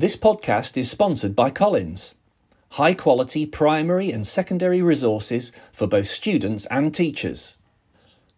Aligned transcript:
This 0.00 0.16
podcast 0.16 0.78
is 0.78 0.90
sponsored 0.90 1.36
by 1.36 1.50
Collins. 1.50 2.14
High 2.70 2.94
quality 2.94 3.44
primary 3.44 4.10
and 4.10 4.26
secondary 4.26 4.80
resources 4.80 5.52
for 5.72 5.86
both 5.86 6.08
students 6.08 6.64
and 6.70 6.94
teachers. 6.94 7.54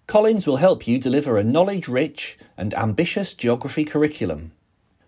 Collins 0.09 0.45
will 0.45 0.57
help 0.57 0.89
you 0.89 0.99
deliver 0.99 1.39
a 1.39 1.45
knowledge 1.45 1.87
rich 1.87 2.37
and 2.57 2.75
ambitious 2.75 3.33
geography 3.33 3.85
curriculum. 3.85 4.51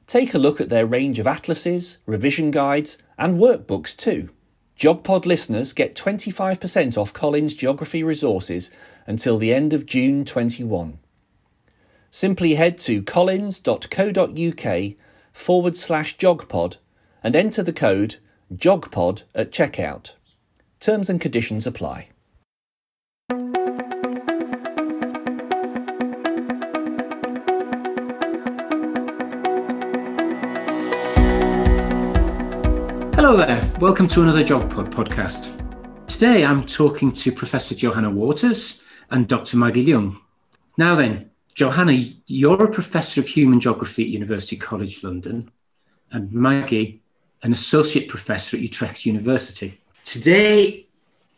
Take 0.06 0.32
a 0.32 0.38
look 0.38 0.60
at 0.60 0.68
their 0.68 0.86
range 0.86 1.18
of 1.18 1.26
atlases, 1.26 1.98
revision 2.06 2.52
guides, 2.52 2.98
and 3.18 3.40
workbooks 3.40 3.96
too. 3.96 4.30
GeogPod 4.78 5.26
listeners 5.26 5.72
get 5.72 5.96
25% 5.96 6.96
off 6.96 7.12
Collins 7.12 7.54
Geography 7.54 8.04
resources 8.04 8.70
until 9.08 9.38
the 9.38 9.52
end 9.52 9.72
of 9.72 9.86
June 9.86 10.24
21. 10.24 11.00
Simply 12.10 12.54
head 12.54 12.78
to 12.78 13.02
collins.co.uk 13.02 14.94
forward 15.34 15.76
slash 15.76 16.16
geogpod 16.16 16.76
and 17.22 17.34
enter 17.36 17.62
the 17.62 17.72
code 17.72 18.16
GEOGPOD 18.54 19.24
at 19.34 19.50
checkout. 19.50 20.12
Terms 20.78 21.10
and 21.10 21.20
conditions 21.20 21.66
apply. 21.66 22.08
Hello 33.16 33.36
there, 33.36 33.70
welcome 33.80 34.06
to 34.08 34.22
another 34.22 34.44
GeogPod 34.44 34.92
podcast. 34.92 35.60
Today 36.06 36.44
I'm 36.44 36.64
talking 36.64 37.10
to 37.10 37.32
Professor 37.32 37.74
Johanna 37.74 38.10
Waters 38.10 38.84
and 39.10 39.26
Dr. 39.26 39.56
Maggie 39.56 39.84
Leung. 39.84 40.16
Now 40.78 40.94
then, 40.94 41.30
Johanna, 41.54 41.92
you're 42.26 42.64
a 42.64 42.70
professor 42.70 43.20
of 43.20 43.28
human 43.28 43.60
geography 43.60 44.02
at 44.02 44.08
University 44.08 44.56
College 44.56 45.04
London, 45.04 45.50
and 46.10 46.32
Maggie, 46.32 47.02
an 47.42 47.52
associate 47.52 48.08
professor 48.08 48.56
at 48.56 48.62
Utrecht 48.62 49.06
University. 49.06 49.78
Today, 50.04 50.86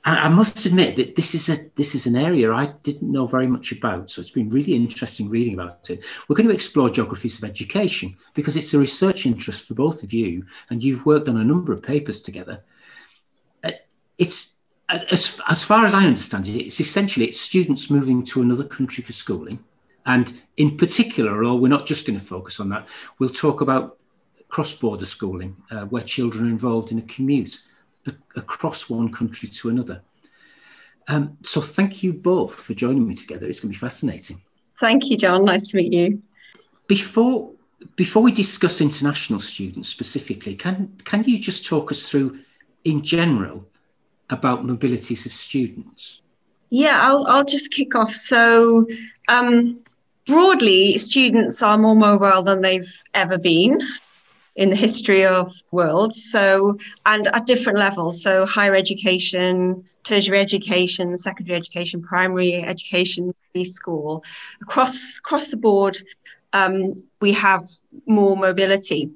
I 0.04 0.28
must 0.28 0.64
admit 0.66 0.94
that 0.96 1.16
this 1.16 1.34
is 1.34 1.48
a 1.48 1.56
this 1.74 1.96
is 1.96 2.06
an 2.06 2.14
area 2.14 2.52
I 2.52 2.66
didn't 2.84 3.10
know 3.10 3.26
very 3.26 3.48
much 3.48 3.72
about, 3.72 4.08
so 4.08 4.20
it's 4.20 4.30
been 4.30 4.50
really 4.50 4.74
interesting 4.74 5.28
reading 5.28 5.54
about 5.54 5.90
it. 5.90 6.04
We're 6.28 6.36
going 6.36 6.48
to 6.48 6.54
explore 6.54 6.88
geographies 6.88 7.42
of 7.42 7.48
education 7.48 8.16
because 8.32 8.56
it's 8.56 8.72
a 8.72 8.78
research 8.78 9.26
interest 9.26 9.66
for 9.66 9.74
both 9.74 10.04
of 10.04 10.12
you, 10.12 10.46
and 10.70 10.82
you've 10.82 11.06
worked 11.06 11.28
on 11.28 11.38
a 11.38 11.44
number 11.44 11.72
of 11.72 11.82
papers 11.82 12.22
together. 12.22 12.62
Uh, 13.64 13.72
it's 14.16 14.60
as, 14.88 15.40
as 15.48 15.64
far 15.64 15.84
as 15.84 15.92
I 15.92 16.06
understand 16.06 16.46
it, 16.46 16.52
it's 16.52 16.80
essentially 16.80 17.26
it's 17.26 17.40
students 17.40 17.90
moving 17.90 18.22
to 18.26 18.42
another 18.42 18.64
country 18.64 19.02
for 19.02 19.12
schooling, 19.12 19.58
and 20.06 20.40
in 20.56 20.76
particular, 20.76 21.44
although 21.44 21.60
we're 21.60 21.68
not 21.68 21.86
just 21.86 22.06
going 22.06 22.18
to 22.18 22.24
focus 22.24 22.60
on 22.60 22.68
that, 22.70 22.86
we'll 23.18 23.28
talk 23.28 23.60
about 23.60 23.98
cross-border 24.48 25.04
schooling, 25.04 25.56
uh, 25.70 25.84
where 25.86 26.02
children 26.02 26.46
are 26.46 26.50
involved 26.50 26.92
in 26.92 26.98
a 26.98 27.02
commute 27.02 27.60
across 28.36 28.88
one 28.88 29.12
country 29.12 29.48
to 29.48 29.68
another. 29.68 30.00
Um, 31.08 31.36
so 31.42 31.60
thank 31.60 32.02
you 32.02 32.12
both 32.12 32.54
for 32.54 32.74
joining 32.74 33.06
me 33.06 33.14
together. 33.14 33.46
It's 33.46 33.60
going 33.60 33.72
to 33.72 33.78
be 33.78 33.80
fascinating. 33.80 34.40
Thank 34.78 35.10
you, 35.10 35.16
John. 35.16 35.44
Nice 35.44 35.68
to 35.68 35.76
meet 35.76 35.92
you. 35.92 36.22
Before 36.86 37.52
before 37.96 38.22
we 38.22 38.32
discuss 38.32 38.80
international 38.80 39.40
students 39.40 39.88
specifically, 39.88 40.54
can 40.54 40.92
can 41.04 41.24
you 41.24 41.38
just 41.38 41.66
talk 41.66 41.90
us 41.90 42.08
through, 42.08 42.38
in 42.84 43.02
general, 43.02 43.66
about 44.30 44.64
mobilities 44.64 45.26
of 45.26 45.32
students? 45.32 46.22
Yeah, 46.70 46.98
I'll 47.02 47.26
I'll 47.26 47.44
just 47.44 47.72
kick 47.72 47.94
off. 47.94 48.12
So. 48.12 48.86
Um, 49.28 49.82
broadly, 50.26 50.98
students 50.98 51.62
are 51.62 51.78
more 51.78 51.96
mobile 51.96 52.42
than 52.42 52.60
they've 52.62 53.02
ever 53.14 53.38
been 53.38 53.80
in 54.56 54.70
the 54.70 54.76
history 54.76 55.24
of 55.24 55.52
the 55.52 55.62
world. 55.70 56.14
So, 56.14 56.78
and 57.04 57.28
at 57.28 57.46
different 57.46 57.78
levels. 57.78 58.22
So, 58.22 58.46
higher 58.46 58.74
education, 58.74 59.84
tertiary 60.02 60.40
education, 60.40 61.16
secondary 61.16 61.56
education, 61.56 62.02
primary 62.02 62.62
education, 62.62 63.34
preschool, 63.54 64.24
across 64.62 65.18
across 65.18 65.50
the 65.50 65.56
board, 65.56 65.98
um, 66.52 66.94
we 67.20 67.32
have 67.32 67.64
more 68.06 68.36
mobility. 68.36 69.10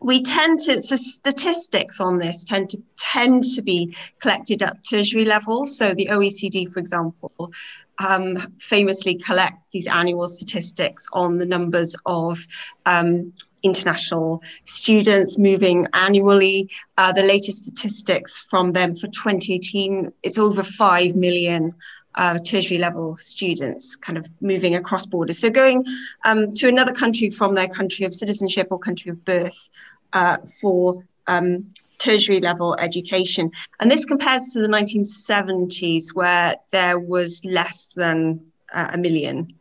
We 0.00 0.22
tend 0.22 0.60
to 0.60 0.82
so 0.82 0.96
statistics 0.96 2.00
on 2.00 2.18
this 2.18 2.44
tend 2.44 2.70
to 2.70 2.82
tend 2.98 3.44
to 3.54 3.62
be 3.62 3.96
collected 4.20 4.62
at 4.62 4.84
tertiary 4.84 5.24
level. 5.24 5.66
So 5.66 5.94
the 5.94 6.08
OECD, 6.10 6.70
for 6.72 6.80
example, 6.80 7.52
um, 7.98 8.54
famously 8.60 9.14
collect 9.14 9.58
these 9.72 9.86
annual 9.86 10.28
statistics 10.28 11.06
on 11.12 11.38
the 11.38 11.46
numbers 11.46 11.96
of 12.04 12.46
um, 12.84 13.32
international 13.62 14.42
students 14.64 15.38
moving 15.38 15.86
annually. 15.92 16.70
Uh, 16.98 17.12
the 17.12 17.22
latest 17.22 17.62
statistics 17.62 18.46
from 18.50 18.72
them 18.72 18.94
for 18.94 19.08
2018, 19.08 20.12
it's 20.22 20.38
over 20.38 20.62
5 20.62 21.16
million 21.16 21.74
uh, 22.16 22.38
tertiary 22.38 22.78
level 22.78 23.16
students 23.16 23.96
kind 23.96 24.16
of 24.18 24.28
moving 24.40 24.74
across 24.74 25.06
borders. 25.06 25.38
So 25.38 25.50
going 25.50 25.84
um, 26.24 26.50
to 26.52 26.68
another 26.68 26.92
country 26.92 27.30
from 27.30 27.54
their 27.54 27.68
country 27.68 28.06
of 28.06 28.14
citizenship 28.14 28.68
or 28.70 28.78
country 28.78 29.10
of 29.10 29.24
birth 29.24 29.70
uh, 30.12 30.38
for 30.60 31.04
um, 31.26 31.66
tertiary 31.98 32.40
level 32.40 32.76
education. 32.78 33.50
And 33.80 33.90
this 33.90 34.04
compares 34.04 34.52
to 34.52 34.60
the 34.60 34.68
1970s 34.68 36.14
where 36.14 36.56
there 36.70 36.98
was 36.98 37.44
less 37.44 37.90
than 37.94 38.40
uh, 38.72 38.90
a 38.92 38.98
million. 38.98 39.54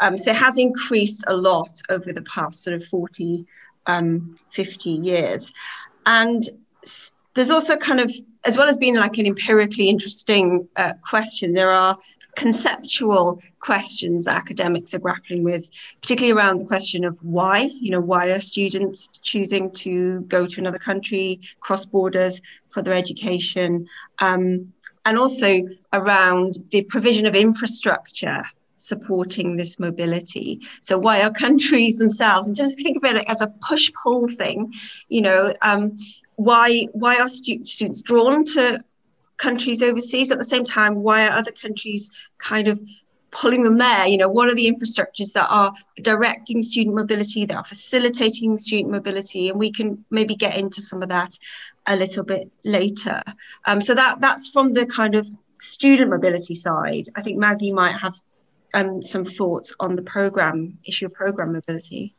Um, 0.00 0.18
so 0.18 0.32
it 0.32 0.36
has 0.36 0.58
increased 0.58 1.24
a 1.26 1.34
lot 1.34 1.80
over 1.88 2.12
the 2.12 2.22
past 2.22 2.64
sort 2.64 2.74
of 2.74 2.84
40, 2.86 3.46
um, 3.86 4.34
50 4.50 4.90
years. 4.90 5.52
And 6.06 6.42
there's 7.34 7.50
also 7.50 7.76
kind 7.76 8.00
of, 8.00 8.12
as 8.44 8.56
well 8.58 8.68
as 8.68 8.76
being 8.76 8.96
like 8.96 9.18
an 9.18 9.26
empirically 9.26 9.88
interesting 9.88 10.68
uh, 10.76 10.92
question, 11.08 11.54
there 11.54 11.70
are 11.70 11.96
conceptual 12.36 13.40
questions 13.60 14.26
academics 14.26 14.94
are 14.94 14.98
grappling 14.98 15.42
with, 15.42 15.70
particularly 16.00 16.32
around 16.32 16.58
the 16.58 16.64
question 16.64 17.04
of 17.04 17.16
why, 17.22 17.70
you 17.80 17.90
know, 17.90 18.00
why 18.00 18.26
are 18.28 18.38
students 18.38 19.08
choosing 19.22 19.70
to 19.70 20.20
go 20.22 20.46
to 20.46 20.60
another 20.60 20.78
country, 20.78 21.40
cross 21.60 21.84
borders 21.84 22.40
for 22.70 22.82
their 22.82 22.94
education, 22.94 23.86
um, 24.20 24.72
and 25.04 25.18
also 25.18 25.60
around 25.92 26.56
the 26.70 26.82
provision 26.82 27.26
of 27.26 27.34
infrastructure 27.34 28.42
supporting 28.76 29.56
this 29.56 29.78
mobility. 29.78 30.60
So 30.80 30.98
why 30.98 31.22
are 31.22 31.30
countries 31.30 31.98
themselves, 31.98 32.48
in 32.48 32.54
terms 32.54 32.72
of 32.72 32.78
think 32.78 32.96
about 32.96 33.16
it 33.16 33.24
as 33.28 33.40
a 33.40 33.52
push-pull 33.68 34.28
thing, 34.28 34.72
you 35.08 35.22
know, 35.22 35.54
um, 35.62 35.96
why 36.44 36.86
why 36.92 37.16
are 37.16 37.28
stu- 37.28 37.64
students 37.64 38.02
drawn 38.02 38.44
to 38.44 38.82
countries 39.36 39.82
overseas? 39.82 40.30
At 40.30 40.38
the 40.38 40.44
same 40.44 40.64
time 40.64 40.96
why 40.96 41.26
are 41.26 41.32
other 41.32 41.52
countries 41.52 42.10
kind 42.38 42.68
of 42.68 42.80
pulling 43.30 43.62
them 43.62 43.78
there? 43.78 44.06
You 44.06 44.18
know 44.18 44.28
what 44.28 44.48
are 44.48 44.54
the 44.54 44.66
infrastructures 44.66 45.32
that 45.32 45.48
are 45.48 45.72
directing 46.02 46.62
student 46.62 46.96
mobility 46.96 47.46
that 47.46 47.56
are 47.56 47.64
facilitating 47.64 48.58
student 48.58 48.90
mobility? 48.90 49.48
And 49.48 49.58
we 49.58 49.70
can 49.72 50.04
maybe 50.10 50.34
get 50.34 50.56
into 50.56 50.80
some 50.80 51.02
of 51.02 51.08
that 51.08 51.38
a 51.86 51.96
little 51.96 52.24
bit 52.24 52.50
later. 52.64 53.22
Um, 53.66 53.80
so 53.80 53.94
that 53.94 54.20
that's 54.20 54.48
from 54.48 54.72
the 54.72 54.86
kind 54.86 55.14
of 55.14 55.26
student 55.60 56.10
mobility 56.10 56.54
side. 56.54 57.08
I 57.16 57.22
think 57.22 57.38
maggie 57.38 57.72
might 57.72 57.96
have 57.96 58.14
um, 58.74 59.02
some 59.02 59.24
thoughts 59.24 59.74
on 59.80 59.96
the 59.96 60.02
program 60.02 60.78
issue 60.84 61.06
of 61.06 61.12
program 61.12 61.52
mobility 61.52 62.14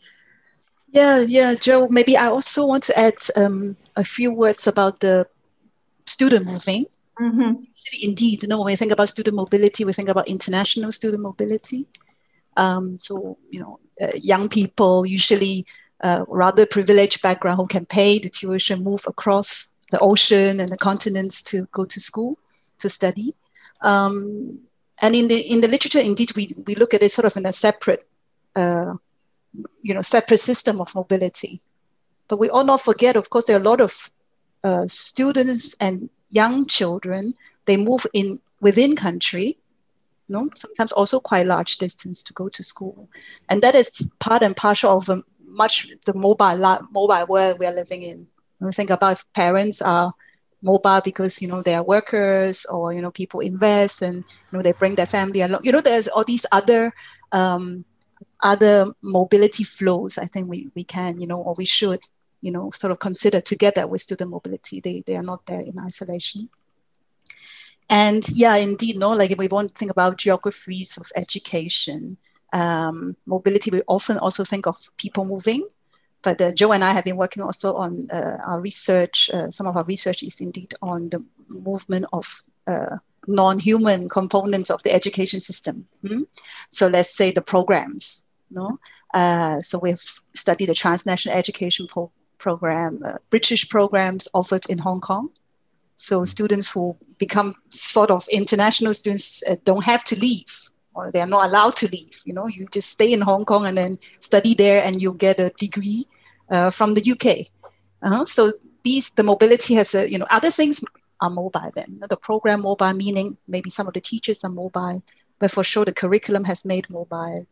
yeah 0.94 1.20
yeah 1.20 1.54
joe 1.56 1.88
maybe 1.90 2.16
i 2.16 2.28
also 2.28 2.66
want 2.66 2.84
to 2.84 2.98
add 2.98 3.18
um, 3.36 3.76
a 3.98 4.04
few 4.04 4.34
words 4.34 4.68
about 4.68 5.02
the 5.02 5.28
student 6.06 6.46
moving 6.46 6.86
Mm-hmm. 7.20 7.64
Indeed, 8.02 8.44
you 8.44 8.50
know, 8.50 8.60
when 8.60 8.68
we 8.68 8.76
think 8.76 8.92
about 8.92 9.10
student 9.10 9.36
mobility, 9.36 9.86
we 9.86 9.94
think 9.94 10.10
about 10.10 10.28
international 10.28 10.92
student 10.92 11.22
mobility. 11.22 11.86
Um, 12.58 12.98
so, 12.98 13.38
you 13.50 13.60
know, 13.60 13.80
uh, 14.02 14.12
young 14.16 14.50
people, 14.50 15.06
usually 15.06 15.66
uh, 16.02 16.26
rather 16.28 16.66
privileged 16.66 17.22
background, 17.22 17.58
who 17.58 17.68
can 17.68 17.86
pay 17.86 18.20
the 18.20 18.30
tuition, 18.30 18.84
move 18.84 19.04
across 19.08 19.72
the 19.92 20.00
ocean 20.00 20.60
and 20.60 20.70
the 20.70 20.78
continents 20.78 21.44
to 21.44 21.68
go 21.72 21.86
to 21.86 22.00
school 22.00 22.38
to 22.80 22.90
study. 22.90 23.32
Um, 23.82 24.60
and 25.00 25.16
in 25.16 25.28
the 25.28 25.40
in 25.40 25.62
the 25.62 25.68
literature, 25.68 26.00
indeed, 26.00 26.36
we 26.36 26.56
we 26.66 26.76
look 26.76 26.94
at 26.94 27.04
it 27.04 27.12
sort 27.12 27.26
of 27.26 27.38
in 27.38 27.46
a 27.46 27.54
separate, 27.54 28.04
uh, 28.56 28.94
you 29.82 29.94
know, 29.94 30.02
separate 30.02 30.40
system 30.40 30.82
of 30.82 30.96
mobility. 30.96 31.62
But 32.28 32.40
we 32.40 32.50
all 32.50 32.64
not 32.64 32.82
forget, 32.82 33.16
of 33.16 33.30
course, 33.30 33.46
there 33.46 33.58
are 33.58 33.62
a 33.62 33.64
lot 33.64 33.82
of 33.82 34.12
uh, 34.64 34.88
students 34.88 35.76
and 35.80 36.10
young 36.30 36.66
children, 36.66 37.34
they 37.66 37.78
move 37.78 38.06
in 38.14 38.40
within 38.62 38.96
country, 38.96 39.58
you 40.28 40.34
know, 40.34 40.50
sometimes 40.56 40.92
also 40.94 41.20
quite 41.20 41.46
large 41.46 41.78
distance 41.78 42.24
to 42.24 42.34
go 42.34 42.50
to 42.50 42.64
school. 42.64 43.10
And 43.50 43.62
that 43.62 43.76
is 43.76 44.10
part 44.20 44.42
and 44.42 44.56
parcel 44.56 44.98
of 44.98 45.10
a 45.10 45.24
much 45.46 45.88
the 46.06 46.14
mobile 46.14 46.58
mobile 46.92 47.26
world 47.28 47.60
we 47.60 47.66
are 47.66 47.74
living 47.74 48.02
in. 48.02 48.28
When 48.58 48.68
we 48.70 48.72
think 48.72 48.90
about 48.90 49.12
if 49.12 49.34
parents 49.34 49.82
are 49.82 50.14
mobile 50.62 51.02
because 51.04 51.42
you 51.42 51.48
know 51.48 51.62
they 51.62 51.76
are 51.76 51.84
workers 51.84 52.66
or 52.66 52.94
you 52.94 53.02
know 53.02 53.12
people 53.12 53.42
invest 53.42 54.02
and 54.02 54.24
you 54.24 54.52
know 54.52 54.62
they 54.62 54.72
bring 54.72 54.96
their 54.96 55.06
family 55.06 55.42
along. 55.42 55.62
You 55.64 55.72
know, 55.74 55.82
there's 55.82 56.08
all 56.08 56.24
these 56.24 56.46
other 56.52 56.94
um, 57.32 57.86
other 58.44 58.94
mobility 59.02 59.64
flows. 59.64 60.18
I 60.18 60.26
think 60.26 60.50
we 60.50 60.70
we 60.76 60.84
can 60.84 61.20
you 61.20 61.28
know 61.28 61.42
or 61.42 61.56
we 61.58 61.66
should 61.66 62.02
you 62.44 62.52
know, 62.52 62.70
sort 62.72 62.92
of 62.92 63.00
consider 63.00 63.40
together 63.40 63.88
with 63.88 64.02
student 64.02 64.30
mobility. 64.30 64.82
They, 64.82 65.02
they 65.08 65.16
are 65.16 65.24
not 65.24 65.46
there 65.46 65.62
in 65.62 65.80
isolation. 65.80 66.50
And 67.90 68.24
yeah, 68.34 68.56
indeed, 68.58 68.98
no, 68.98 69.12
like 69.12 69.32
if 69.32 69.38
we 69.38 69.48
want 69.48 69.70
to 69.70 69.76
think 69.76 69.92
about 69.92 70.18
geographies 70.18 70.98
of 70.98 71.10
education, 71.16 72.18
um, 72.52 73.16
mobility, 73.26 73.72
we 73.72 73.82
often 73.88 74.18
also 74.18 74.44
think 74.44 74.68
of 74.68 74.78
people 74.98 75.24
moving. 75.24 75.66
But 76.22 76.42
uh, 76.42 76.52
Joe 76.52 76.74
and 76.74 76.84
I 76.84 76.92
have 76.92 77.06
been 77.06 77.16
working 77.16 77.44
also 77.44 77.76
on 77.76 78.10
uh, 78.12 78.38
our 78.46 78.60
research. 78.60 79.30
Uh, 79.34 79.50
some 79.50 79.66
of 79.66 79.78
our 79.78 79.86
research 79.86 80.22
is 80.22 80.42
indeed 80.42 80.74
on 80.82 81.10
the 81.10 81.24
movement 81.48 82.06
of 82.12 82.44
uh, 82.68 82.98
non-human 83.26 84.10
components 84.10 84.70
of 84.70 84.84
the 84.84 84.92
education 84.92 85.40
system. 85.40 85.88
Hmm? 86.06 86.24
So 86.72 86.88
let's 86.88 87.16
say 87.16 87.32
the 87.32 87.42
programs. 87.42 88.26
No, 88.54 88.80
uh, 89.14 89.62
so 89.62 89.80
we've 89.80 90.04
studied 90.36 90.68
the 90.68 90.76
transnational 90.76 91.38
education 91.38 91.88
pro- 91.88 92.12
program, 92.38 93.02
uh, 93.06 93.18
British 93.30 93.68
programs 93.70 94.28
offered 94.34 94.66
in 94.70 94.80
Hong 94.80 95.02
Kong. 95.02 95.30
So 95.96 96.26
students 96.26 96.72
who 96.72 96.98
become 97.18 97.56
sort 97.70 98.12
of 98.12 98.28
international 98.30 98.94
students 98.94 99.44
don't 99.64 99.86
have 99.86 100.04
to 100.06 100.20
leave 100.20 100.64
or 100.94 101.12
they 101.12 101.22
are 101.22 101.28
not 101.28 101.46
allowed 101.46 101.76
to 101.78 101.88
leave. 101.88 102.22
You 102.26 102.34
know, 102.34 102.48
you 102.48 102.68
just 102.72 102.90
stay 102.90 103.12
in 103.12 103.22
Hong 103.22 103.46
Kong 103.46 103.66
and 103.66 103.78
then 103.78 104.00
study 104.20 104.54
there, 104.54 104.84
and 104.84 105.02
you'll 105.02 105.14
get 105.14 105.40
a 105.40 105.50
degree 105.50 106.06
uh, 106.50 106.70
from 106.70 106.94
the 106.94 107.12
UK. 107.12 107.48
Uh-huh. 108.02 108.26
So 108.26 108.54
these 108.84 109.12
the 109.12 109.24
mobility 109.24 109.76
has 109.76 109.96
a 109.96 110.10
you 110.10 110.20
know 110.20 110.28
other 110.30 110.52
things 110.52 110.84
are 111.22 111.30
mobile. 111.30 111.72
Then 111.74 112.02
the 112.10 112.18
program 112.18 112.62
mobile 112.62 112.94
meaning 112.94 113.38
maybe 113.48 113.70
some 113.70 113.88
of 113.88 113.94
the 113.94 114.02
teachers 114.02 114.44
are 114.44 114.50
mobile, 114.50 115.04
but 115.40 115.52
for 115.52 115.64
sure 115.64 115.86
the 115.86 115.94
curriculum 115.94 116.44
has 116.46 116.66
made 116.66 116.90
mobile. 116.90 117.48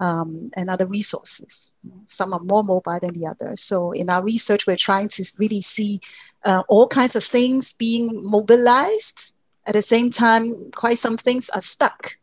Um, 0.00 0.50
and 0.56 0.68
other 0.68 0.86
resources. 0.86 1.70
Some 2.08 2.32
are 2.34 2.40
more 2.40 2.64
mobile 2.64 2.98
than 3.00 3.14
the 3.14 3.28
others. 3.28 3.60
So 3.60 3.92
in 3.92 4.10
our 4.10 4.24
research, 4.24 4.66
we're 4.66 4.74
trying 4.74 5.08
to 5.10 5.24
really 5.38 5.60
see 5.60 6.00
uh, 6.44 6.64
all 6.68 6.88
kinds 6.88 7.14
of 7.14 7.22
things 7.22 7.72
being 7.72 8.10
mobilized. 8.24 9.36
At 9.64 9.74
the 9.74 9.82
same 9.82 10.10
time, 10.10 10.72
quite 10.72 10.98
some 10.98 11.16
things 11.16 11.48
are 11.50 11.60
stuck 11.60 12.16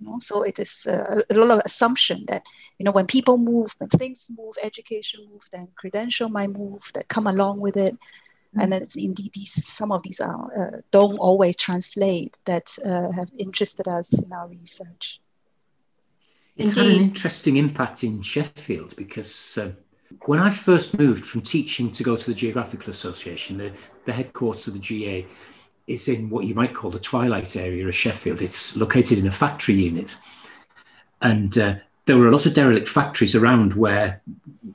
know? 0.00 0.18
So 0.20 0.42
it 0.42 0.58
is 0.58 0.86
uh, 0.86 1.22
a 1.30 1.34
lot 1.34 1.50
of 1.50 1.62
assumption 1.64 2.24
that 2.28 2.42
you 2.78 2.84
know 2.84 2.92
when 2.92 3.06
people 3.06 3.38
move, 3.38 3.74
when 3.78 3.88
things 3.90 4.28
move, 4.36 4.54
education 4.62 5.20
move, 5.30 5.48
then 5.52 5.68
credential 5.76 6.28
might 6.28 6.50
move 6.50 6.90
that 6.94 7.08
come 7.08 7.26
along 7.26 7.60
with 7.60 7.76
it. 7.76 7.94
Mm-hmm. 7.94 8.60
And 8.60 8.72
then 8.72 8.86
indeed, 8.96 9.32
these 9.34 9.52
some 9.66 9.92
of 9.92 10.02
these 10.02 10.20
are 10.20 10.50
uh, 10.56 10.80
don't 10.90 11.18
always 11.18 11.56
translate 11.56 12.38
that 12.44 12.76
uh, 12.84 13.12
have 13.12 13.30
interested 13.38 13.86
us 13.88 14.20
in 14.20 14.32
our 14.32 14.48
research. 14.48 15.20
It's 16.56 16.76
indeed. 16.76 16.90
had 16.90 16.98
an 16.98 17.02
interesting 17.02 17.56
impact 17.56 18.04
in 18.04 18.22
Sheffield 18.22 18.94
because 18.96 19.58
uh, 19.58 19.72
when 20.26 20.38
I 20.38 20.50
first 20.50 20.98
moved 20.98 21.24
from 21.24 21.40
teaching 21.40 21.90
to 21.92 22.02
go 22.02 22.16
to 22.16 22.26
the 22.26 22.34
Geographical 22.34 22.90
Association, 22.90 23.58
the, 23.58 23.72
the 24.04 24.12
headquarters 24.12 24.66
of 24.66 24.74
the 24.74 24.80
GA, 24.80 25.26
is 25.86 26.08
in 26.08 26.30
what 26.30 26.44
you 26.44 26.54
might 26.54 26.74
call 26.74 26.90
the 26.90 26.98
twilight 26.98 27.56
area 27.56 27.86
of 27.86 27.94
Sheffield. 27.94 28.42
It's 28.42 28.76
located 28.76 29.18
in 29.18 29.26
a 29.26 29.32
factory 29.32 29.74
unit. 29.74 30.16
And 31.22 31.56
uh, 31.58 31.76
there 32.06 32.16
were 32.16 32.28
a 32.28 32.32
lot 32.32 32.46
of 32.46 32.54
derelict 32.54 32.88
factories 32.88 33.34
around 33.34 33.74
where 33.74 34.20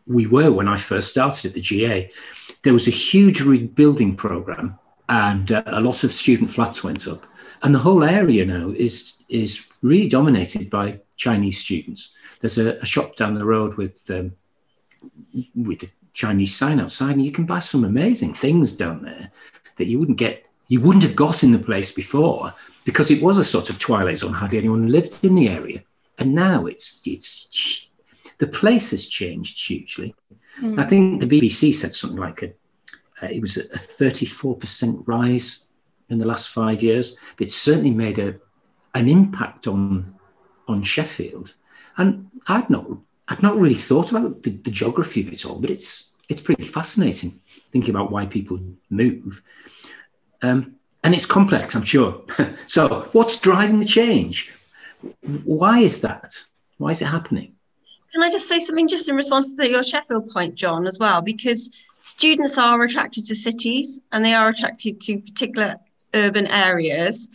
we 0.07 0.25
were 0.25 0.51
when 0.51 0.67
I 0.67 0.77
first 0.77 1.09
started 1.09 1.49
at 1.49 1.53
the 1.53 1.61
GA. 1.61 2.11
There 2.63 2.73
was 2.73 2.87
a 2.87 2.91
huge 2.91 3.41
rebuilding 3.41 4.15
program, 4.15 4.77
and 5.09 5.51
uh, 5.51 5.63
a 5.67 5.81
lot 5.81 6.03
of 6.03 6.11
student 6.11 6.49
flats 6.49 6.83
went 6.83 7.07
up. 7.07 7.25
And 7.63 7.73
the 7.73 7.79
whole 7.79 8.03
area 8.03 8.45
now 8.45 8.69
is, 8.69 9.23
is 9.29 9.67
really 9.81 10.07
dominated 10.07 10.69
by 10.69 10.99
Chinese 11.17 11.57
students. 11.57 12.13
There's 12.39 12.57
a, 12.57 12.75
a 12.77 12.85
shop 12.85 13.15
down 13.15 13.33
the 13.33 13.45
road 13.45 13.75
with, 13.75 14.09
um, 14.11 14.33
with 15.55 15.83
a 15.83 15.89
Chinese 16.13 16.55
sign 16.55 16.79
outside, 16.79 17.11
and 17.11 17.25
you 17.25 17.31
can 17.31 17.45
buy 17.45 17.59
some 17.59 17.83
amazing 17.83 18.33
things 18.33 18.73
down 18.73 19.03
there 19.03 19.29
that 19.75 19.85
you 19.85 19.99
wouldn't 19.99 20.17
get 20.17 20.45
you 20.67 20.81
wouldn't 20.81 21.03
have 21.03 21.15
got 21.15 21.43
in 21.43 21.51
the 21.51 21.59
place 21.59 21.91
before 21.91 22.51
because 22.85 23.11
it 23.11 23.21
was 23.21 23.37
a 23.37 23.45
sort 23.45 23.69
of 23.69 23.77
twilight 23.77 24.17
zone. 24.17 24.33
Hardly 24.33 24.57
anyone 24.57 24.87
lived 24.87 25.23
in 25.23 25.35
the 25.35 25.49
area, 25.49 25.83
and 26.17 26.33
now 26.33 26.65
it's 26.65 27.01
it's 27.05 27.87
the 28.39 28.47
place 28.47 28.91
has 28.91 29.07
changed 29.07 29.63
hugely. 29.67 30.15
Mm. 30.59 30.79
I 30.79 30.83
think 30.83 31.19
the 31.19 31.27
BBC 31.27 31.73
said 31.73 31.93
something 31.93 32.19
like 32.19 32.41
a 32.41 32.47
uh, 33.21 33.27
it 33.27 33.41
was 33.41 33.57
a 33.57 33.63
34% 33.63 35.03
rise 35.07 35.64
in 36.09 36.17
the 36.17 36.27
last 36.27 36.49
five 36.49 36.83
years. 36.83 37.17
It's 37.39 37.55
certainly 37.55 37.91
made 37.91 38.19
a 38.19 38.35
an 38.93 39.09
impact 39.09 39.67
on 39.67 40.15
on 40.67 40.83
Sheffield, 40.83 41.53
and 41.97 42.29
I'd 42.47 42.69
not 42.69 42.85
I'd 43.27 43.43
not 43.43 43.57
really 43.57 43.75
thought 43.75 44.11
about 44.11 44.43
the, 44.43 44.51
the 44.51 44.71
geography 44.71 45.21
of 45.21 45.33
it 45.33 45.45
all, 45.45 45.59
but 45.59 45.69
it's 45.69 46.11
it's 46.29 46.41
pretty 46.41 46.63
fascinating 46.63 47.39
thinking 47.71 47.91
about 47.91 48.11
why 48.11 48.25
people 48.25 48.59
move. 48.89 49.41
Um, 50.41 50.75
and 51.03 51.13
it's 51.13 51.25
complex, 51.25 51.75
I'm 51.75 51.83
sure. 51.83 52.23
so, 52.65 53.07
what's 53.11 53.39
driving 53.39 53.79
the 53.79 53.85
change? 53.85 54.51
Why 55.43 55.79
is 55.79 56.01
that? 56.01 56.43
Why 56.77 56.89
is 56.89 57.01
it 57.01 57.05
happening? 57.05 57.53
Can 58.11 58.23
I 58.23 58.31
just 58.31 58.47
say 58.47 58.59
something 58.59 58.87
just 58.87 59.09
in 59.09 59.15
response 59.15 59.53
to 59.53 59.69
your 59.69 59.83
Sheffield 59.83 60.29
point, 60.29 60.55
John, 60.55 60.87
as 60.87 60.97
well? 60.99 61.21
Because 61.21 61.69
students 62.01 62.57
are 62.57 62.81
attracted 62.81 63.25
to 63.25 63.35
cities 63.35 63.99
and 64.11 64.23
they 64.23 64.33
are 64.33 64.47
attracted 64.47 65.01
to 65.01 65.19
particular 65.19 65.75
urban 66.15 66.47
areas. 66.47 67.29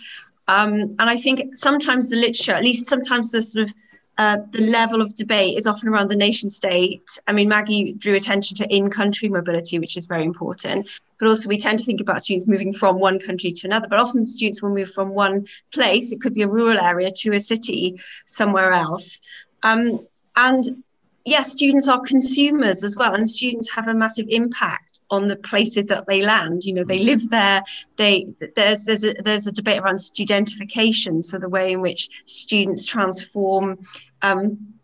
Um, 0.49 0.97
and 0.99 1.09
I 1.09 1.17
think 1.17 1.57
sometimes 1.57 2.11
the 2.11 2.17
literature, 2.17 2.55
at 2.55 2.65
least 2.65 2.89
sometimes 2.89 3.31
the 3.31 3.43
sort 3.43 3.69
of 3.69 3.75
uh, 4.19 4.37
the 4.53 4.67
level 4.67 5.01
of 5.01 5.15
debate 5.15 5.57
is 5.57 5.67
often 5.67 5.89
around 5.89 6.11
the 6.11 6.17
nation 6.17 6.51
state. 6.51 7.09
I 7.27 7.33
mean, 7.33 7.49
Maggie 7.49 7.95
drew 7.95 8.17
attention 8.17 8.55
to 8.57 8.69
in 8.69 8.91
country 8.91 9.31
mobility, 9.31 9.79
which 9.79 9.97
is 9.97 10.05
very 10.05 10.25
important. 10.25 10.91
But 11.19 11.29
also, 11.29 11.49
we 11.49 11.57
tend 11.57 11.79
to 11.79 11.85
think 11.87 12.03
about 12.03 12.23
students 12.23 12.47
moving 12.47 12.75
from 12.75 12.99
one 12.99 13.19
country 13.19 13.51
to 13.51 13.67
another. 13.67 13.89
But 13.89 13.99
often, 13.99 14.27
students 14.27 14.61
will 14.61 14.75
move 14.75 14.91
from 14.93 15.11
one 15.11 15.47
place, 15.73 16.13
it 16.13 16.21
could 16.21 16.35
be 16.35 16.43
a 16.43 16.49
rural 16.49 16.79
area, 16.79 17.11
to 17.11 17.33
a 17.33 17.41
city 17.41 17.99
somewhere 18.27 18.73
else. 18.73 19.21
Um, 19.63 20.07
and 20.37 20.83
yes, 21.25 21.53
students 21.53 21.89
are 21.89 22.01
consumers 22.01 22.85
as 22.85 22.97
well, 22.97 23.15
and 23.15 23.27
students 23.27 23.71
have 23.71 23.89
a 23.89 23.95
massive 23.95 24.27
impact 24.29 24.90
on 25.11 25.27
the 25.27 25.37
places 25.37 25.87
that 25.87 26.07
they 26.07 26.23
land. 26.23 26.65
You 26.65 26.75
know, 26.75 26.85
they 26.85 26.99
live 26.99 27.31
there. 27.31 27.63
They 27.97 28.35
there's 28.57 28.85
there's 28.85 29.05
a, 29.05 29.15
there's 29.15 29.47
a 29.47 29.53
debate 29.53 29.81
around 29.81 29.97
studentification, 29.97 31.23
so 31.23 31.39
the 31.39 31.49
way 31.49 31.73
in 31.73 31.81
which 31.81 32.09
students 32.25 32.87
transform. 32.87 33.79
Um, 34.23 34.75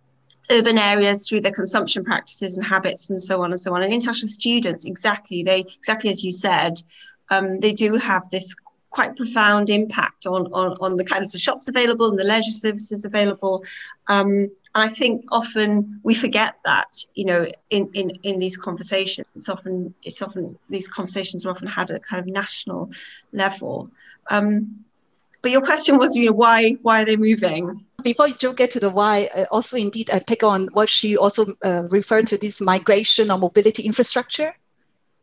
urban 0.49 0.79
areas 0.79 1.29
through 1.29 1.41
their 1.41 1.51
consumption 1.51 2.05
practices 2.05 2.57
and 2.57 2.65
habits 2.65 3.11
and 3.11 3.21
so 3.21 3.43
on 3.43 3.51
and 3.51 3.61
so 3.61 3.75
on 3.75 3.83
and 3.83 3.93
international 3.93 4.29
students 4.29 4.85
exactly 4.85 5.43
they 5.43 5.59
exactly 5.77 6.09
as 6.09 6.23
you 6.23 6.31
said 6.31 6.81
um, 7.31 7.59
they 7.59 7.73
do 7.73 7.97
have 7.97 8.31
this 8.31 8.55
quite 8.97 9.15
profound 9.15 9.69
impact 9.69 10.27
on, 10.27 10.43
on, 10.61 10.69
on 10.81 10.97
the 10.97 11.05
kinds 11.05 11.35
of 11.35 11.41
shops 11.47 11.69
available 11.69 12.07
and 12.09 12.19
the 12.19 12.25
leisure 12.25 12.57
services 12.67 13.05
available. 13.05 13.63
Um, 14.09 14.31
and 14.75 14.83
I 14.89 14.89
think 14.89 15.15
often 15.41 16.01
we 16.03 16.15
forget 16.15 16.53
that, 16.65 16.91
you 17.15 17.27
know, 17.31 17.43
in, 17.69 17.83
in, 17.93 18.07
in 18.29 18.39
these 18.39 18.57
conversations, 18.57 19.27
it's 19.35 19.51
often, 19.51 19.93
it's 20.03 20.23
often, 20.23 20.59
these 20.71 20.89
conversations 20.89 21.45
are 21.45 21.51
often 21.51 21.69
had 21.69 21.91
at 21.91 22.03
kind 22.11 22.21
of 22.21 22.27
national 22.43 22.91
level. 23.33 23.91
Um, 24.31 24.51
but 25.43 25.51
your 25.51 25.65
question 25.71 25.99
was, 25.99 26.17
you 26.17 26.25
know, 26.27 26.33
why, 26.33 26.59
why 26.81 27.03
are 27.03 27.05
they 27.05 27.19
moving? 27.19 27.85
Before 28.03 28.29
you 28.29 28.55
get 28.55 28.71
to 28.71 28.81
the 28.81 28.89
why, 28.89 29.29
uh, 29.37 29.45
also 29.51 29.77
indeed, 29.77 30.09
I 30.11 30.21
pick 30.21 30.43
on 30.43 30.69
what 30.73 30.89
she 30.89 31.19
also 31.19 31.43
uh, 31.63 31.83
referred 31.91 32.27
to 32.29 32.39
this 32.39 32.63
migration 32.63 33.31
or 33.31 33.39
mobility 33.39 33.83
infrastructure. 33.83 34.57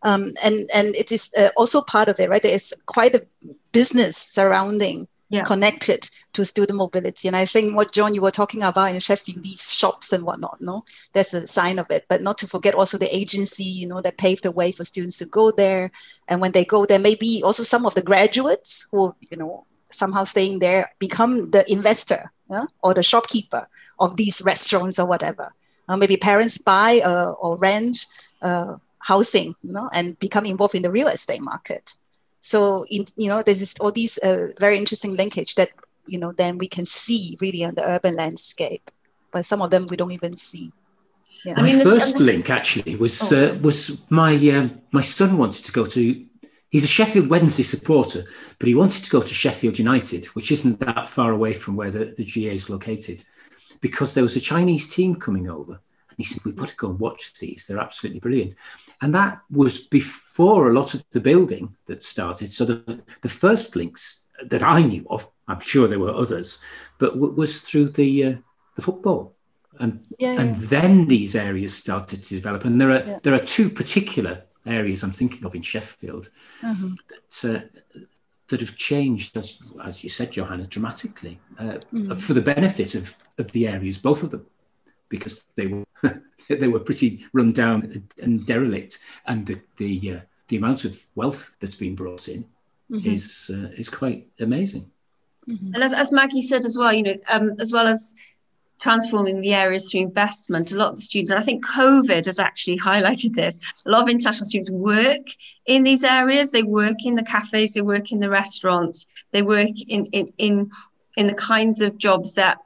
Um, 0.04 0.34
and 0.42 0.70
and 0.74 0.96
it 0.96 1.12
is 1.12 1.32
uh, 1.38 1.50
also 1.56 1.82
part 1.82 2.10
of 2.10 2.20
it, 2.20 2.30
right? 2.30 2.42
There 2.42 2.54
is 2.54 2.74
quite 2.86 3.16
a 3.16 3.26
business 3.72 4.18
surrounding 4.18 5.08
yeah. 5.34 5.44
connected 5.44 6.10
to 6.34 6.46
student 6.46 6.78
mobility. 6.78 7.28
And 7.28 7.36
I 7.36 7.46
think 7.46 7.76
what 7.76 7.92
John 7.92 8.14
you 8.14 8.22
were 8.22 8.32
talking 8.32 8.62
about 8.62 8.94
in 8.94 9.00
Sheffield, 9.00 9.44
these 9.44 9.74
shops 9.74 10.14
and 10.14 10.24
whatnot, 10.24 10.62
no, 10.62 10.84
that's 11.14 11.34
a 11.34 11.48
sign 11.48 11.80
of 11.80 11.90
it. 11.90 12.06
But 12.08 12.22
not 12.22 12.38
to 12.40 12.48
forget 12.48 12.76
also 12.76 12.98
the 12.98 13.14
agency, 13.16 13.64
you 13.64 13.88
know, 13.88 14.02
that 14.02 14.18
paved 14.18 14.44
the 14.44 14.52
way 14.52 14.72
for 14.72 14.84
students 14.84 15.18
to 15.20 15.26
go 15.26 15.52
there. 15.52 15.92
And 16.28 16.40
when 16.40 16.52
they 16.52 16.66
go 16.66 16.86
there, 16.86 17.00
maybe 17.00 17.42
also 17.44 17.64
some 17.64 17.86
of 17.86 17.96
the 17.96 18.04
graduates 18.04 18.88
who, 18.92 19.16
you 19.32 19.38
know, 19.38 19.66
somehow 19.92 20.24
staying 20.24 20.60
there 20.60 20.92
become 21.00 21.52
the 21.52 21.70
investor 21.72 22.32
yeah? 22.50 22.66
or 22.82 22.94
the 22.94 23.04
shopkeeper 23.04 23.68
of 24.00 24.18
these 24.18 24.42
restaurants 24.42 25.00
or 25.00 25.08
whatever. 25.08 25.54
Uh, 25.88 25.98
maybe 25.98 26.18
parents 26.18 26.58
buy 26.58 27.02
uh, 27.04 27.32
or 27.32 27.58
rent 27.58 28.06
uh, 28.42 28.78
housing, 29.04 29.56
you 29.62 29.74
know, 29.74 29.90
and 29.94 30.18
become 30.20 30.46
involved 30.46 30.76
in 30.76 30.82
the 30.82 30.92
real 30.92 31.08
estate 31.08 31.42
market. 31.42 31.96
So, 32.40 32.86
in, 32.90 33.06
you 33.16 33.30
know, 33.30 33.44
there's 33.44 33.60
this, 33.60 33.76
all 33.80 33.92
these 33.92 34.18
uh, 34.18 34.48
very 34.60 34.78
interesting 34.78 35.16
linkage 35.16 35.56
that, 35.56 35.70
you 36.06 36.18
know, 36.18 36.32
then 36.32 36.58
we 36.58 36.68
can 36.68 36.86
see 36.86 37.38
really 37.40 37.64
on 37.64 37.76
the 37.76 37.88
urban 37.88 38.16
landscape. 38.16 38.90
But 39.32 39.46
some 39.46 39.62
of 39.62 39.72
them 39.72 39.88
we 39.88 39.98
don't 39.98 40.12
even 40.12 40.36
see. 40.36 40.72
Yeah. 41.46 41.56
My 41.56 41.62
I 41.62 41.66
mean, 41.66 41.84
first 41.84 42.18
this, 42.18 42.28
link 42.28 42.50
actually 42.50 42.96
was 42.96 43.34
oh. 43.34 43.56
uh, 43.56 43.60
was 43.60 44.10
my 44.12 44.36
uh, 44.36 44.70
my 44.92 45.02
son 45.02 45.38
wanted 45.38 45.66
to 45.66 45.72
go 45.72 45.86
to. 45.86 46.26
He's 46.70 46.84
a 46.84 46.88
Sheffield 46.88 47.30
Wednesday 47.30 47.64
supporter, 47.64 48.24
but 48.58 48.68
he 48.68 48.76
wanted 48.76 49.04
to 49.04 49.10
go 49.10 49.22
to 49.22 49.34
Sheffield 49.34 49.78
United, 49.78 50.26
which 50.28 50.52
isn't 50.52 50.80
that 50.80 51.08
far 51.08 51.32
away 51.32 51.54
from 51.54 51.76
where 51.76 51.92
the, 51.92 52.06
the 52.18 52.24
GA 52.24 52.56
is 52.56 52.70
located, 52.70 53.24
because 53.80 54.14
there 54.14 54.24
was 54.24 54.36
a 54.36 54.40
Chinese 54.40 54.88
team 54.88 55.16
coming 55.16 55.50
over. 55.50 55.74
And 55.74 56.18
he 56.18 56.24
said, 56.24 56.44
We've 56.46 56.56
got 56.56 56.70
to 56.70 56.76
go 56.76 56.90
and 56.90 57.00
watch 57.00 57.34
these. 57.40 57.66
They're 57.68 57.80
absolutely 57.80 58.20
brilliant. 58.20 58.56
And 59.04 59.14
that 59.14 59.42
was 59.52 59.80
before 59.80 60.70
a 60.70 60.74
lot 60.74 60.94
of 60.94 61.04
the 61.12 61.20
building 61.20 61.76
that 61.88 62.02
started. 62.02 62.50
So 62.50 62.64
the, 62.64 63.04
the 63.22 63.28
first 63.28 63.76
links 63.76 64.28
that 64.46 64.64
I 64.64 64.82
knew 64.82 65.06
of, 65.10 65.30
I'm 65.50 65.60
sure 65.60 65.90
there 65.90 66.00
were 66.00 66.14
others, 66.14 66.60
but 67.00 67.14
w- 67.16 67.34
was 67.34 67.62
through 67.64 67.90
the 67.90 68.26
uh, 68.26 68.36
the 68.76 68.82
football, 68.82 69.36
and 69.80 70.06
yeah, 70.20 70.40
and 70.40 70.56
yeah. 70.56 70.68
then 70.70 71.08
these 71.08 71.36
areas 71.36 71.76
started 71.76 72.24
to 72.24 72.36
develop. 72.36 72.64
And 72.64 72.80
there 72.80 72.92
are 72.92 73.06
yeah. 73.06 73.20
there 73.24 73.34
are 73.34 73.46
two 73.58 73.70
particular 73.70 74.46
areas 74.66 75.04
I'm 75.04 75.12
thinking 75.12 75.44
of 75.46 75.54
in 75.54 75.64
Sheffield 75.64 76.30
mm-hmm. 76.62 76.94
that 77.10 77.56
uh, 77.56 78.00
that 78.48 78.62
have 78.62 78.78
changed, 78.78 79.36
as 79.36 79.60
as 79.84 80.02
you 80.02 80.10
said, 80.10 80.32
Johanna, 80.32 80.66
dramatically 80.66 81.42
uh, 81.60 81.78
mm. 81.92 82.18
for 82.18 82.34
the 82.34 82.42
benefit 82.56 82.96
of 82.96 83.18
of 83.38 83.52
the 83.52 83.68
areas, 83.68 83.98
both 83.98 84.24
of 84.24 84.32
them, 84.32 84.46
because 85.10 85.44
they 85.56 85.68
were 85.68 85.86
they 86.50 86.68
were 86.68 86.80
pretty 86.80 87.26
run 87.34 87.52
down 87.52 88.04
and 88.22 88.46
derelict, 88.46 89.00
and 89.26 89.46
the 89.46 89.60
the 89.78 90.14
uh, 90.14 90.20
the 90.48 90.58
amount 90.58 90.86
of 90.86 91.00
wealth 91.16 91.56
that's 91.60 91.76
been 91.76 91.96
brought 91.96 92.28
in 92.28 92.46
mm-hmm. 92.92 93.10
is 93.10 93.52
uh, 93.54 93.70
is 93.78 93.90
quite 93.90 94.28
amazing. 94.40 94.90
Mm-hmm. 95.50 95.76
And 95.76 95.84
as, 95.84 95.94
as 95.94 96.12
Maggie 96.12 96.42
said 96.42 96.66
as 96.66 96.78
well, 96.78 96.94
you 96.94 97.04
know, 97.04 97.16
um, 97.30 97.54
as 97.60 97.74
well 97.74 97.88
as 97.88 98.16
transforming 98.80 99.42
the 99.42 99.54
areas 99.54 99.90
through 99.90 100.02
investment, 100.02 100.72
a 100.72 100.76
lot 100.76 100.90
of 100.90 100.96
the 100.96 101.02
students, 101.02 101.30
and 101.30 101.40
I 101.40 101.44
think 101.44 101.66
COVID 101.66 102.26
has 102.26 102.40
actually 102.40 102.80
highlighted 102.80 103.34
this. 103.34 103.60
A 103.86 103.90
lot 103.90 104.02
of 104.02 104.10
international 104.10 104.46
students 104.46 104.70
work 104.70 105.28
in 105.66 105.84
these 105.84 106.04
areas. 106.04 106.52
They 106.52 106.64
work 106.64 107.06
in 107.06 107.16
the 107.16 107.24
cafes, 107.24 107.74
they 107.74 107.82
work 107.82 108.12
in 108.12 108.20
the 108.20 108.30
restaurants, 108.30 109.06
they 109.32 109.42
work 109.42 109.70
in 109.88 110.06
in 110.08 110.34
in, 110.38 110.72
in 111.18 111.28
the 111.28 111.36
kinds 111.36 111.82
of 111.82 111.98
jobs 111.98 112.34
that 112.34 112.60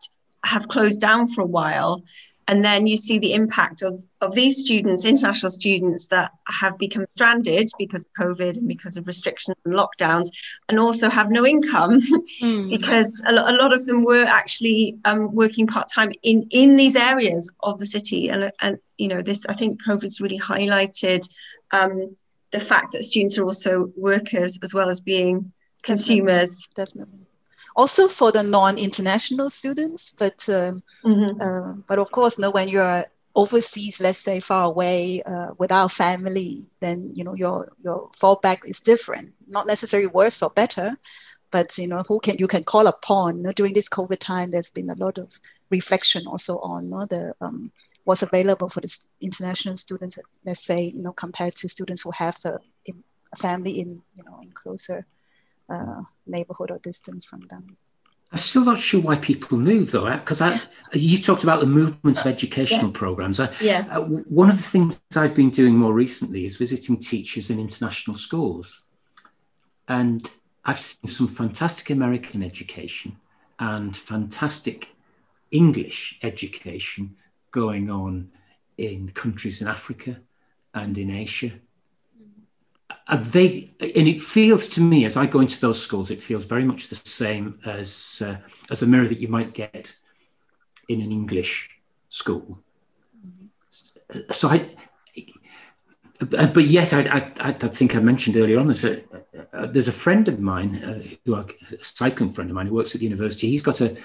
have 0.44 0.68
closed 0.68 1.02
down 1.02 1.28
for 1.28 1.42
a 1.42 1.46
while 1.46 2.04
and 2.48 2.64
then 2.64 2.88
you 2.88 2.96
see 2.96 3.20
the 3.20 3.34
impact 3.34 3.82
of, 3.82 4.04
of 4.22 4.34
these 4.34 4.58
students, 4.58 5.06
international 5.06 5.50
students 5.50 6.08
that 6.08 6.32
have 6.48 6.78
become 6.78 7.06
stranded 7.14 7.70
because 7.78 8.06
of 8.06 8.26
COVID 8.26 8.58
and 8.58 8.68
because 8.68 8.96
of 8.96 9.06
restrictions 9.06 9.58
and 9.66 9.76
lockdowns, 9.76 10.30
and 10.70 10.80
also 10.80 11.10
have 11.10 11.30
no 11.30 11.46
income 11.46 12.02
mm. 12.42 12.70
because 12.70 13.22
a, 13.26 13.32
a, 13.34 13.56
lot 13.60 13.74
of 13.74 13.86
them 13.86 14.04
were 14.04 14.24
actually 14.24 14.98
um, 15.04 15.34
working 15.36 15.68
part 15.68 15.90
time 15.94 16.12
in, 16.24 16.48
in 16.52 16.78
these 16.78 16.96
areas 16.96 17.52
of 17.64 17.80
the 17.80 17.86
city. 17.86 18.30
And, 18.30 18.52
and, 18.62 18.78
you 18.98 19.10
know, 19.10 19.22
this, 19.22 19.46
I 19.48 19.54
think 19.54 19.84
COVID's 19.84 20.22
really 20.22 20.40
highlighted 20.40 21.28
um, 21.72 22.16
the 22.52 22.62
fact 22.62 22.94
that 22.94 23.04
students 23.04 23.38
are 23.38 23.44
also 23.44 23.92
workers 23.98 24.58
as 24.64 24.74
well 24.74 24.90
as 24.90 25.02
being 25.02 25.52
consumers. 25.84 26.66
Definitely. 26.76 27.04
Definitely 27.04 27.27
also 27.78 28.08
for 28.08 28.32
the 28.32 28.44
non-international 28.44 29.50
students. 29.50 30.12
But 30.12 30.50
um, 30.50 30.84
mm-hmm. 31.06 31.40
uh, 31.40 31.74
but 31.88 32.00
of 32.00 32.12
course, 32.12 32.38
you 32.38 32.42
know, 32.42 32.52
when 32.52 32.68
you're 32.68 33.06
overseas, 33.36 34.02
let's 34.02 34.18
say 34.18 34.40
far 34.40 34.66
away 34.66 35.22
uh, 35.22 35.52
without 35.60 35.92
family, 35.92 36.66
then 36.82 37.12
you 37.14 37.24
know 37.24 37.36
your 37.36 37.72
your 37.84 38.10
fallback 38.10 38.66
is 38.66 38.82
different. 38.82 39.34
Not 39.48 39.68
necessarily 39.68 40.08
worse 40.08 40.42
or 40.42 40.50
better, 40.50 40.94
but 41.52 41.78
you 41.78 41.88
know 41.88 42.04
who 42.08 42.20
can 42.20 42.36
you 42.40 42.48
can 42.48 42.64
call 42.64 42.88
upon. 42.88 43.38
You 43.38 43.44
know, 43.44 43.52
during 43.52 43.74
this 43.74 43.90
COVID 43.90 44.20
time, 44.20 44.52
there's 44.52 44.72
been 44.72 44.90
a 44.90 44.96
lot 44.96 45.18
of 45.20 45.40
reflection 45.70 46.26
also 46.28 46.60
on 46.60 46.86
you 46.86 46.90
know, 46.90 47.06
the 47.06 47.36
um, 47.40 47.72
what's 48.06 48.24
available 48.24 48.70
for 48.70 48.82
the 48.82 48.92
international 49.22 49.78
students. 49.78 50.18
Let's 50.44 50.66
say 50.66 50.82
you 50.96 51.04
know 51.04 51.14
compared 51.14 51.56
to 51.58 51.70
students 51.70 52.02
who 52.02 52.12
have 52.12 52.38
a, 52.44 52.60
a 52.90 53.38
family 53.38 53.80
in 53.80 54.02
you 54.16 54.24
know 54.26 54.40
in 54.42 54.50
closer 54.50 55.06
uh, 55.70 56.02
neighborhood 56.26 56.72
or 56.72 56.78
distance 56.78 57.26
from 57.26 57.42
them. 57.42 57.78
I'm 58.32 58.38
still 58.40 58.66
not 58.66 58.78
sure 58.78 59.02
why 59.02 59.16
people 59.16 59.58
move 59.58 59.92
though, 59.92 60.12
because 60.12 60.42
I, 60.42 60.60
you 60.92 61.18
talked 61.22 61.44
about 61.44 61.62
the 61.62 61.66
movement 61.66 62.20
of 62.20 62.28
educational 62.28 62.88
yes. 62.88 62.98
programs. 62.98 63.40
I, 63.40 63.50
yeah. 63.62 63.88
Uh, 63.90 64.02
one 64.02 64.50
of 64.50 64.58
the 64.58 64.64
things 64.64 65.02
I've 65.16 65.34
been 65.34 65.50
doing 65.50 65.76
more 65.76 65.94
recently 65.94 66.44
is 66.44 66.58
visiting 66.58 67.00
teachers 67.00 67.50
in 67.50 67.60
international 67.60 68.18
schools, 68.18 68.84
and 69.88 70.30
I've 70.66 70.80
seen 70.80 71.10
some 71.10 71.30
fantastic 71.30 71.90
American 71.90 72.44
education 72.44 73.16
and 73.60 73.96
fantastic 73.96 74.94
English 75.52 76.20
education 76.22 77.16
going 77.52 77.90
on 77.90 78.30
in 78.78 79.10
countries 79.12 79.62
in 79.62 79.70
Africa 79.70 80.20
and 80.74 80.98
in 80.98 81.10
Asia 81.10 81.54
they 83.16 83.72
and 83.80 84.08
it 84.08 84.22
feels 84.22 84.68
to 84.70 84.82
me 84.82 85.06
as 85.06 85.16
I 85.16 85.26
go 85.26 85.40
into 85.40 85.60
those 85.62 85.82
schools, 85.82 86.12
it 86.12 86.22
feels 86.22 86.46
very 86.46 86.66
much 86.66 86.90
the 86.90 86.96
same 86.96 87.60
as 87.66 88.22
uh, 88.26 88.38
as 88.70 88.82
a 88.82 88.88
mirror 88.88 89.08
that 89.08 89.22
you 89.22 89.28
might 89.28 89.54
get 89.54 89.96
in 90.90 91.02
an 91.02 91.12
English 91.12 91.70
school. 92.10 92.60
Mm-hmm. 93.26 94.32
So 94.32 94.50
I, 94.50 94.76
but 96.20 96.66
yes, 96.66 96.94
I, 96.94 97.02
I, 97.02 97.34
I, 97.40 97.52
think 97.52 97.96
I 97.96 98.00
mentioned 98.00 98.38
earlier 98.38 98.60
on. 98.60 98.68
There's 98.68 98.84
a 98.84 99.04
uh, 99.54 99.68
there's 99.68 99.88
a 99.88 99.94
friend 99.94 100.28
of 100.28 100.40
mine 100.40 100.84
uh, 100.84 101.02
who 101.26 101.36
a 101.36 101.46
cycling 101.82 102.32
friend 102.32 102.50
of 102.50 102.56
mine 102.56 102.68
who 102.68 102.76
works 102.76 102.94
at 102.94 103.00
the 103.00 103.08
university. 103.08 103.50
He's 103.50 103.64
got 103.64 103.80
a 103.82 103.96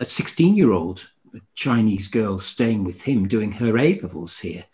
a 0.00 0.04
16 0.04 0.56
year 0.56 0.72
old 0.72 1.10
Chinese 1.54 2.08
girl 2.08 2.38
staying 2.38 2.84
with 2.84 3.02
him 3.02 3.28
doing 3.28 3.52
her 3.52 3.76
A 3.78 3.98
levels 4.00 4.38
here 4.38 4.64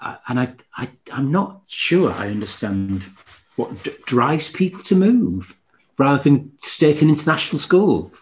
and 0.00 0.40
I, 0.40 0.48
I, 0.76 0.88
I'm 1.12 1.30
not 1.30 1.62
sure 1.66 2.12
I 2.12 2.28
understand 2.28 3.04
what 3.56 3.82
d- 3.82 3.92
drives 4.06 4.48
people 4.48 4.80
to 4.84 4.94
move 4.94 5.56
rather 5.98 6.22
than 6.22 6.52
stay 6.60 6.90
at 6.90 7.02
an 7.02 7.10
international 7.10 7.58
school. 7.58 8.12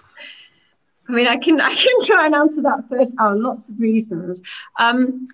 I 1.08 1.12
mean, 1.12 1.26
I 1.26 1.36
can 1.36 1.60
I 1.60 1.74
can 1.74 2.04
try 2.04 2.26
and 2.26 2.34
answer 2.34 2.62
that 2.62 2.84
first. 2.88 3.12
Oh, 3.18 3.32
lots 3.32 3.66
of 3.68 3.80
reasons. 3.80 4.42
Um, 4.78 5.26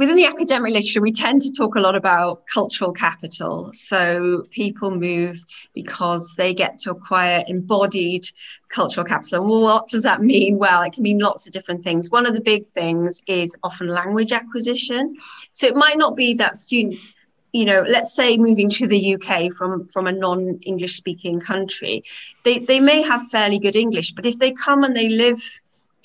within 0.00 0.16
the 0.16 0.24
academic 0.24 0.72
literature, 0.72 1.02
we 1.02 1.12
tend 1.12 1.42
to 1.42 1.52
talk 1.52 1.74
a 1.74 1.78
lot 1.78 1.94
about 1.94 2.46
cultural 2.46 2.90
capital. 2.90 3.70
So 3.74 4.46
people 4.50 4.90
move 4.90 5.44
because 5.74 6.36
they 6.36 6.54
get 6.54 6.78
to 6.80 6.92
acquire 6.92 7.44
embodied 7.46 8.24
cultural 8.70 9.04
capital. 9.04 9.46
Well, 9.46 9.60
what 9.60 9.88
does 9.88 10.04
that 10.04 10.22
mean? 10.22 10.56
Well, 10.56 10.80
it 10.84 10.94
can 10.94 11.02
mean 11.02 11.18
lots 11.18 11.46
of 11.46 11.52
different 11.52 11.84
things. 11.84 12.10
One 12.10 12.24
of 12.24 12.32
the 12.32 12.40
big 12.40 12.66
things 12.66 13.20
is 13.26 13.54
often 13.62 13.88
language 13.88 14.32
acquisition. 14.32 15.16
So 15.50 15.66
it 15.66 15.76
might 15.76 15.98
not 15.98 16.16
be 16.16 16.32
that 16.34 16.56
students 16.56 17.12
you 17.52 17.64
know, 17.64 17.84
let's 17.86 18.14
say 18.14 18.36
moving 18.38 18.70
to 18.70 18.86
the 18.86 19.16
UK 19.16 19.52
from 19.52 19.88
from 19.88 20.06
a 20.06 20.12
non-English 20.12 20.96
speaking 20.96 21.40
country, 21.40 22.04
they 22.44 22.60
they 22.60 22.78
may 22.78 23.02
have 23.02 23.26
fairly 23.28 23.58
good 23.58 23.74
English, 23.74 24.12
but 24.12 24.24
if 24.24 24.38
they 24.38 24.52
come 24.52 24.84
and 24.84 24.94
they 24.94 25.08
live 25.08 25.42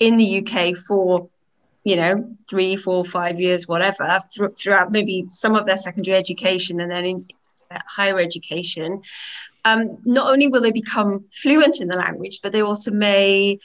in 0.00 0.16
the 0.16 0.28
UK 0.40 0.76
for 0.76 1.28
you 1.86 1.94
know, 1.94 2.36
three, 2.50 2.74
four, 2.74 3.04
five 3.04 3.38
years, 3.38 3.68
whatever, 3.68 4.18
th- 4.34 4.50
throughout 4.58 4.90
maybe 4.90 5.24
some 5.30 5.54
of 5.54 5.66
their 5.66 5.76
secondary 5.76 6.16
education 6.16 6.80
and 6.80 6.90
then 6.90 7.04
in 7.04 7.24
higher 7.86 8.18
education, 8.18 9.00
um, 9.64 9.96
not 10.04 10.28
only 10.28 10.48
will 10.48 10.60
they 10.60 10.72
become 10.72 11.24
fluent 11.30 11.80
in 11.80 11.86
the 11.86 11.94
language, 11.94 12.40
but 12.42 12.50
they 12.50 12.60
also 12.60 12.90
may 12.90 13.60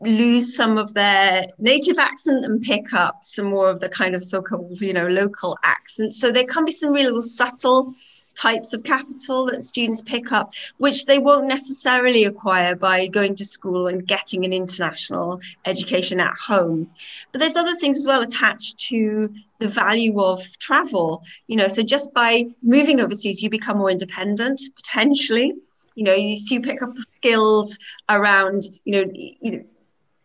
lose 0.00 0.56
some 0.56 0.76
of 0.76 0.92
their 0.94 1.46
native 1.58 2.00
accent 2.00 2.44
and 2.44 2.60
pick 2.62 2.92
up 2.92 3.20
some 3.22 3.46
more 3.46 3.70
of 3.70 3.78
the 3.78 3.88
kind 3.88 4.16
of 4.16 4.24
so-called, 4.24 4.80
you 4.80 4.92
know, 4.92 5.06
local 5.06 5.56
accent. 5.62 6.14
So 6.14 6.32
there 6.32 6.42
can 6.42 6.64
be 6.64 6.72
some 6.72 6.90
real 6.90 7.22
subtle 7.22 7.94
types 8.34 8.72
of 8.72 8.82
capital 8.84 9.46
that 9.46 9.64
students 9.64 10.00
pick 10.02 10.32
up, 10.32 10.54
which 10.78 11.06
they 11.06 11.18
won't 11.18 11.46
necessarily 11.46 12.24
acquire 12.24 12.74
by 12.74 13.06
going 13.06 13.34
to 13.36 13.44
school 13.44 13.86
and 13.88 14.06
getting 14.06 14.44
an 14.44 14.52
international 14.52 15.40
education 15.64 16.20
at 16.20 16.34
home. 16.34 16.90
But 17.30 17.40
there's 17.40 17.56
other 17.56 17.76
things 17.76 17.98
as 17.98 18.06
well 18.06 18.22
attached 18.22 18.78
to 18.88 19.32
the 19.58 19.68
value 19.68 20.20
of 20.20 20.42
travel. 20.58 21.22
You 21.46 21.56
know, 21.56 21.68
so 21.68 21.82
just 21.82 22.12
by 22.12 22.46
moving 22.62 23.00
overseas, 23.00 23.42
you 23.42 23.50
become 23.50 23.78
more 23.78 23.90
independent 23.90 24.60
potentially. 24.76 25.54
You 25.94 26.04
know, 26.04 26.14
you, 26.14 26.38
so 26.38 26.54
you 26.54 26.62
pick 26.62 26.82
up 26.82 26.96
skills 27.18 27.78
around, 28.08 28.64
you 28.84 28.92
know, 28.92 29.12
you 29.14 29.50
know, 29.50 29.64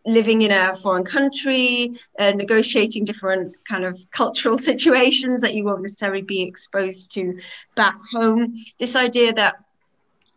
living 0.08 0.42
in 0.42 0.52
a 0.52 0.74
foreign 0.76 1.04
country, 1.04 1.92
uh, 2.18 2.32
negotiating 2.32 3.06
different 3.06 3.54
kind 3.66 3.84
of 3.84 4.00
cultural 4.12 4.58
situations 4.72 5.42
that 5.42 5.54
you 5.54 5.64
won't 5.64 5.82
necessarily 5.82 6.22
be 6.22 6.42
exposed 6.42 7.12
to 7.12 7.38
back 7.76 7.98
home. 8.12 8.54
This 8.80 8.96
idea 8.96 9.34
that 9.34 9.56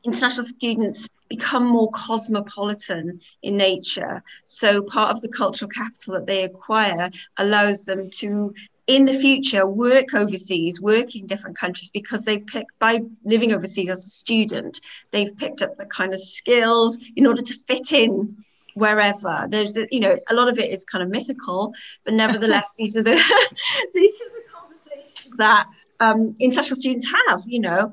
international 0.04 0.46
students 0.46 1.08
become 1.28 1.64
more 1.64 1.90
cosmopolitan 1.92 3.20
in 3.42 3.56
nature. 3.56 4.22
So 4.44 4.82
part 4.82 5.12
of 5.12 5.20
the 5.20 5.28
cultural 5.28 5.68
capital 5.68 6.14
that 6.14 6.26
they 6.26 6.44
acquire 6.44 7.10
allows 7.36 7.84
them 7.84 8.10
to 8.10 8.52
in 8.86 9.04
the 9.04 9.14
future 9.14 9.66
work 9.66 10.14
overseas 10.14 10.80
work 10.80 11.14
in 11.14 11.24
different 11.26 11.56
countries 11.56 11.92
because 11.92 12.24
they 12.24 12.38
pick 12.38 12.66
by 12.80 13.00
living 13.24 13.52
overseas 13.52 13.88
as 13.88 14.04
a 14.04 14.08
student 14.08 14.80
they've 15.12 15.36
picked 15.36 15.62
up 15.62 15.76
the 15.76 15.86
kind 15.86 16.12
of 16.12 16.18
skills 16.18 16.98
in 17.14 17.24
order 17.24 17.40
to 17.40 17.54
fit 17.68 17.92
in 17.92 18.36
wherever. 18.74 19.46
There's, 19.48 19.76
you 19.90 20.00
know, 20.00 20.18
a 20.28 20.34
lot 20.34 20.48
of 20.48 20.58
it 20.58 20.70
is 20.70 20.84
kind 20.84 21.02
of 21.02 21.10
mythical, 21.10 21.74
but 22.04 22.14
nevertheless, 22.14 22.74
these 22.78 22.96
are 22.96 23.02
the 23.02 23.12
these 23.94 24.14
are 24.14 24.32
the 24.34 24.44
conversations 24.52 25.36
that 25.36 25.66
um, 26.00 26.34
international 26.40 26.76
students 26.76 27.06
have. 27.28 27.42
You 27.46 27.60
know, 27.60 27.92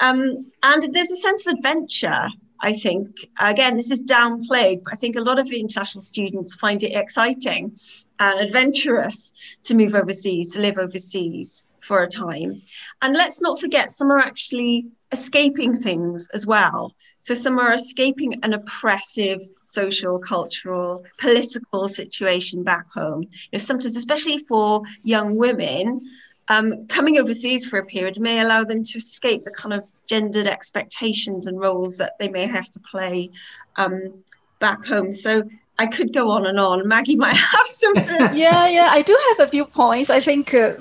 um, 0.00 0.46
and 0.62 0.94
there's 0.94 1.10
a 1.10 1.16
sense 1.16 1.46
of 1.46 1.54
adventure. 1.54 2.28
I 2.60 2.72
think 2.72 3.08
again, 3.38 3.76
this 3.76 3.90
is 3.90 4.00
downplayed, 4.00 4.82
but 4.82 4.92
I 4.92 4.96
think 4.96 5.16
a 5.16 5.20
lot 5.20 5.38
of 5.38 5.50
international 5.50 6.02
students 6.02 6.56
find 6.56 6.82
it 6.82 6.92
exciting 6.92 7.72
and 8.18 8.40
adventurous 8.40 9.32
to 9.62 9.76
move 9.76 9.94
overseas, 9.94 10.52
to 10.54 10.60
live 10.60 10.76
overseas 10.76 11.64
for 11.80 12.02
a 12.02 12.08
time. 12.08 12.60
And 13.00 13.14
let's 13.14 13.40
not 13.40 13.60
forget, 13.60 13.92
some 13.92 14.10
are 14.10 14.18
actually 14.18 14.88
escaping 15.12 15.74
things 15.74 16.28
as 16.34 16.46
well. 16.46 16.94
So 17.18 17.34
some 17.34 17.58
are 17.58 17.72
escaping 17.72 18.40
an 18.42 18.52
oppressive 18.52 19.40
social, 19.62 20.18
cultural, 20.18 21.04
political 21.18 21.88
situation 21.88 22.62
back 22.62 22.90
home. 22.92 23.22
You 23.22 23.28
know, 23.52 23.58
sometimes, 23.58 23.96
especially 23.96 24.38
for 24.38 24.82
young 25.02 25.36
women, 25.36 26.02
um, 26.48 26.86
coming 26.86 27.18
overseas 27.18 27.66
for 27.66 27.78
a 27.78 27.84
period 27.84 28.18
may 28.18 28.40
allow 28.40 28.64
them 28.64 28.82
to 28.82 28.98
escape 28.98 29.44
the 29.44 29.50
kind 29.50 29.74
of 29.74 29.90
gendered 30.06 30.46
expectations 30.46 31.46
and 31.46 31.60
roles 31.60 31.98
that 31.98 32.18
they 32.18 32.28
may 32.28 32.46
have 32.46 32.70
to 32.70 32.80
play 32.80 33.30
um, 33.76 34.22
back 34.58 34.84
home. 34.84 35.12
So 35.12 35.42
I 35.78 35.86
could 35.86 36.12
go 36.12 36.30
on 36.30 36.46
and 36.46 36.58
on. 36.58 36.86
Maggie 36.88 37.16
might 37.16 37.36
have 37.54 37.66
some. 37.66 37.94
yeah, 38.34 38.68
yeah, 38.68 38.88
I 38.90 39.02
do 39.02 39.18
have 39.30 39.46
a 39.46 39.50
few 39.50 39.64
points. 39.64 40.10
I 40.10 40.20
think, 40.20 40.54
uh, 40.54 40.74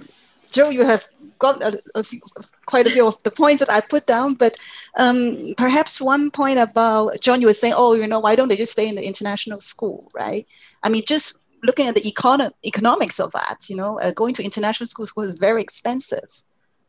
Joe, 0.52 0.70
you 0.70 0.86
have 0.86 1.08
got 1.40 1.62
a, 1.62 1.82
a 1.96 2.04
few, 2.04 2.20
quite 2.66 2.88
a 2.88 2.90
few 2.90 3.08
of 3.08 3.22
the 3.24 3.32
points 3.32 3.60
that 3.60 3.72
I 3.72 3.82
put 3.82 4.06
down, 4.06 4.36
but 4.36 4.58
um, 4.98 5.54
perhaps 5.58 6.02
one 6.02 6.32
point 6.32 6.60
about 6.60 7.20
John, 7.22 7.42
you 7.42 7.48
were 7.48 7.54
saying, 7.54 7.74
oh, 7.78 7.94
you 7.94 8.08
know, 8.08 8.20
why 8.20 8.36
don't 8.36 8.48
they 8.48 8.56
just 8.56 8.74
stay 8.74 8.88
in 8.88 8.96
the 8.96 9.06
international 9.06 9.60
school, 9.60 10.12
right? 10.14 10.48
I 10.84 10.90
mean, 10.90 11.04
just 11.08 11.44
looking 11.64 11.88
at 11.88 11.96
the 11.96 12.02
econo- 12.02 12.52
economics 12.66 13.20
of 13.20 13.32
that, 13.32 13.70
you 13.70 13.76
know, 13.76 14.00
uh, 14.00 14.12
going 14.12 14.34
to 14.36 14.44
international 14.44 14.88
schools 14.88 15.16
was 15.16 15.36
very 15.36 15.62
expensive. 15.62 16.44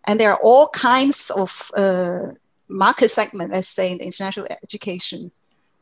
And 0.04 0.18
there 0.18 0.30
are 0.32 0.40
all 0.42 0.68
kinds 0.68 1.30
of 1.30 1.70
uh, 1.76 2.32
market 2.68 3.10
segment, 3.10 3.52
let's 3.52 3.68
say, 3.68 3.90
in 3.92 3.98
the 3.98 4.04
international 4.04 4.46
education 4.62 5.32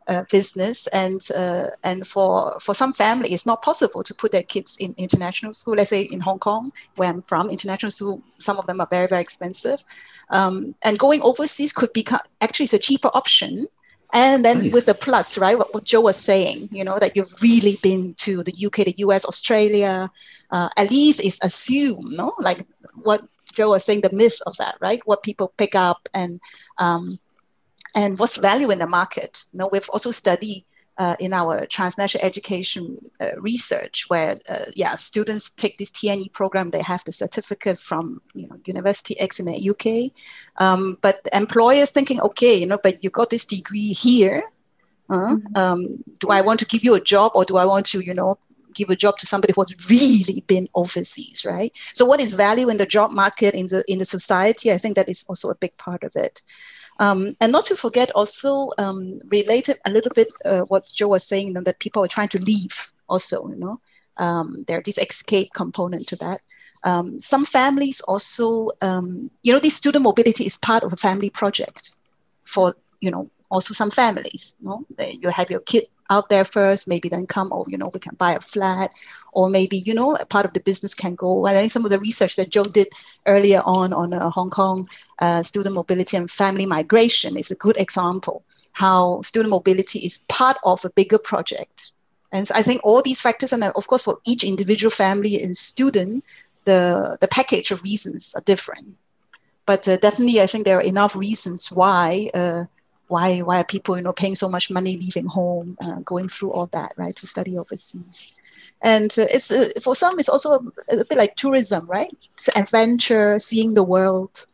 uh, 0.09 0.23
business. 0.31 0.87
And, 0.89 1.21
uh, 1.35 1.69
and 1.83 2.07
for, 2.07 2.59
for 2.61 2.75
some 2.75 2.93
family, 2.93 3.33
it's 3.33 3.47
not 3.47 3.63
possible 3.63 4.03
to 4.03 4.15
put 4.15 4.33
their 4.33 4.43
kids 4.43 4.77
in 4.79 4.95
international 4.97 5.53
school. 5.53 5.75
Let's 5.75 5.91
say 5.91 6.03
in 6.03 6.21
Hong 6.21 6.39
Kong, 6.39 6.73
where 6.97 7.09
I'm 7.09 7.21
from, 7.21 7.51
international 7.51 7.91
school, 7.91 8.23
some 8.39 8.59
of 8.59 8.67
them 8.67 8.81
are 8.81 8.89
very, 8.91 9.07
very 9.07 9.23
expensive. 9.23 9.85
Um, 10.31 10.75
and 10.83 10.99
going 10.99 11.23
overseas 11.23 11.73
could 11.73 11.93
be 11.93 12.07
actually 12.41 12.65
it's 12.65 12.75
a 12.75 12.79
cheaper 12.79 13.11
option 13.15 13.69
and 14.13 14.45
then 14.45 14.63
nice. 14.63 14.75
with 14.75 14.87
the 14.87 14.95
plus, 14.95 15.37
right? 15.39 15.59
What, 15.59 15.75
what, 15.75 15.85
Joe 15.85 16.03
was 16.03 16.17
saying, 16.17 16.69
you 16.71 16.85
know, 16.85 16.99
that 16.99 17.17
you've 17.17 17.43
really 17.43 17.79
been 17.83 18.15
to 18.19 18.43
the 18.43 18.67
UK, 18.67 18.77
the 18.77 18.95
US, 18.99 19.25
Australia, 19.25 20.11
uh, 20.51 20.69
at 20.77 20.91
least 20.91 21.21
is 21.21 21.39
assumed, 21.43 22.13
no? 22.13 22.33
Like 22.39 22.67
what 23.03 23.27
Joe 23.53 23.71
was 23.71 23.85
saying, 23.85 24.03
the 24.03 24.13
myth 24.13 24.41
of 24.47 24.57
that, 24.59 24.77
right? 24.81 25.01
What 25.05 25.23
people 25.23 25.53
pick 25.57 25.75
up 25.75 26.09
and 26.15 26.41
um, 26.79 27.19
and 27.97 28.19
what's 28.19 28.37
value 28.37 28.71
in 28.71 28.79
the 28.79 28.87
market. 28.87 29.45
You 29.53 29.59
know, 29.59 29.69
we've 29.73 29.89
also 29.89 30.13
studied 30.13 30.65
uh, 30.99 31.17
in 31.19 31.33
our 31.33 31.67
transnational 31.67 32.25
education 32.25 32.99
uh, 33.21 33.39
research 33.39 34.07
where 34.09 34.37
uh, 34.49 34.65
yeah 34.75 34.97
students 34.97 35.51
take 35.51 35.77
this 35.77 35.91
TNE 35.91 36.33
program 36.33 36.71
they 36.71 36.81
have 36.81 37.05
the 37.05 37.13
certificate 37.13 37.79
from 37.79 38.23
you 38.35 38.49
know 38.49 38.57
University 38.65 39.19
X 39.21 39.39
in 39.39 39.45
the 39.45 39.71
UK 39.71 40.11
um, 40.57 40.97
but 41.03 41.21
employers 41.35 41.91
thinking 41.91 42.19
okay 42.23 42.55
you 42.55 42.67
know 42.67 42.79
but 42.83 43.05
you 43.05 43.11
got 43.11 43.29
this 43.29 43.45
degree 43.45 43.93
here 43.93 44.45
uh, 45.11 45.37
mm-hmm. 45.37 45.57
um, 45.57 46.03
do 46.19 46.29
I 46.31 46.41
want 46.41 46.61
to 46.61 46.67
give 46.67 46.83
you 46.83 46.95
a 46.95 47.01
job 47.01 47.33
or 47.35 47.45
do 47.45 47.59
I 47.59 47.67
want 47.67 47.85
to 47.87 48.01
you 48.01 48.15
know 48.15 48.39
give 48.75 48.89
a 48.89 48.97
job 48.97 49.19
to 49.19 49.27
somebody 49.27 49.53
who 49.55 49.63
has 49.65 49.91
really 49.91 50.45
been 50.47 50.67
overseas 50.75 51.45
right? 51.45 51.73
So 51.93 52.07
what 52.07 52.21
is 52.21 52.33
value 52.33 52.71
in 52.71 52.79
the 52.79 52.87
job 52.87 53.11
market 53.11 53.55
in 53.55 53.67
the 53.67 53.85
in 53.87 53.99
the 53.99 54.07
society? 54.07 54.73
I 54.73 54.79
think 54.79 54.97
that 54.97 55.11
is 55.11 55.27
also 55.29 55.51
a 55.51 55.55
big 55.55 55.77
part 55.77 56.05
of 56.05 56.17
it 56.17 56.41
um, 56.99 57.37
and 57.41 57.53
not 57.53 57.65
to 57.67 57.77
forget 57.77 58.11
also 58.13 58.71
um, 58.79 59.19
related 59.29 59.79
a 59.85 59.91
little 59.91 60.13
bit 60.15 60.29
uh, 60.45 60.63
what 60.63 60.87
Joe 60.87 61.09
was 61.09 61.27
saying, 61.27 61.49
you 61.49 61.53
know, 61.55 61.63
that 61.63 61.79
people 61.79 62.03
are 62.05 62.09
trying 62.09 62.29
to 62.29 62.39
leave 62.39 62.91
also, 63.09 63.49
you 63.49 63.57
know, 63.57 63.81
um, 64.17 64.65
there's 64.67 64.85
this 64.85 64.99
escape 64.99 65.53
component 65.55 66.07
to 66.09 66.17
that. 66.17 66.41
Um, 66.85 67.21
some 67.21 67.45
families 67.45 68.01
also, 68.03 68.71
um, 68.81 69.31
you 69.43 69.53
know, 69.53 69.59
this 69.59 69.77
student 69.77 70.05
mobility 70.05 70.45
is 70.45 70.57
part 70.57 70.85
of 70.85 70.93
a 70.93 70.97
family 70.97 71.31
project 71.31 71.97
for, 72.45 72.75
you 73.01 73.11
know, 73.11 73.31
also 73.51 73.75
some 73.75 73.91
families, 73.91 74.55
you 74.61 74.69
know, 74.69 74.87
that 74.97 75.23
you 75.23 75.29
have 75.29 75.51
your 75.51 75.61
kid 75.61 75.87
out 76.11 76.29
there 76.29 76.45
first, 76.45 76.89
maybe 76.89 77.09
then 77.09 77.27
come, 77.27 77.51
oh, 77.53 77.65
you 77.69 77.79
know, 77.79 77.91
we 77.93 78.01
can 78.01 78.15
buy 78.15 78.33
a 78.33 78.41
flat, 78.41 78.93
or 79.33 79.49
maybe, 79.49 79.79
you 79.79 79.95
know, 79.95 80.17
part 80.29 80.47
of 80.47 80.53
the 80.53 80.61
business 80.61 80.95
can 80.95 81.15
go. 81.15 81.47
I 81.47 81.53
think 81.53 81.73
some 81.73 81.85
of 81.85 81.91
the 81.91 81.99
research 81.99 82.37
that 82.37 82.51
Joe 82.51 82.65
did 82.65 82.89
earlier 83.27 83.63
on 83.65 83.93
on 83.93 84.15
uh, 84.15 84.31
Hong 84.31 84.51
Kong 84.51 84.89
uh, 85.19 85.43
student 85.43 85.75
mobility 85.75 86.17
and 86.17 86.31
family 86.31 86.67
migration 86.67 87.37
is 87.37 87.51
a 87.51 87.57
good 87.57 87.77
example 87.77 88.45
how 88.77 89.23
student 89.23 89.51
mobility 89.51 90.01
is 90.01 90.19
part 90.29 90.59
of 90.63 90.85
a 90.85 90.91
bigger 90.91 91.19
project. 91.19 91.93
And 92.31 92.47
I 92.55 92.63
think 92.63 92.83
all 92.85 93.01
these 93.01 93.23
factors, 93.23 93.53
and 93.53 93.65
of 93.65 93.87
course, 93.87 94.03
for 94.03 94.19
each 94.27 94.45
individual 94.45 94.91
family 94.91 95.43
and 95.43 95.57
student, 95.57 96.25
the, 96.65 97.17
the 97.21 97.29
package 97.29 97.71
of 97.71 97.83
reasons 97.83 98.35
are 98.35 98.43
different. 98.43 98.97
But 99.65 99.89
uh, 99.89 99.97
definitely, 99.97 100.43
I 100.43 100.47
think 100.47 100.67
there 100.67 100.77
are 100.77 100.83
enough 100.83 101.17
reasons 101.17 101.73
why 101.73 102.29
uh, 102.35 102.65
why 103.09 103.41
why 103.41 103.61
are 103.61 103.65
people 103.65 103.97
you 103.97 104.03
know 104.03 104.13
paying 104.13 104.35
so 104.35 104.49
much 104.49 104.71
money 104.71 104.97
leaving 104.97 105.27
home 105.27 105.77
uh, 105.81 106.01
going 106.01 106.29
through 106.29 106.51
all 106.51 106.67
that 106.67 106.93
right 106.97 107.15
to 107.17 107.27
study 107.27 107.57
overseas. 107.57 108.33
And 108.83 109.15
uh, 109.19 109.27
it's 109.31 109.51
uh, 109.51 109.71
for 109.81 109.95
some 109.95 110.19
it's 110.19 110.29
also 110.29 110.73
a, 110.91 110.99
a, 110.99 111.05
bit 111.05 111.19
like 111.19 111.37
tourism 111.37 111.87
right? 111.87 112.15
It's 112.35 112.49
adventure 112.57 113.39
seeing 113.39 113.75
the 113.75 113.83
world 113.83 114.47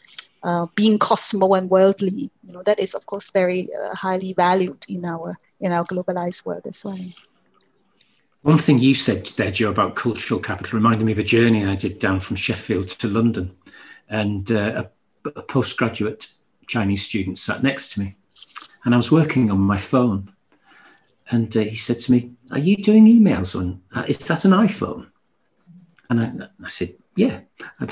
uh, 0.43 0.67
being 0.75 0.99
cosmo 0.99 1.55
and 1.55 1.71
worldly. 1.71 2.31
You 2.47 2.53
know 2.53 2.63
that 2.63 2.79
is 2.79 2.95
of 2.95 3.07
course 3.07 3.31
very 3.31 3.69
uh, 3.75 3.95
highly 3.95 4.33
valued 4.33 4.85
in 4.89 5.05
our 5.05 5.37
in 5.61 5.73
our 5.73 5.85
globalized 5.85 6.45
world 6.45 6.67
as 6.67 6.85
well. 6.85 6.99
One 8.43 8.59
thing 8.59 8.81
you 8.81 8.97
said 8.97 9.27
there, 9.37 9.53
Joe, 9.53 9.71
about 9.71 9.95
cultural 9.95 10.41
capital 10.41 10.77
reminded 10.77 11.05
me 11.05 11.13
of 11.13 11.19
a 11.21 11.23
journey 11.23 11.65
I 11.65 11.77
did 11.77 12.01
down 12.01 12.19
from 12.19 12.35
Sheffield 12.35 12.89
to 12.89 13.07
London, 13.07 13.57
and 14.09 14.51
uh, 14.51 14.85
a, 15.25 15.29
a 15.37 15.43
postgraduate 15.43 16.27
Chinese 16.67 17.05
student 17.05 17.39
sat 17.39 17.63
next 17.63 17.93
to 17.93 18.01
me 18.01 18.17
and 18.85 18.95
I 18.95 18.97
was 18.97 19.13
working 19.13 19.51
on 19.51 19.61
my 19.61 19.79
phone. 19.79 20.33
And 21.31 21.57
uh, 21.57 21.61
he 21.61 21.77
said 21.77 21.99
to 22.01 22.13
me, 22.13 22.33
Are 22.51 22.59
you 22.59 22.77
doing 22.77 23.07
emails 23.07 23.59
on? 23.59 23.81
Uh, 23.95 24.05
is 24.09 24.19
that 24.19 24.45
an 24.45 24.53
iPhone? 24.53 25.11
And 26.11 26.21
I, 26.21 26.49
I 26.65 26.69
said, 26.69 26.95
Yeah. 27.17 27.41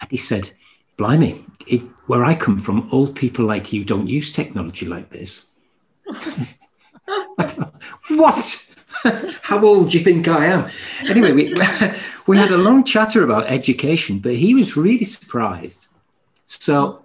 And 0.00 0.12
he 0.12 0.16
said, 0.16 0.50
Blimey, 0.96 1.44
it, 1.66 1.80
where 2.06 2.24
I 2.24 2.34
come 2.34 2.60
from, 2.60 2.88
old 2.92 3.16
people 3.16 3.44
like 3.44 3.72
you 3.72 3.84
don't 3.84 4.06
use 4.06 4.30
technology 4.30 4.86
like 4.86 5.10
this. 5.10 5.44
what? 8.08 8.66
How 9.42 9.64
old 9.64 9.90
do 9.90 9.98
you 9.98 10.04
think 10.04 10.28
I 10.28 10.46
am? 10.46 10.68
Anyway, 11.08 11.32
we, 11.32 11.54
we 12.26 12.36
had 12.36 12.50
a 12.50 12.56
long 12.56 12.84
chatter 12.84 13.22
about 13.22 13.46
education, 13.46 14.18
but 14.18 14.34
he 14.34 14.54
was 14.54 14.76
really 14.76 15.04
surprised. 15.04 15.88
So 16.44 17.04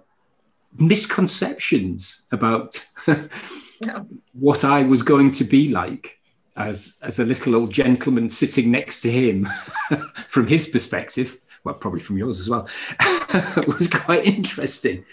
misconceptions 0.78 2.26
about 2.32 2.84
what 4.32 4.64
I 4.64 4.82
was 4.82 5.02
going 5.02 5.32
to 5.32 5.44
be 5.44 5.68
like 5.68 6.18
as 6.56 6.98
as 7.02 7.18
a 7.18 7.24
little 7.24 7.54
old 7.54 7.72
gentleman 7.72 8.30
sitting 8.30 8.70
next 8.70 9.00
to 9.00 9.10
him 9.10 9.48
from 10.28 10.46
his 10.46 10.68
perspective 10.68 11.40
well 11.64 11.74
probably 11.74 12.00
from 12.00 12.16
yours 12.16 12.40
as 12.40 12.48
well 12.48 12.68
was 13.66 13.88
quite 13.88 14.24
interesting 14.24 15.04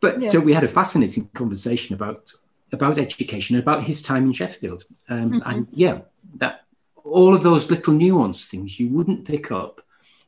but 0.00 0.20
yeah. 0.20 0.28
so 0.28 0.38
we 0.38 0.52
had 0.52 0.64
a 0.64 0.68
fascinating 0.68 1.28
conversation 1.34 1.94
about 1.94 2.32
about 2.72 2.98
education 2.98 3.56
about 3.56 3.82
his 3.82 4.02
time 4.02 4.26
in 4.26 4.32
sheffield 4.32 4.84
um, 5.08 5.32
mm-hmm. 5.32 5.50
and 5.50 5.66
yeah 5.72 6.00
that 6.36 6.62
all 7.04 7.34
of 7.34 7.42
those 7.42 7.70
little 7.70 7.94
nuanced 7.94 8.46
things 8.46 8.78
you 8.78 8.88
wouldn't 8.88 9.24
pick 9.24 9.50
up 9.50 9.80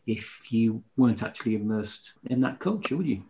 if 0.06 0.50
you 0.50 0.82
weren't 0.96 1.22
actually 1.22 1.54
immersed 1.54 2.14
in 2.26 2.40
that 2.40 2.58
culture 2.58 2.96
would 2.96 3.06
you 3.06 3.22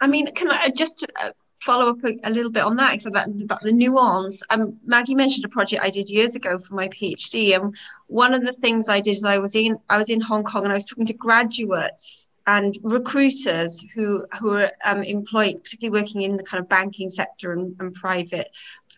I 0.00 0.06
mean, 0.06 0.32
can 0.34 0.50
I 0.50 0.70
just 0.70 1.06
uh, 1.20 1.30
follow 1.60 1.90
up 1.90 2.04
a, 2.04 2.16
a, 2.24 2.30
little 2.30 2.50
bit 2.50 2.64
on 2.64 2.76
that 2.76 3.04
about, 3.06 3.28
about 3.28 3.60
the 3.60 3.72
nuance? 3.72 4.42
Um, 4.50 4.78
Maggie 4.84 5.14
mentioned 5.14 5.44
a 5.44 5.48
project 5.48 5.82
I 5.82 5.90
did 5.90 6.08
years 6.08 6.36
ago 6.36 6.58
for 6.58 6.74
my 6.74 6.88
PhD, 6.88 7.54
and 7.54 7.74
one 8.06 8.34
of 8.34 8.42
the 8.42 8.52
things 8.52 8.88
I 8.88 9.00
did 9.00 9.16
is 9.16 9.24
I 9.24 9.38
was 9.38 9.54
in 9.54 9.78
I 9.88 9.98
was 9.98 10.10
in 10.10 10.20
Hong 10.20 10.44
Kong 10.44 10.64
and 10.64 10.72
I 10.72 10.74
was 10.74 10.84
talking 10.84 11.06
to 11.06 11.14
graduates 11.14 12.28
and 12.46 12.78
recruiters 12.82 13.84
who 13.94 14.26
who 14.38 14.54
are 14.54 14.72
um, 14.84 15.02
employed, 15.02 15.62
particularly 15.62 16.00
working 16.00 16.22
in 16.22 16.36
the 16.36 16.44
kind 16.44 16.62
of 16.62 16.68
banking 16.68 17.08
sector 17.08 17.52
and, 17.52 17.76
and 17.80 17.94
private 17.94 18.50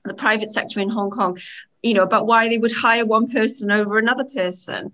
the 0.04 0.14
private 0.14 0.50
sector 0.50 0.80
in 0.80 0.88
Hong 0.88 1.10
Kong, 1.10 1.38
you 1.82 1.94
know, 1.94 2.02
about 2.02 2.26
why 2.26 2.48
they 2.48 2.58
would 2.58 2.72
hire 2.72 3.06
one 3.06 3.28
person 3.28 3.70
over 3.70 3.98
another 3.98 4.24
person. 4.24 4.90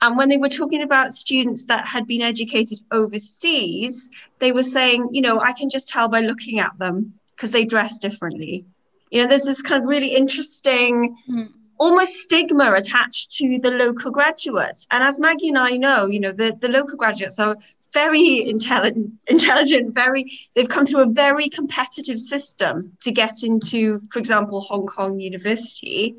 And 0.00 0.16
when 0.16 0.28
they 0.28 0.36
were 0.36 0.48
talking 0.48 0.82
about 0.82 1.12
students 1.12 1.64
that 1.64 1.86
had 1.86 2.06
been 2.06 2.22
educated 2.22 2.80
overseas, 2.92 4.08
they 4.38 4.52
were 4.52 4.62
saying, 4.62 5.08
you 5.10 5.22
know, 5.22 5.40
I 5.40 5.52
can 5.52 5.68
just 5.68 5.88
tell 5.88 6.08
by 6.08 6.20
looking 6.20 6.60
at 6.60 6.78
them 6.78 7.14
because 7.34 7.50
they 7.50 7.64
dress 7.64 7.98
differently. 7.98 8.64
You 9.10 9.22
know, 9.22 9.28
there's 9.28 9.44
this 9.44 9.62
kind 9.62 9.82
of 9.82 9.88
really 9.88 10.14
interesting, 10.14 11.16
mm. 11.28 11.48
almost 11.78 12.14
stigma 12.14 12.74
attached 12.74 13.32
to 13.36 13.58
the 13.58 13.72
local 13.72 14.10
graduates. 14.12 14.86
And 14.90 15.02
as 15.02 15.18
Maggie 15.18 15.48
and 15.48 15.58
I 15.58 15.76
know, 15.76 16.06
you 16.06 16.20
know, 16.20 16.32
the, 16.32 16.56
the 16.60 16.68
local 16.68 16.96
graduates 16.96 17.38
are 17.40 17.56
very 17.92 18.48
intelligent, 18.48 19.14
intelligent, 19.26 19.94
very, 19.94 20.30
they've 20.54 20.68
come 20.68 20.86
through 20.86 21.02
a 21.02 21.12
very 21.12 21.48
competitive 21.48 22.20
system 22.20 22.92
to 23.00 23.10
get 23.10 23.42
into, 23.42 24.00
for 24.10 24.18
example, 24.20 24.60
Hong 24.60 24.86
Kong 24.86 25.18
University 25.18 26.16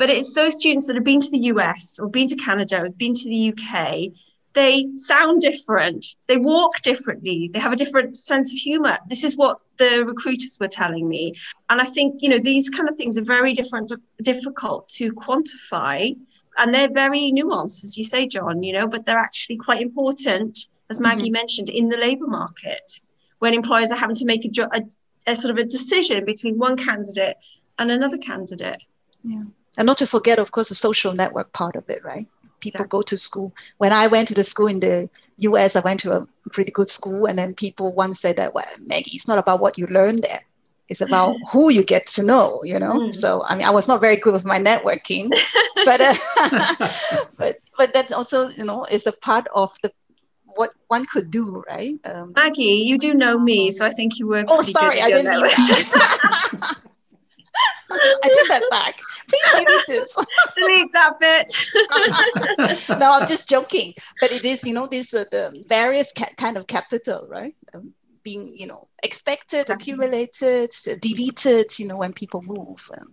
but 0.00 0.08
it's 0.08 0.32
those 0.32 0.54
students 0.54 0.86
that 0.86 0.96
have 0.96 1.04
been 1.04 1.20
to 1.20 1.30
the 1.30 1.44
US 1.52 1.98
or 2.00 2.08
been 2.08 2.26
to 2.28 2.36
Canada 2.36 2.82
or 2.82 2.88
been 2.88 3.12
to 3.12 3.28
the 3.28 3.52
UK 3.52 4.10
they 4.52 4.88
sound 4.96 5.42
different, 5.42 6.04
they 6.26 6.36
walk 6.36 6.82
differently, 6.82 7.50
they 7.52 7.60
have 7.60 7.72
a 7.72 7.76
different 7.76 8.16
sense 8.16 8.50
of 8.52 8.58
humor. 8.58 8.98
This 9.08 9.22
is 9.22 9.36
what 9.36 9.60
the 9.76 10.04
recruiters 10.04 10.58
were 10.58 10.68
telling 10.68 11.08
me. 11.08 11.34
And 11.68 11.80
I 11.80 11.84
think, 11.84 12.20
you 12.20 12.28
know, 12.28 12.38
these 12.38 12.68
kind 12.68 12.88
of 12.88 12.96
things 12.96 13.16
are 13.16 13.22
very 13.22 13.52
different, 13.52 13.92
difficult 14.22 14.88
to 14.88 15.12
quantify. 15.12 16.16
And 16.58 16.74
they're 16.74 16.90
very 16.90 17.32
nuanced, 17.32 17.84
as 17.84 17.96
you 17.96 18.02
say, 18.02 18.26
John, 18.26 18.62
you 18.62 18.72
know, 18.72 18.88
but 18.88 19.06
they're 19.06 19.18
actually 19.18 19.58
quite 19.58 19.80
important, 19.80 20.58
as 20.90 20.98
Maggie 20.98 21.26
mm-hmm. 21.26 21.32
mentioned, 21.32 21.68
in 21.68 21.88
the 21.88 21.96
labour 21.96 22.26
market 22.26 23.00
when 23.38 23.54
employers 23.54 23.92
are 23.92 23.96
having 23.96 24.16
to 24.16 24.24
make 24.24 24.44
a, 24.44 24.68
a, 24.72 24.82
a 25.28 25.36
sort 25.36 25.52
of 25.52 25.58
a 25.58 25.68
decision 25.68 26.24
between 26.24 26.58
one 26.58 26.76
candidate 26.76 27.36
and 27.78 27.90
another 27.92 28.18
candidate. 28.18 28.82
Yeah. 29.22 29.44
And 29.78 29.86
not 29.86 29.98
to 29.98 30.06
forget, 30.06 30.38
of 30.38 30.50
course, 30.50 30.68
the 30.68 30.74
social 30.74 31.14
network 31.14 31.52
part 31.52 31.76
of 31.76 31.88
it, 31.88 32.04
right? 32.04 32.26
people 32.60 32.80
exactly. 32.80 32.98
go 32.98 33.02
to 33.02 33.16
school. 33.16 33.54
When 33.78 33.92
I 33.92 34.06
went 34.06 34.28
to 34.28 34.34
the 34.34 34.44
school 34.44 34.68
in 34.68 34.80
the 34.80 35.08
US, 35.38 35.74
I 35.74 35.80
went 35.80 36.00
to 36.00 36.12
a 36.12 36.26
pretty 36.52 36.70
good 36.70 36.90
school, 36.90 37.26
and 37.26 37.38
then 37.38 37.54
people 37.54 37.92
once 37.92 38.20
said 38.20 38.36
that, 38.36 38.54
well, 38.54 38.66
Maggie, 38.78 39.12
it's 39.14 39.26
not 39.26 39.38
about 39.38 39.60
what 39.60 39.78
you 39.78 39.86
learn 39.86 40.20
there. 40.20 40.42
It's 40.88 41.00
about 41.00 41.36
who 41.52 41.70
you 41.70 41.82
get 41.82 42.06
to 42.08 42.22
know, 42.22 42.60
you 42.64 42.78
know. 42.78 42.92
Mm. 42.92 43.14
So 43.14 43.44
I 43.46 43.56
mean, 43.56 43.66
I 43.66 43.70
was 43.70 43.88
not 43.88 44.00
very 44.00 44.16
good 44.16 44.34
with 44.34 44.44
my 44.44 44.58
networking, 44.58 45.30
but 45.84 46.00
uh, 46.00 46.14
but 47.36 47.58
but 47.76 47.92
that 47.94 48.12
also, 48.12 48.48
you 48.50 48.64
know, 48.64 48.84
is 48.84 49.06
a 49.06 49.12
part 49.12 49.48
of 49.54 49.76
the 49.82 49.92
what 50.56 50.72
one 50.88 51.06
could 51.06 51.30
do, 51.30 51.62
right? 51.70 51.94
Um, 52.04 52.32
Maggie, 52.34 52.82
you 52.84 52.98
do 52.98 53.14
know 53.14 53.38
me, 53.38 53.70
so 53.70 53.86
I 53.86 53.90
think 53.90 54.18
you 54.18 54.26
were. 54.26 54.44
Oh, 54.48 54.62
sorry, 54.62 55.00
I 55.00 55.10
didn't. 55.10 56.86
I 57.90 58.28
take 58.28 58.48
that 58.48 58.62
back. 58.70 59.00
Please 59.28 59.64
delete 59.64 59.86
this. 59.86 60.16
delete 60.56 60.92
that 60.92 61.18
bit. 61.20 62.98
no, 63.00 63.12
I'm 63.12 63.26
just 63.26 63.48
joking. 63.48 63.94
But 64.20 64.32
it 64.32 64.44
is, 64.44 64.64
you 64.64 64.74
know, 64.74 64.86
this 64.86 65.12
uh, 65.12 65.24
the 65.30 65.64
various 65.68 66.12
ca- 66.12 66.34
kind 66.36 66.56
of 66.56 66.66
capital, 66.66 67.26
right? 67.28 67.54
Um, 67.74 67.94
being, 68.22 68.54
you 68.54 68.66
know, 68.66 68.88
expected, 69.02 69.70
accumulated, 69.70 70.70
deleted, 71.00 71.78
you 71.78 71.86
know, 71.86 71.96
when 71.96 72.12
people 72.12 72.42
move. 72.42 72.90
Um, 72.98 73.12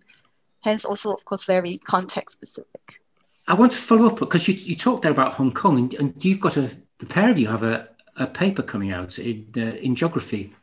hence, 0.62 0.84
also, 0.84 1.14
of 1.14 1.24
course, 1.24 1.46
very 1.46 1.78
context 1.78 2.38
specific. 2.38 3.02
I 3.48 3.54
want 3.54 3.72
to 3.72 3.78
follow 3.78 4.08
up 4.08 4.20
because 4.20 4.48
you, 4.48 4.54
you 4.56 4.76
talked 4.76 5.04
there 5.04 5.12
about 5.12 5.34
Hong 5.34 5.54
Kong, 5.54 5.78
and, 5.78 5.94
and 5.94 6.26
you've 6.26 6.42
got 6.42 6.58
a 6.58 6.70
the 7.00 7.06
pair 7.06 7.30
of 7.30 7.38
you 7.38 7.48
have 7.48 7.64
a, 7.64 7.88
a 8.16 8.28
paper 8.28 8.64
coming 8.64 8.92
out 8.92 9.20
in 9.20 9.48
uh, 9.56 9.62
in 9.62 9.96
geography 9.96 10.54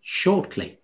shortly 0.00 0.78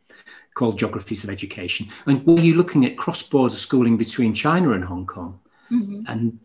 called 0.54 0.78
Geographies 0.78 1.24
of 1.24 1.30
Education. 1.30 1.88
And 2.06 2.24
were 2.26 2.40
you 2.40 2.54
looking 2.54 2.84
at 2.84 2.96
cross 2.96 3.22
border 3.22 3.56
schooling 3.56 3.96
between 3.96 4.34
China 4.34 4.72
and 4.72 4.84
Hong 4.84 5.06
Kong? 5.06 5.40
Mm-hmm. 5.70 6.02
And 6.06 6.38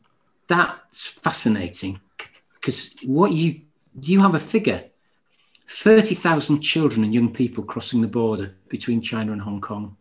that's 0.48 1.08
fascinating 1.08 2.00
because 2.54 2.96
what 3.04 3.32
you 3.32 3.62
you 4.02 4.20
have 4.20 4.36
a 4.36 4.40
figure 4.40 4.84
30,000 5.68 6.62
children 6.62 7.04
and 7.04 7.14
young 7.14 7.34
people 7.34 7.64
crossing 7.64 8.02
the 8.02 8.08
border 8.08 8.56
between 8.70 9.02
China 9.02 9.32
and 9.32 9.42
Hong 9.42 9.62
Kong 9.62 9.98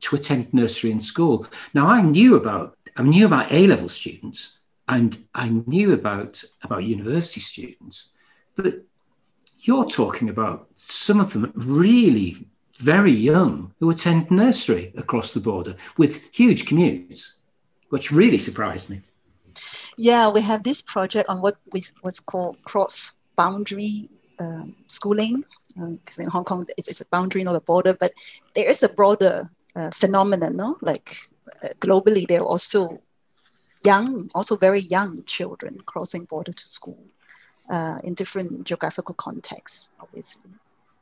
to 0.00 0.16
attend 0.16 0.52
nursery 0.52 0.90
and 0.90 1.02
school. 1.02 1.46
Now 1.72 1.86
I 1.86 2.02
knew 2.02 2.34
about 2.34 2.76
I 2.96 3.02
knew 3.02 3.26
about 3.26 3.52
A 3.52 3.66
level 3.66 3.88
students 3.88 4.58
and 4.88 5.16
I 5.34 5.48
knew 5.48 5.92
about 5.92 6.42
about 6.62 6.84
university 6.84 7.40
students, 7.40 8.10
but 8.56 8.82
you're 9.60 9.86
talking 9.86 10.28
about 10.28 10.68
some 10.74 11.20
of 11.20 11.32
them 11.32 11.52
really 11.54 12.48
very 12.78 13.12
young 13.12 13.72
who 13.78 13.90
attend 13.90 14.30
nursery 14.30 14.92
across 14.96 15.32
the 15.32 15.40
border 15.40 15.76
with 15.96 16.34
huge 16.34 16.66
commutes, 16.66 17.32
which 17.90 18.10
really 18.10 18.38
surprised 18.38 18.90
me. 18.90 19.00
Yeah, 19.96 20.28
we 20.28 20.40
have 20.40 20.62
this 20.64 20.82
project 20.82 21.28
on 21.28 21.40
what 21.40 21.56
we, 21.72 21.84
what's 22.02 22.20
called 22.20 22.62
cross 22.64 23.14
boundary 23.36 24.08
um, 24.38 24.74
schooling, 24.86 25.44
because 25.76 26.18
uh, 26.18 26.22
in 26.22 26.28
Hong 26.28 26.44
Kong 26.44 26.64
it's, 26.76 26.88
it's, 26.88 27.00
a 27.00 27.06
boundary, 27.06 27.44
not 27.44 27.54
a 27.54 27.60
border, 27.60 27.94
but 27.94 28.12
there 28.54 28.68
is 28.68 28.82
a 28.82 28.88
broader 28.88 29.50
uh, 29.76 29.90
phenomenon, 29.90 30.56
no? 30.56 30.76
Like 30.82 31.16
uh, 31.62 31.68
globally, 31.80 32.26
there 32.26 32.40
are 32.40 32.46
also 32.46 33.00
young, 33.84 34.30
also 34.34 34.56
very 34.56 34.80
young 34.80 35.22
children 35.24 35.80
crossing 35.86 36.24
border 36.24 36.52
to 36.52 36.68
school 36.68 37.04
uh, 37.70 37.98
in 38.02 38.14
different 38.14 38.64
geographical 38.64 39.14
contexts, 39.14 39.92
obviously. 40.00 40.50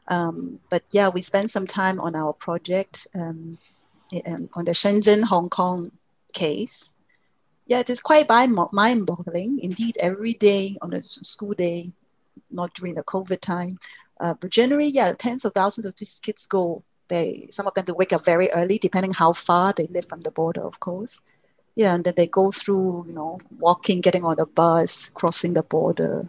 Um, 0.09 0.61
but 0.71 0.83
yeah, 0.91 1.09
we 1.09 1.23
spent 1.23 1.51
some 1.51 1.67
time 1.67 2.01
on 2.01 2.15
our 2.15 2.33
project 2.33 3.07
um, 3.15 3.59
on 4.13 4.65
the 4.65 4.73
Shenzhen 4.73 5.25
Hong 5.25 5.49
Kong 5.49 5.91
case. 6.33 6.97
Yeah, 7.67 7.79
it 7.79 7.91
is 7.91 8.01
quite 8.01 8.29
mind 8.29 9.07
boggling. 9.07 9.61
Indeed, 9.61 9.97
every 10.01 10.35
day 10.35 10.77
on 10.83 10.93
a 10.93 11.03
school 11.03 11.55
day, 11.55 11.93
not 12.51 12.75
during 12.75 12.95
the 12.95 13.05
COVID 13.05 13.41
time, 13.41 13.79
uh, 14.21 14.35
but 14.35 14.51
generally, 14.51 14.89
yeah, 14.89 15.13
tens 15.13 15.45
of 15.45 15.55
thousands 15.55 15.87
of 15.87 15.97
these 15.97 16.21
kids 16.21 16.47
go. 16.47 16.83
They 17.09 17.49
some 17.51 17.67
of 17.67 17.75
them 17.75 17.85
they 17.85 17.93
wake 17.93 18.13
up 18.13 18.25
very 18.25 18.51
early, 18.51 18.79
depending 18.79 19.13
how 19.13 19.33
far 19.33 19.73
they 19.73 19.87
live 19.87 20.07
from 20.07 20.21
the 20.21 20.31
border, 20.31 20.63
of 20.63 20.81
course. 20.81 21.23
Yeah, 21.75 21.95
and 21.95 22.05
then 22.05 22.15
they 22.17 22.27
go 22.27 22.51
through, 22.51 23.07
you 23.07 23.15
know, 23.15 23.39
walking, 23.59 24.03
getting 24.03 24.25
on 24.25 24.37
the 24.37 24.45
bus, 24.45 25.09
crossing 25.11 25.55
the 25.55 25.63
border, 25.63 26.29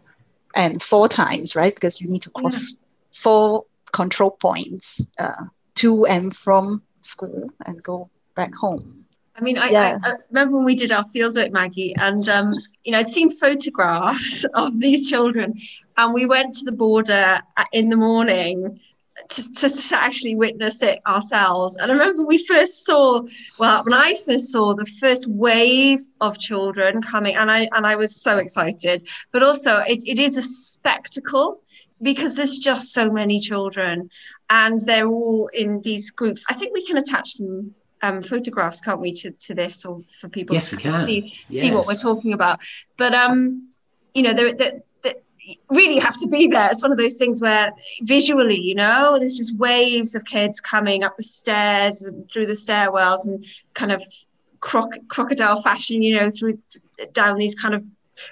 and 0.55 0.81
four 0.81 1.09
times, 1.09 1.55
right? 1.55 1.75
Because 1.75 1.99
you 1.99 2.07
need 2.07 2.21
to 2.21 2.29
cross 2.29 2.71
yeah 2.71 2.82
four 3.13 3.65
control 3.91 4.31
points 4.31 5.09
uh, 5.19 5.45
to 5.75 6.05
and 6.05 6.35
from 6.35 6.81
school 7.01 7.49
and 7.65 7.81
go 7.83 8.09
back 8.35 8.53
home. 8.55 9.05
I 9.35 9.41
mean, 9.41 9.57
I, 9.57 9.69
yeah. 9.69 9.97
I, 10.03 10.09
I, 10.09 10.15
remember 10.29 10.57
when 10.57 10.65
we 10.65 10.75
did 10.75 10.91
our 10.91 11.03
fieldwork, 11.05 11.51
Maggie, 11.51 11.95
and 11.95 12.27
um, 12.29 12.53
you 12.83 12.91
know, 12.91 12.99
I'd 12.99 13.09
seen 13.09 13.31
photographs 13.31 14.45
of 14.53 14.79
these 14.79 15.09
children, 15.09 15.55
and 15.97 16.13
we 16.13 16.25
went 16.25 16.53
to 16.55 16.65
the 16.65 16.71
border 16.71 17.41
in 17.71 17.89
the 17.89 17.95
morning 17.95 18.79
to, 19.29 19.53
to, 19.53 19.69
to, 19.69 19.97
actually 19.97 20.35
witness 20.35 20.81
it 20.81 20.99
ourselves. 21.07 21.77
And 21.77 21.91
I 21.91 21.93
remember 21.93 22.25
we 22.25 22.43
first 22.45 22.85
saw, 22.85 23.21
well, 23.59 23.83
when 23.83 23.93
I 23.93 24.15
first 24.15 24.51
saw 24.51 24.73
the 24.73 24.85
first 24.85 25.27
wave 25.27 26.01
of 26.21 26.37
children 26.37 27.01
coming, 27.01 27.35
and 27.35 27.49
I 27.49 27.69
and 27.71 27.87
I 27.87 27.95
was 27.95 28.21
so 28.21 28.37
excited. 28.37 29.07
But 29.31 29.41
also, 29.41 29.77
it, 29.77 30.03
it 30.05 30.19
is 30.19 30.37
a 30.37 30.43
spectacle 30.43 31.62
because 32.03 32.35
there's 32.35 32.57
just 32.57 32.93
so 32.93 33.09
many 33.09 33.39
children 33.39 34.09
and 34.49 34.79
they're 34.81 35.07
all 35.07 35.47
in 35.47 35.81
these 35.81 36.11
groups. 36.11 36.43
I 36.49 36.53
think 36.53 36.73
we 36.73 36.85
can 36.85 36.97
attach 36.97 37.33
some 37.33 37.73
um, 38.01 38.21
photographs, 38.21 38.81
can't 38.81 38.99
we, 38.99 39.13
to, 39.13 39.31
to 39.31 39.55
this 39.55 39.85
or 39.85 40.01
for 40.19 40.29
people 40.29 40.53
yes, 40.53 40.69
to 40.69 41.05
see, 41.05 41.33
yes. 41.47 41.61
see 41.61 41.71
what 41.71 41.87
we're 41.87 41.95
talking 41.95 42.33
about. 42.33 42.59
But, 42.97 43.13
um, 43.13 43.69
you 44.13 44.23
know, 44.23 44.33
there, 44.33 44.53
there, 44.53 44.83
there, 45.01 45.15
really 45.69 45.99
have 45.99 46.19
to 46.19 46.27
be 46.27 46.47
there. 46.47 46.69
It's 46.69 46.83
one 46.83 46.91
of 46.91 46.97
those 46.97 47.17
things 47.17 47.41
where 47.41 47.71
visually, 48.01 48.59
you 48.59 48.75
know, 48.75 49.17
there's 49.17 49.37
just 49.37 49.55
waves 49.55 50.15
of 50.15 50.25
kids 50.25 50.59
coming 50.59 51.03
up 51.03 51.15
the 51.15 51.23
stairs 51.23 52.01
and 52.01 52.29
through 52.29 52.47
the 52.47 52.53
stairwells 52.53 53.25
and 53.25 53.45
kind 53.73 53.91
of 53.91 54.03
croc- 54.59 55.07
crocodile 55.07 55.61
fashion, 55.61 56.03
you 56.03 56.19
know, 56.19 56.29
through 56.29 56.57
down 57.13 57.37
these 57.37 57.55
kind 57.55 57.73
of 57.73 57.83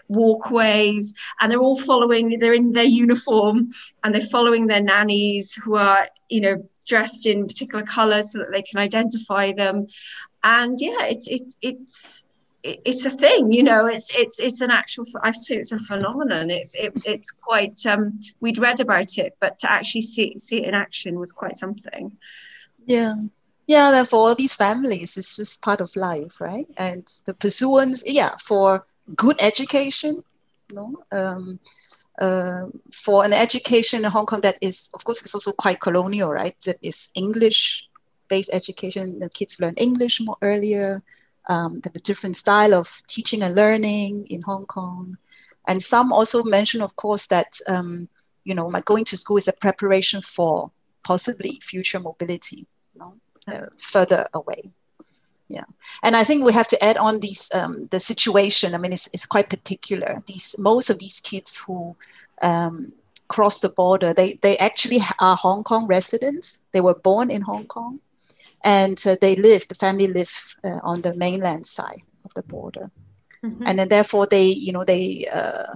walkways 0.08 1.14
and 1.40 1.52
they're 1.52 1.60
all 1.60 1.80
following 1.80 2.38
they're 2.40 2.54
in 2.54 2.72
their 2.72 2.84
uniform 2.84 3.70
and 4.04 4.14
they're 4.14 4.22
following 4.22 4.68
their 4.68 4.82
nannies 4.82 5.54
who 5.54 5.76
are 5.76 6.08
you 6.30 6.42
know 6.42 6.64
dressed 6.88 7.26
in 7.26 7.48
particular 7.48 7.84
colors 7.84 8.34
so 8.34 8.40
that 8.40 8.52
they 8.52 8.62
can 8.62 8.80
identify 8.80 9.52
them. 9.52 9.88
And 10.44 10.76
yeah 10.80 11.04
it's 11.04 11.28
it's 11.28 11.58
it's 11.62 12.26
it's 12.64 13.06
a 13.08 13.10
thing 13.10 13.52
you 13.52 13.64
know 13.64 13.88
it's 13.88 14.14
it's 14.16 14.40
it's 14.40 14.62
an 14.62 14.70
actual 14.70 15.04
i 15.24 15.32
say 15.32 15.56
it's 15.56 15.72
a 15.72 15.80
phenomenon. 15.80 16.50
It's 16.52 16.76
it, 16.76 16.94
it's 17.06 17.32
quite 17.32 17.84
um 17.86 18.20
we'd 18.40 18.58
read 18.58 18.80
about 18.80 19.18
it 19.18 19.36
but 19.40 19.58
to 19.60 19.72
actually 19.72 20.02
see 20.02 20.38
see 20.38 20.58
it 20.58 20.68
in 20.68 20.74
action 20.74 21.20
was 21.20 21.32
quite 21.32 21.56
something. 21.56 22.18
Yeah. 22.86 23.16
Yeah 23.68 24.04
for 24.04 24.18
all 24.20 24.36
these 24.36 24.56
families 24.56 25.18
it's 25.18 25.36
just 25.38 25.62
part 25.62 25.82
of 25.82 25.96
life 25.96 26.42
right? 26.42 26.68
And 26.78 27.08
the 27.26 27.34
pursuance 27.34 28.04
yeah 28.06 28.36
for 28.38 28.86
good 29.16 29.38
education, 29.40 30.22
you 30.70 30.76
know, 30.76 31.04
um, 31.12 31.60
uh, 32.20 32.68
for 32.92 33.26
an 33.26 33.34
education 33.34 34.06
in 34.06 34.12
Hong 34.12 34.26
Kong 34.26 34.42
that 34.42 34.58
is, 34.62 34.90
of 34.94 35.04
course, 35.04 35.22
it's 35.22 35.34
also 35.34 35.52
quite 35.52 35.80
colonial, 35.80 36.30
right? 36.30 36.56
That 36.66 36.78
is 36.82 37.10
English-based 37.16 38.50
education. 38.54 39.20
The 39.20 39.30
kids 39.30 39.60
learn 39.60 39.74
English 39.78 40.22
more 40.22 40.38
earlier. 40.42 41.02
Um, 41.50 41.80
they 41.82 41.90
have 41.90 41.96
a 41.96 42.00
different 42.00 42.38
style 42.38 42.74
of 42.74 43.02
teaching 43.08 43.42
and 43.42 43.56
learning 43.56 44.28
in 44.28 44.42
Hong 44.44 44.66
Kong. 44.66 45.18
And 45.68 45.82
some 45.82 46.12
also 46.12 46.44
mention, 46.44 46.82
of 46.82 46.96
course, 46.96 47.28
that 47.28 47.58
um, 47.68 48.10
you 48.44 48.56
know, 48.56 48.70
my 48.70 48.82
going 48.82 49.06
to 49.06 49.18
school 49.18 49.38
is 49.38 49.48
a 49.48 49.54
preparation 49.54 50.22
for 50.22 50.72
possibly 51.04 51.60
future 51.62 52.00
mobility, 52.00 52.68
you 52.94 53.00
know, 53.00 53.16
uh, 53.48 53.68
further 53.78 54.28
away 54.34 54.72
yeah. 55.54 55.66
And 56.04 56.16
i 56.16 56.24
think 56.24 56.46
we 56.46 56.54
have 56.54 56.68
to 56.70 56.84
add 56.84 56.98
on 56.98 57.20
these 57.20 57.50
um, 57.54 57.88
the 57.92 58.00
situation. 58.00 58.76
I 58.76 58.78
mean 58.78 58.94
it's, 58.94 59.10
it's 59.14 59.26
quite 59.26 59.50
particular. 59.50 60.24
These 60.26 60.56
most 60.58 60.90
of 60.90 61.00
these 61.00 61.20
kids 61.22 61.58
who 61.58 61.96
um, 62.42 62.94
cross 63.28 63.60
the 63.60 63.70
border 63.70 64.14
they 64.14 64.40
they 64.42 64.58
actually 64.58 65.02
are 65.20 65.36
hong 65.36 65.64
kong 65.64 65.88
residents. 65.88 66.64
They 66.72 66.82
were 66.82 66.96
born 66.96 67.32
in 67.32 67.42
hong 67.42 67.68
kong. 67.68 68.00
And 68.64 69.02
uh, 69.08 69.16
they 69.20 69.36
live 69.36 69.68
the 69.68 69.76
family 69.76 70.08
live 70.08 70.56
uh, 70.64 70.80
on 70.84 71.02
the 71.02 71.16
mainland 71.16 71.66
side 71.66 72.04
of 72.26 72.34
the 72.34 72.44
border. 72.44 72.92
Mm-hmm. 73.44 73.64
and 73.66 73.80
then 73.80 73.90
therefore 73.90 74.28
they 74.28 74.46
you 74.46 74.72
know 74.72 74.84
they 74.84 75.26
uh, 75.34 75.76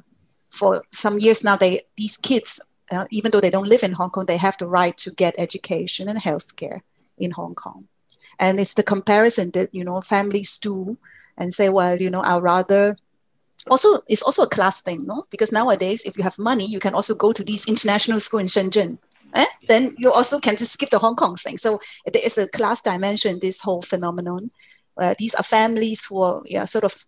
for 0.56 0.84
some 0.92 1.20
years 1.20 1.44
now, 1.44 1.58
they 1.58 1.82
these 1.98 2.18
kids, 2.18 2.60
uh, 2.92 3.06
even 3.12 3.32
though 3.32 3.42
they 3.42 3.50
don't 3.50 3.68
live 3.68 3.84
in 3.84 3.94
Hong 3.94 4.10
Kong, 4.10 4.26
they 4.26 4.38
have 4.38 4.58
the 4.58 4.68
right 4.68 4.98
to 4.98 5.12
get 5.12 5.36
education 5.38 6.08
and 6.08 6.20
health 6.20 6.56
care 6.56 6.84
in 7.18 7.32
Hong 7.32 7.56
Kong. 7.56 7.88
And 8.40 8.60
it's 8.60 8.74
the 8.74 8.84
comparison 8.84 9.52
that 9.52 9.74
you 9.74 9.84
know 9.84 10.02
families 10.02 10.58
do 10.58 10.98
and 11.38 11.54
say, 11.54 11.70
well, 11.70 12.02
you 12.02 12.10
know, 12.10 12.22
I'd 12.22 12.44
rather 12.44 12.98
also 13.70 14.02
it's 14.08 14.24
also 14.24 14.44
a 14.44 14.50
class 14.50 14.82
thing, 14.82 15.06
no? 15.06 15.26
Because 15.30 15.52
nowadays, 15.52 16.04
if 16.06 16.18
you 16.18 16.24
have 16.24 16.38
money, 16.40 16.66
you 16.66 16.80
can 16.80 16.94
also 16.94 17.16
go 17.16 17.32
to 17.34 17.44
these 17.44 17.66
international 17.66 18.20
school 18.20 18.40
in 18.40 18.48
Shenzhen. 18.48 18.98
Eh? 19.34 19.46
Then 19.68 19.96
you 19.98 20.12
also 20.12 20.40
can 20.40 20.56
just 20.56 20.74
skip 20.74 20.90
the 20.90 21.00
Hong 21.00 21.16
Kong 21.16 21.36
thing. 21.36 21.58
So 21.58 21.80
there 22.12 22.22
is 22.24 22.38
a 22.38 22.48
class 22.48 22.82
dimension, 22.82 23.40
this 23.40 23.62
whole 23.62 23.82
phenomenon. 23.82 24.52
Uh, 24.98 25.14
these 25.20 25.36
are 25.36 25.44
families 25.44 26.06
who 26.06 26.22
are 26.22 26.42
yeah, 26.46 26.64
sort 26.64 26.86
of 26.86 27.06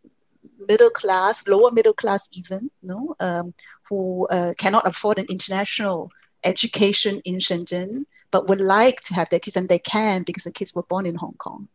middle 0.67 0.89
class, 0.89 1.47
lower 1.47 1.71
middle 1.71 1.93
class 1.93 2.27
even, 2.33 2.69
no, 2.83 3.15
um, 3.19 3.53
who 3.89 4.27
uh, 4.27 4.53
cannot 4.57 4.85
afford 4.85 5.19
an 5.19 5.25
international 5.29 6.11
education 6.43 7.21
in 7.23 7.35
Shenzhen, 7.35 8.05
but 8.31 8.47
would 8.47 8.61
like 8.61 9.01
to 9.01 9.13
have 9.13 9.29
their 9.29 9.39
kids, 9.39 9.55
and 9.55 9.69
they 9.69 9.79
can 9.79 10.23
because 10.23 10.43
the 10.43 10.51
kids 10.51 10.75
were 10.75 10.83
born 10.83 11.05
in 11.05 11.15
Hong 11.15 11.35
Kong. 11.37 11.69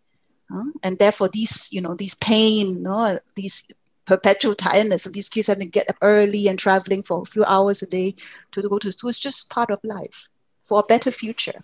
And 0.83 0.99
therefore, 0.99 1.29
these, 1.29 1.73
you 1.73 1.81
know, 1.81 1.95
these 1.95 2.15
pain, 2.15 2.83
no, 2.83 3.19
these 3.37 3.67
perpetual 4.05 4.55
tiredness 4.55 5.07
of 5.07 5.13
these 5.15 5.29
kids 5.29 5.47
having 5.47 5.67
to 5.67 5.71
get 5.71 5.89
up 5.89 5.97
early 6.03 6.49
and 6.49 6.59
traveling 6.59 7.03
for 7.03 7.23
a 7.23 7.25
few 7.25 7.45
hours 7.45 7.83
a 7.83 7.87
day 7.87 8.15
to 8.51 8.61
go 8.69 8.79
to 8.79 8.93
school 8.93 9.11
is 9.11 9.19
just 9.19 9.49
part 9.49 9.71
of 9.71 9.81
life 9.83 10.29
for 10.63 10.81
a 10.81 10.83
better 10.83 11.11
future, 11.11 11.63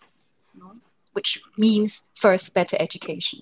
you 0.55 0.61
know, 0.61 0.77
which 1.13 1.39
means 1.59 2.05
first 2.15 2.55
better 2.55 2.77
education. 2.81 3.41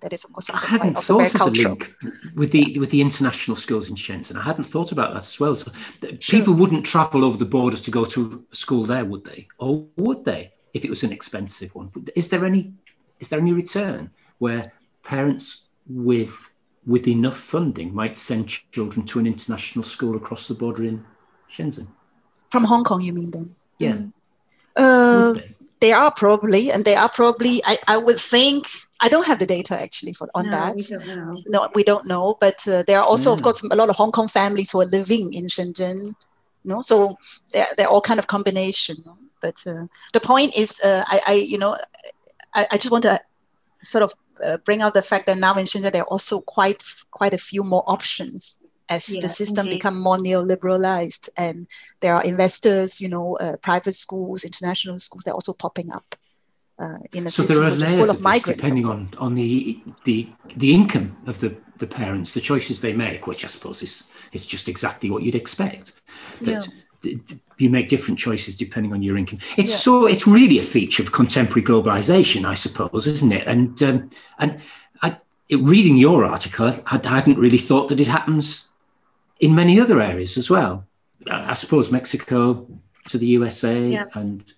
That 0.00 0.12
is, 0.12 0.24
of 0.24 0.32
course, 0.32 0.50
I 0.50 0.56
hadn't 0.56 0.98
thought 0.98 1.34
of 1.40 1.54
the 1.54 1.62
link 1.62 1.94
with 2.34 2.52
the 2.52 2.78
with 2.78 2.90
the 2.90 3.02
international 3.02 3.56
schools 3.56 3.90
in 3.90 3.96
Shenzhen. 3.96 4.36
I 4.36 4.42
hadn't 4.42 4.64
thought 4.64 4.92
about 4.92 5.12
that 5.12 5.18
as 5.18 5.38
well. 5.38 5.54
So 5.54 5.70
sure. 6.18 6.40
people 6.40 6.54
wouldn't 6.54 6.86
travel 6.86 7.22
over 7.22 7.36
the 7.36 7.44
borders 7.44 7.82
to 7.82 7.90
go 7.90 8.06
to 8.06 8.44
school 8.50 8.84
there, 8.84 9.04
would 9.04 9.24
they? 9.24 9.46
Or 9.58 9.86
would 9.98 10.24
they 10.24 10.52
if 10.74 10.84
it 10.84 10.90
was 10.90 11.02
an 11.02 11.12
expensive 11.12 11.74
one? 11.74 11.90
Is 12.14 12.28
there 12.28 12.44
any 12.44 12.72
is 13.18 13.28
there 13.28 13.40
any 13.40 13.52
return 13.52 14.10
where 14.38 14.72
parents 15.02 15.66
with 15.86 16.50
with 16.86 17.06
enough 17.06 17.36
funding, 17.36 17.94
might 17.94 18.16
send 18.16 18.48
children 18.72 19.06
to 19.06 19.18
an 19.18 19.26
international 19.26 19.82
school 19.82 20.16
across 20.16 20.48
the 20.48 20.54
border 20.54 20.84
in 20.84 21.04
Shenzhen. 21.48 21.88
From 22.50 22.64
Hong 22.64 22.84
Kong, 22.84 23.00
you 23.00 23.12
mean 23.12 23.30
then? 23.30 23.54
Yeah. 23.78 23.92
Mm. 23.92 24.12
Uh, 24.76 25.32
they? 25.34 25.46
they? 25.80 25.92
are 25.92 26.10
probably, 26.10 26.72
and 26.72 26.84
they 26.84 26.96
are 26.96 27.08
probably, 27.08 27.62
I, 27.64 27.78
I 27.86 27.96
would 27.96 28.18
think, 28.18 28.66
I 29.02 29.08
don't 29.08 29.26
have 29.26 29.38
the 29.38 29.46
data 29.46 29.80
actually 29.80 30.12
for 30.14 30.28
on 30.34 30.46
no, 30.46 30.50
that. 30.50 30.74
We 30.74 30.82
don't 30.82 31.06
know. 31.06 31.42
No, 31.46 31.68
we 31.74 31.84
don't 31.84 32.06
know. 32.06 32.36
But 32.40 32.66
uh, 32.66 32.82
there 32.86 32.98
are 32.98 33.04
also, 33.04 33.30
yeah. 33.30 33.34
of 33.34 33.42
course, 33.42 33.62
a 33.62 33.76
lot 33.76 33.88
of 33.88 33.96
Hong 33.96 34.12
Kong 34.12 34.28
families 34.28 34.72
who 34.72 34.80
are 34.80 34.86
living 34.86 35.32
in 35.32 35.46
Shenzhen. 35.46 36.06
You 36.06 36.14
know, 36.64 36.82
so 36.82 37.16
they're, 37.52 37.66
they're 37.76 37.88
all 37.88 38.02
kind 38.02 38.18
of 38.18 38.26
combination. 38.26 38.96
You 38.98 39.04
know? 39.04 39.18
But 39.40 39.62
uh, 39.66 39.86
the 40.12 40.20
point 40.20 40.56
is, 40.56 40.80
uh, 40.80 41.04
I, 41.06 41.20
I, 41.26 41.32
you 41.34 41.58
know, 41.58 41.76
I, 42.54 42.66
I 42.72 42.76
just 42.76 42.90
want 42.90 43.02
to 43.04 43.20
sort 43.82 44.02
of 44.02 44.14
uh, 44.44 44.56
bring 44.58 44.82
out 44.82 44.94
the 44.94 45.02
fact 45.02 45.26
that 45.26 45.38
now 45.38 45.54
in 45.56 45.66
Shenzhen 45.66 45.92
there 45.92 46.02
are 46.02 46.12
also 46.12 46.40
quite 46.40 46.82
quite 47.10 47.34
a 47.34 47.38
few 47.38 47.64
more 47.64 47.84
options 47.86 48.58
as 48.88 49.14
yeah, 49.14 49.22
the 49.22 49.28
system 49.28 49.66
indeed. 49.66 49.76
become 49.76 50.00
more 50.00 50.18
neoliberalized 50.18 51.28
and 51.36 51.68
there 52.00 52.14
are 52.14 52.24
investors, 52.24 53.00
you 53.00 53.08
know, 53.08 53.36
uh, 53.36 53.56
private 53.58 53.94
schools, 53.94 54.44
international 54.44 54.98
schools, 54.98 55.22
they're 55.24 55.34
also 55.34 55.52
popping 55.52 55.92
up. 55.92 56.16
Uh, 56.76 56.98
in 57.12 57.26
a 57.26 57.30
so 57.30 57.42
there 57.42 57.62
are 57.62 57.70
layers 57.70 58.08
of, 58.08 58.16
of 58.16 58.22
this 58.22 58.42
depending 58.42 58.86
on, 58.86 59.02
on 59.18 59.34
the, 59.34 59.78
the 60.04 60.26
the 60.56 60.74
income 60.74 61.14
of 61.26 61.38
the, 61.40 61.54
the 61.76 61.86
parents, 61.86 62.32
the 62.32 62.40
choices 62.40 62.80
they 62.80 62.94
make, 62.94 63.26
which 63.26 63.44
I 63.44 63.48
suppose 63.48 63.82
is 63.82 64.10
is 64.32 64.46
just 64.46 64.66
exactly 64.66 65.10
what 65.10 65.22
you'd 65.22 65.34
expect. 65.34 65.92
That 66.40 66.66
yeah 66.66 66.72
you 67.02 67.70
make 67.70 67.88
different 67.88 68.18
choices 68.18 68.56
depending 68.56 68.92
on 68.92 69.02
your 69.02 69.16
income. 69.16 69.38
It's 69.56 69.70
yeah. 69.70 69.76
so 69.76 70.06
it's 70.06 70.26
really 70.26 70.58
a 70.58 70.62
feature 70.62 71.02
of 71.02 71.12
contemporary 71.12 71.62
globalization, 71.62 72.44
I 72.44 72.54
suppose, 72.54 73.06
isn't 73.06 73.32
it? 73.32 73.46
And 73.46 73.82
um, 73.82 74.10
and 74.38 74.60
I, 75.02 75.16
reading 75.50 75.96
your 75.96 76.24
article, 76.24 76.68
I, 76.68 77.00
I 77.02 77.08
hadn't 77.08 77.38
really 77.38 77.58
thought 77.58 77.88
that 77.88 78.00
it 78.00 78.08
happens 78.08 78.68
in 79.40 79.54
many 79.54 79.80
other 79.80 80.00
areas 80.00 80.36
as 80.36 80.50
well. 80.50 80.86
I, 81.30 81.50
I 81.50 81.52
suppose 81.52 81.90
Mexico 81.90 82.66
to 83.08 83.18
the 83.18 83.26
USA 83.26 83.88
yeah. 83.88 84.04
and 84.14 84.52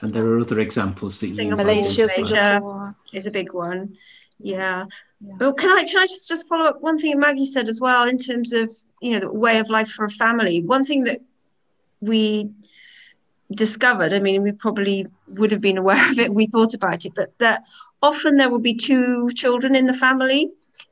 and 0.00 0.12
there 0.12 0.26
are 0.26 0.38
other 0.38 0.60
examples 0.60 1.20
that 1.20 1.28
you 1.28 1.56
Malaysia, 1.56 2.08
Singapore 2.08 2.94
is 3.12 3.26
a 3.26 3.30
big 3.30 3.52
one. 3.52 3.96
Yeah. 4.38 4.84
yeah. 5.20 5.34
Well, 5.38 5.52
can 5.54 5.70
I 5.70 5.84
can 5.84 5.98
I 5.98 6.04
just, 6.04 6.28
just 6.28 6.48
follow 6.48 6.66
up 6.66 6.82
one 6.82 6.98
thing 6.98 7.18
Maggie 7.18 7.46
said 7.46 7.68
as 7.68 7.80
well 7.80 8.06
in 8.06 8.18
terms 8.18 8.52
of 8.52 8.70
you 9.00 9.12
know 9.12 9.20
the 9.20 9.32
way 9.32 9.58
of 9.58 9.70
life 9.70 9.88
for 9.88 10.04
a 10.04 10.10
family. 10.10 10.62
One 10.62 10.84
thing 10.84 11.04
that 11.04 11.20
we 12.06 12.50
discovered 13.52 14.12
i 14.12 14.18
mean 14.18 14.42
we 14.42 14.52
probably 14.52 15.06
would 15.28 15.52
have 15.52 15.60
been 15.60 15.78
aware 15.78 16.10
of 16.10 16.18
it 16.18 16.32
we 16.32 16.46
thought 16.46 16.74
about 16.74 17.04
it 17.04 17.12
but 17.14 17.32
that 17.38 17.62
often 18.02 18.36
there 18.36 18.50
will 18.50 18.58
be 18.58 18.74
two 18.74 19.30
children 19.34 19.74
in 19.74 19.86
the 19.86 19.94
family 19.94 20.50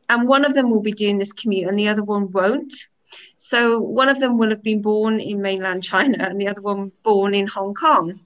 and 0.08 0.28
one 0.28 0.44
of 0.44 0.54
them 0.54 0.70
will 0.70 0.82
be 0.82 0.92
doing 0.92 1.18
this 1.18 1.32
commute 1.32 1.68
and 1.68 1.78
the 1.78 1.88
other 1.88 2.02
one 2.02 2.30
won't 2.30 2.74
so 3.36 3.78
one 3.78 4.08
of 4.08 4.20
them 4.20 4.38
will 4.38 4.50
have 4.50 4.62
been 4.62 4.82
born 4.82 5.20
in 5.20 5.42
mainland 5.42 5.82
china 5.82 6.18
and 6.20 6.40
the 6.40 6.48
other 6.48 6.62
one 6.62 6.92
born 7.02 7.34
in 7.34 7.46
hong 7.46 7.74
kong 7.74 8.20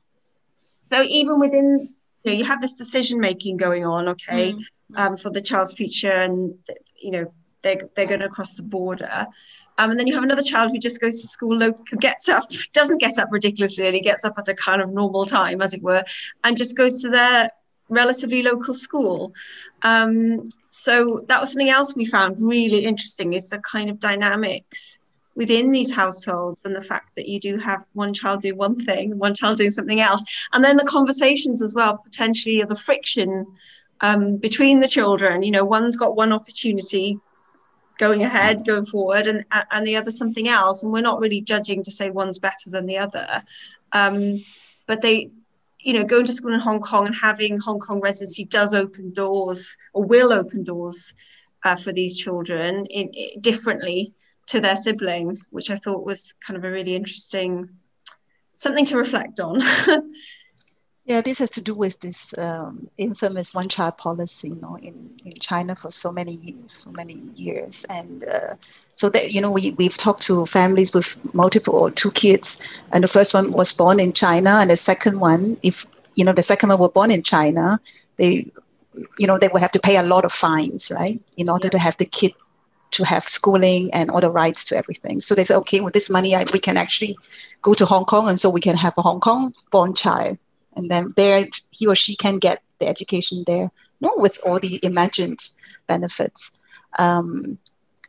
so 0.90 1.02
even 1.02 1.40
within 1.40 1.88
you 2.22 2.32
know 2.32 2.36
you 2.38 2.44
have 2.44 2.60
this 2.60 2.74
decision 2.74 3.20
making 3.20 3.56
going 3.56 3.84
on 3.84 4.08
okay 4.08 4.52
mm-hmm. 4.52 4.96
um, 4.96 5.16
for 5.16 5.30
the 5.30 5.40
child's 5.40 5.72
future 5.72 6.12
and 6.26 6.54
you 7.00 7.10
know 7.10 7.32
they're, 7.66 7.88
they're 7.94 8.06
going 8.06 8.20
to 8.20 8.28
cross 8.28 8.54
the 8.54 8.62
border 8.62 9.26
um, 9.78 9.90
and 9.90 10.00
then 10.00 10.06
you 10.06 10.14
have 10.14 10.24
another 10.24 10.42
child 10.42 10.72
who 10.72 10.78
just 10.78 11.00
goes 11.00 11.20
to 11.20 11.26
school, 11.26 11.58
who 11.60 11.96
gets 11.98 12.28
up, 12.28 12.44
doesn't 12.72 12.98
get 12.98 13.18
up 13.18 13.28
ridiculously 13.30 13.86
early, 13.86 14.00
gets 14.00 14.24
up 14.24 14.38
at 14.38 14.48
a 14.48 14.54
kind 14.54 14.80
of 14.80 14.90
normal 14.90 15.26
time, 15.26 15.60
as 15.60 15.74
it 15.74 15.82
were, 15.82 16.02
and 16.44 16.56
just 16.56 16.76
goes 16.76 17.02
to 17.02 17.10
their 17.10 17.50
relatively 17.88 18.42
local 18.42 18.74
school. 18.74 19.34
Um, 19.82 20.44
so 20.68 21.24
that 21.28 21.40
was 21.40 21.52
something 21.52 21.68
else 21.68 21.94
we 21.94 22.04
found 22.04 22.40
really 22.40 22.84
interesting 22.84 23.34
is 23.34 23.50
the 23.50 23.58
kind 23.58 23.90
of 23.90 24.00
dynamics 24.00 24.98
within 25.34 25.70
these 25.70 25.92
households 25.92 26.58
and 26.64 26.74
the 26.74 26.80
fact 26.80 27.14
that 27.14 27.28
you 27.28 27.38
do 27.38 27.58
have 27.58 27.84
one 27.92 28.14
child 28.14 28.40
doing 28.40 28.56
one 28.56 28.80
thing, 28.82 29.18
one 29.18 29.34
child 29.34 29.58
doing 29.58 29.70
something 29.70 30.00
else, 30.00 30.22
and 30.54 30.64
then 30.64 30.78
the 30.78 30.84
conversations 30.84 31.60
as 31.60 31.74
well, 31.74 31.98
potentially 31.98 32.62
of 32.62 32.70
the 32.70 32.76
friction 32.76 33.44
um, 34.00 34.38
between 34.38 34.80
the 34.80 34.88
children. 34.88 35.42
You 35.42 35.50
know, 35.50 35.64
one's 35.64 35.96
got 35.96 36.16
one 36.16 36.32
opportunity 36.32 37.18
going 37.98 38.22
ahead, 38.22 38.64
going 38.66 38.86
forward, 38.86 39.26
and 39.26 39.44
and 39.70 39.86
the 39.86 39.96
other 39.96 40.10
something 40.10 40.48
else. 40.48 40.82
And 40.82 40.92
we're 40.92 41.00
not 41.00 41.20
really 41.20 41.40
judging 41.40 41.82
to 41.84 41.90
say 41.90 42.10
one's 42.10 42.38
better 42.38 42.70
than 42.70 42.86
the 42.86 42.98
other. 42.98 43.42
Um, 43.92 44.44
but 44.86 45.02
they, 45.02 45.30
you 45.80 45.94
know, 45.94 46.04
going 46.04 46.26
to 46.26 46.32
school 46.32 46.54
in 46.54 46.60
Hong 46.60 46.80
Kong 46.80 47.06
and 47.06 47.14
having 47.14 47.58
Hong 47.58 47.80
Kong 47.80 48.00
residency 48.00 48.44
does 48.44 48.74
open 48.74 49.12
doors 49.12 49.76
or 49.92 50.04
will 50.04 50.32
open 50.32 50.64
doors 50.64 51.14
uh, 51.64 51.76
for 51.76 51.92
these 51.92 52.16
children 52.16 52.86
in, 52.86 53.08
in, 53.08 53.40
differently 53.40 54.14
to 54.46 54.60
their 54.60 54.76
sibling, 54.76 55.38
which 55.50 55.70
I 55.70 55.76
thought 55.76 56.06
was 56.06 56.32
kind 56.46 56.56
of 56.56 56.64
a 56.64 56.70
really 56.70 56.94
interesting 56.94 57.68
something 58.52 58.86
to 58.86 58.96
reflect 58.96 59.40
on. 59.40 59.60
Yeah, 61.06 61.20
this 61.20 61.38
has 61.38 61.52
to 61.52 61.60
do 61.60 61.72
with 61.72 62.00
this 62.00 62.36
um, 62.36 62.90
infamous 62.98 63.54
one-child 63.54 63.96
policy, 63.96 64.48
you 64.48 64.60
know, 64.60 64.76
in, 64.76 65.12
in 65.24 65.34
China 65.34 65.76
for 65.76 65.92
so 65.92 66.10
many 66.10 66.32
years, 66.32 66.72
so 66.72 66.90
many 66.90 67.22
years, 67.36 67.86
and 67.88 68.24
uh, 68.24 68.54
so 68.96 69.08
that 69.10 69.32
you 69.32 69.40
know 69.40 69.52
we 69.52 69.70
we've 69.78 69.96
talked 69.96 70.22
to 70.22 70.44
families 70.46 70.92
with 70.92 71.16
multiple 71.32 71.74
or 71.74 71.92
two 71.92 72.10
kids, 72.10 72.58
and 72.90 73.04
the 73.04 73.08
first 73.08 73.34
one 73.34 73.52
was 73.52 73.72
born 73.72 74.00
in 74.00 74.12
China, 74.12 74.58
and 74.60 74.68
the 74.68 74.76
second 74.76 75.20
one, 75.20 75.58
if 75.62 75.86
you 76.16 76.24
know 76.24 76.32
the 76.32 76.42
second 76.42 76.70
one 76.70 76.80
were 76.80 76.88
born 76.88 77.12
in 77.12 77.22
China, 77.22 77.78
they, 78.16 78.50
you 79.16 79.28
know, 79.28 79.38
they 79.38 79.46
would 79.46 79.62
have 79.62 79.72
to 79.72 79.80
pay 79.80 79.98
a 79.98 80.02
lot 80.02 80.24
of 80.24 80.32
fines, 80.32 80.90
right, 80.90 81.20
in 81.36 81.48
order 81.48 81.68
yeah. 81.68 81.70
to 81.70 81.78
have 81.78 81.96
the 81.98 82.06
kid 82.06 82.32
to 82.90 83.04
have 83.04 83.22
schooling 83.22 83.92
and 83.92 84.10
all 84.10 84.20
the 84.20 84.30
rights 84.30 84.64
to 84.64 84.76
everything. 84.76 85.20
So 85.20 85.36
they 85.36 85.44
said, 85.44 85.56
okay, 85.58 85.80
with 85.80 85.94
this 85.94 86.10
money, 86.10 86.34
I, 86.34 86.44
we 86.52 86.58
can 86.58 86.76
actually 86.76 87.16
go 87.62 87.74
to 87.74 87.86
Hong 87.86 88.06
Kong, 88.06 88.28
and 88.28 88.40
so 88.40 88.50
we 88.50 88.60
can 88.60 88.76
have 88.76 88.94
a 88.98 89.02
Hong 89.02 89.20
Kong 89.20 89.54
born 89.70 89.94
child 89.94 90.38
and 90.76 90.90
then 90.90 91.12
there 91.16 91.46
he 91.70 91.86
or 91.86 91.94
she 91.94 92.14
can 92.14 92.38
get 92.38 92.62
the 92.78 92.86
education 92.86 93.44
there 93.46 93.70
no, 94.00 94.12
with 94.16 94.38
all 94.44 94.60
the 94.60 94.78
imagined 94.82 95.50
benefits. 95.86 96.52
Um, 96.98 97.58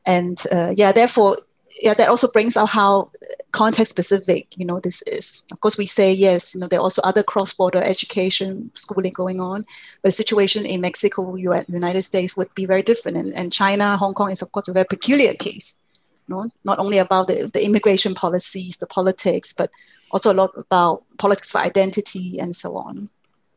and 0.06 0.42
uh, 0.54 0.74
yeah 0.76 0.94
therefore 0.94 1.38
yeah 1.82 1.94
that 1.94 2.08
also 2.08 2.30
brings 2.30 2.56
out 2.56 2.70
how 2.70 3.12
context 3.52 3.90
specific 3.90 4.58
you 4.58 4.66
know 4.66 4.80
this 4.80 5.02
is. 5.02 5.44
Of 5.52 5.60
course 5.60 5.78
we 5.78 5.86
say 5.86 6.14
yes 6.14 6.56
you 6.56 6.62
know 6.62 6.68
there 6.68 6.80
are 6.80 6.84
also 6.84 7.02
other 7.02 7.24
cross-border 7.24 7.84
education 7.84 8.72
schooling 8.74 9.12
going 9.12 9.42
on 9.42 9.66
but 10.02 10.08
the 10.08 10.12
situation 10.14 10.66
in 10.66 10.80
mexico 10.80 11.36
united 11.36 12.04
states 12.04 12.38
would 12.38 12.54
be 12.56 12.66
very 12.66 12.82
different. 12.82 13.18
And, 13.18 13.34
and 13.34 13.52
china 13.52 13.98
hong 13.98 14.14
kong 14.14 14.32
is 14.32 14.42
of 14.42 14.54
course 14.54 14.70
a 14.70 14.74
very 14.74 14.86
peculiar 14.86 15.34
case 15.34 15.82
know, 16.28 16.50
not 16.64 16.80
only 16.80 16.98
about 16.98 17.28
the, 17.28 17.50
the 17.54 17.64
immigration 17.64 18.14
policies 18.14 18.78
the 18.78 18.88
politics 18.88 19.54
but 19.54 19.70
also 20.12 20.32
a 20.32 20.36
lot 20.36 20.52
about 20.58 21.04
politics 21.18 21.52
for 21.52 21.60
identity 21.60 22.40
and 22.40 22.56
so 22.56 22.78
on. 22.78 23.10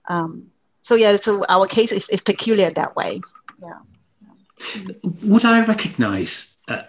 Um, 0.08 0.50
so 0.80 0.94
yeah, 0.94 1.16
so 1.16 1.44
our 1.48 1.66
case 1.66 1.92
is, 1.92 2.08
is 2.08 2.20
peculiar 2.20 2.70
that 2.70 2.96
way. 2.96 3.20
Yeah. 3.62 3.78
Would 5.24 5.44
I 5.44 5.64
recognise 5.64 6.56
uh, 6.68 6.82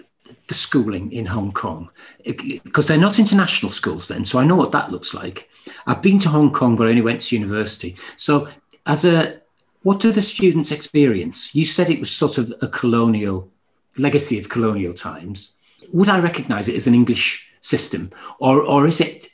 the 0.48 0.54
schooling 0.54 1.12
in 1.14 1.26
Hong 1.26 1.54
Kong 1.54 1.90
because 2.26 2.88
they're 2.88 2.98
not 2.98 3.20
international 3.20 3.72
schools 3.72 4.10
then. 4.10 4.26
So 4.26 4.38
I 4.38 4.44
know 4.44 4.58
what 4.58 4.74
that 4.74 4.92
looks 4.92 5.14
like. 5.14 5.50
I've 5.88 6.02
been 6.02 6.20
to 6.20 6.30
Hong 6.30 6.52
Kong, 6.52 6.76
but 6.76 6.88
I 6.88 6.90
only 6.90 7.02
went 7.02 7.22
to 7.22 7.36
university. 7.38 7.96
So 8.18 8.50
as 8.86 9.06
a 9.06 9.40
what 9.84 10.02
do 10.02 10.12
the 10.12 10.22
students 10.22 10.72
experience? 10.72 11.56
You 11.56 11.64
said 11.64 11.90
it 11.90 12.00
was 12.00 12.12
sort 12.12 12.38
of 12.38 12.52
a 12.62 12.68
colonial 12.68 13.50
legacy 13.98 14.38
of 14.38 14.50
colonial 14.50 14.94
times. 14.94 15.54
Would 15.94 16.10
I 16.10 16.20
recognize 16.20 16.68
it 16.68 16.76
as 16.76 16.88
an 16.88 16.96
English 16.96 17.48
system 17.62 18.12
or, 18.40 18.62
or 18.62 18.88
is 18.88 19.00
it, 19.02 19.28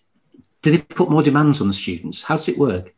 do 0.62 0.72
they 0.72 0.80
put 0.80 1.10
more 1.10 1.24
demands 1.24 1.62
on 1.62 1.68
the 1.68 1.74
students? 1.74 2.24
How 2.24 2.36
does 2.36 2.50
it 2.50 2.58
work? 2.58 2.94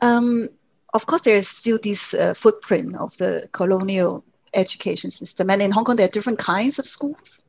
Um, 0.00 0.48
of 0.94 1.06
course, 1.06 1.22
there 1.22 1.36
is 1.36 1.48
still 1.48 1.78
this 1.82 2.14
uh, 2.14 2.34
footprint 2.34 2.96
of 2.96 3.16
the 3.18 3.48
colonial 3.52 4.24
education 4.54 5.10
system. 5.10 5.50
And 5.50 5.62
in 5.62 5.70
Hong 5.70 5.84
Kong, 5.84 5.96
there 5.96 6.06
are 6.06 6.10
different 6.10 6.38
kinds 6.38 6.78
of 6.78 6.86
schools. 6.86 7.44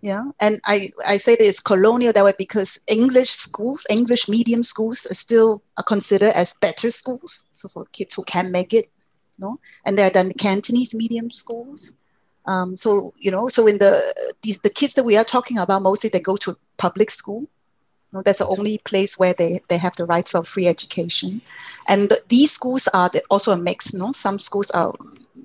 Yeah. 0.00 0.24
And 0.38 0.60
I, 0.66 0.90
I 1.06 1.16
say 1.16 1.34
that 1.34 1.46
it's 1.46 1.60
colonial 1.60 2.12
that 2.12 2.24
way 2.24 2.34
because 2.36 2.78
English 2.86 3.30
schools, 3.30 3.86
English 3.88 4.28
medium 4.28 4.62
schools 4.62 5.06
are 5.10 5.14
still 5.14 5.62
are 5.78 5.82
considered 5.82 6.34
as 6.34 6.52
better 6.52 6.90
schools. 6.90 7.44
So 7.50 7.68
for 7.68 7.86
kids 7.86 8.14
who 8.14 8.22
can 8.24 8.52
make 8.52 8.74
it, 8.74 8.88
you 9.38 9.46
know, 9.46 9.60
and 9.84 9.96
there 9.96 10.08
are 10.08 10.10
then 10.10 10.32
Cantonese 10.32 10.94
medium 10.94 11.30
schools. 11.30 11.94
Um, 12.46 12.76
so, 12.76 13.14
you 13.18 13.30
know, 13.30 13.48
so 13.48 13.66
in 13.66 13.78
the, 13.78 14.14
these, 14.42 14.60
the 14.60 14.70
kids 14.70 14.94
that 14.94 15.04
we 15.04 15.16
are 15.16 15.24
talking 15.24 15.58
about, 15.58 15.82
mostly 15.82 16.10
they 16.10 16.20
go 16.20 16.36
to 16.36 16.58
public 16.76 17.10
school 17.10 17.48
know, 18.14 18.22
that's 18.22 18.38
the 18.38 18.46
only 18.46 18.78
place 18.78 19.18
where 19.18 19.34
they, 19.34 19.60
they 19.68 19.78
have 19.78 19.96
the 19.96 20.06
right 20.06 20.26
for 20.26 20.42
free 20.42 20.66
education. 20.66 21.42
And 21.86 22.12
these 22.28 22.52
schools 22.52 22.88
are 22.94 23.10
also 23.30 23.52
a 23.52 23.58
mix. 23.58 23.92
No, 23.92 24.12
some 24.12 24.38
schools 24.38 24.70
are 24.70 24.94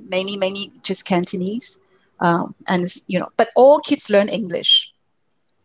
many, 0.07 0.38
many 0.38 0.71
just 0.83 1.05
Cantonese, 1.05 1.79
um, 2.19 2.55
and 2.67 2.85
you 3.07 3.19
know, 3.19 3.29
but 3.38 3.49
all 3.55 3.79
kids 3.79 4.09
learn 4.09 4.29
English 4.29 4.91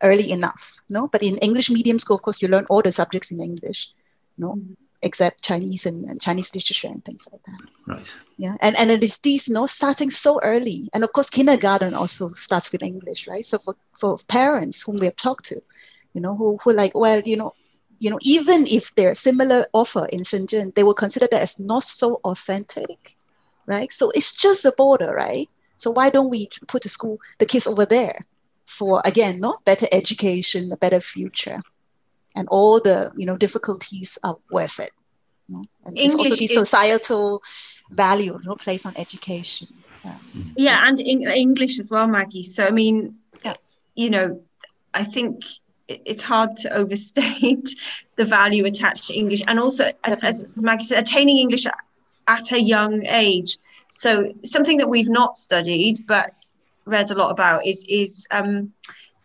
early 0.02 0.30
enough. 0.30 0.76
You 0.88 0.94
No, 0.94 1.08
but 1.08 1.22
in 1.22 1.36
English 1.38 1.70
medium 1.70 1.98
school, 1.98 2.16
of 2.16 2.22
course, 2.22 2.42
you 2.42 2.48
learn 2.48 2.66
all 2.68 2.82
the 2.82 2.92
subjects 2.92 3.30
in 3.30 3.40
English. 3.40 3.90
No, 4.36 4.54
mm-hmm. 4.54 4.72
Except 5.04 5.42
Chinese 5.42 5.86
and, 5.86 6.04
and, 6.04 6.20
Chinese 6.20 6.54
literature 6.54 6.88
and 6.88 7.04
things 7.04 7.28
like 7.30 7.42
that. 7.44 7.60
Right. 7.86 8.14
Yeah, 8.36 8.56
and 8.60 8.76
and 8.76 8.90
it 8.90 9.02
is 9.02 9.18
these 9.18 9.48
you 9.48 9.54
know 9.54 9.66
starting 9.66 10.10
so 10.10 10.40
early, 10.42 10.88
and 10.92 11.04
of 11.04 11.12
course 11.12 11.30
kindergarten 11.30 11.94
also 11.94 12.28
starts 12.30 12.72
with 12.72 12.82
English, 12.82 13.28
right? 13.28 13.44
So 13.44 13.58
for 13.58 13.74
for 13.92 14.18
parents 14.28 14.82
whom 14.82 14.96
we 14.96 15.06
have 15.06 15.16
talked 15.16 15.44
to, 15.46 15.60
you 16.14 16.20
know, 16.20 16.34
who, 16.36 16.58
who 16.62 16.72
like, 16.72 16.94
well, 16.94 17.20
you 17.24 17.36
know, 17.36 17.54
you 17.98 18.10
know, 18.10 18.18
even 18.22 18.66
if 18.66 18.94
they're 18.94 19.14
similar 19.14 19.66
offer 19.72 20.06
in 20.06 20.20
Shenzhen, 20.20 20.74
they 20.74 20.82
will 20.82 20.94
consider 20.94 21.28
that 21.30 21.42
as 21.42 21.60
not 21.60 21.82
so 21.82 22.20
authentic, 22.24 23.16
right? 23.66 23.92
So 23.92 24.10
it's 24.10 24.32
just 24.32 24.64
a 24.64 24.72
border, 24.72 25.12
right? 25.14 25.48
So 25.76 25.90
why 25.90 26.10
don't 26.10 26.30
we 26.30 26.48
put 26.66 26.82
the 26.82 26.88
school, 26.88 27.18
the 27.38 27.46
kids 27.46 27.66
over 27.66 27.84
there 27.84 28.20
for 28.66 29.02
again, 29.04 29.40
not 29.40 29.64
better 29.64 29.86
education, 29.92 30.72
a 30.72 30.76
better 30.76 31.00
future, 31.00 31.58
and 32.34 32.48
all 32.48 32.80
the 32.80 33.12
you 33.16 33.26
know 33.26 33.36
difficulties 33.36 34.18
are 34.22 34.36
worth 34.50 34.80
it. 34.80 34.92
You 35.48 35.56
know? 35.56 35.64
And 35.84 35.98
English 35.98 36.30
also 36.30 36.36
the 36.36 36.46
societal 36.46 37.42
value 37.90 38.32
you 38.32 38.40
know, 38.44 38.56
placed 38.56 38.86
on 38.86 38.94
education. 38.96 39.68
Um, 40.04 40.18
yeah, 40.56 40.88
and 40.88 41.00
in 41.00 41.22
English 41.22 41.78
as 41.78 41.90
well, 41.90 42.06
Maggie. 42.06 42.42
So 42.42 42.64
I 42.64 42.70
mean, 42.70 43.18
yeah. 43.44 43.54
you 43.94 44.10
know, 44.10 44.40
I 44.92 45.04
think 45.04 45.42
it's 45.88 46.22
hard 46.22 46.56
to 46.58 46.72
overstate 46.72 47.74
the 48.16 48.24
value 48.24 48.64
attached 48.64 49.08
to 49.08 49.14
English, 49.14 49.42
and 49.46 49.58
also, 49.58 49.92
as, 50.04 50.22
as 50.22 50.62
Maggie 50.62 50.84
said, 50.84 51.02
attaining 51.02 51.38
English 51.38 51.66
at 52.26 52.52
a 52.52 52.60
young 52.60 53.04
age. 53.06 53.58
So 53.90 54.32
something 54.44 54.78
that 54.78 54.88
we've 54.88 55.08
not 55.08 55.38
studied 55.38 56.04
but 56.06 56.32
read 56.84 57.10
a 57.10 57.14
lot 57.14 57.30
about 57.30 57.66
is 57.66 57.84
is 57.88 58.26
um, 58.30 58.72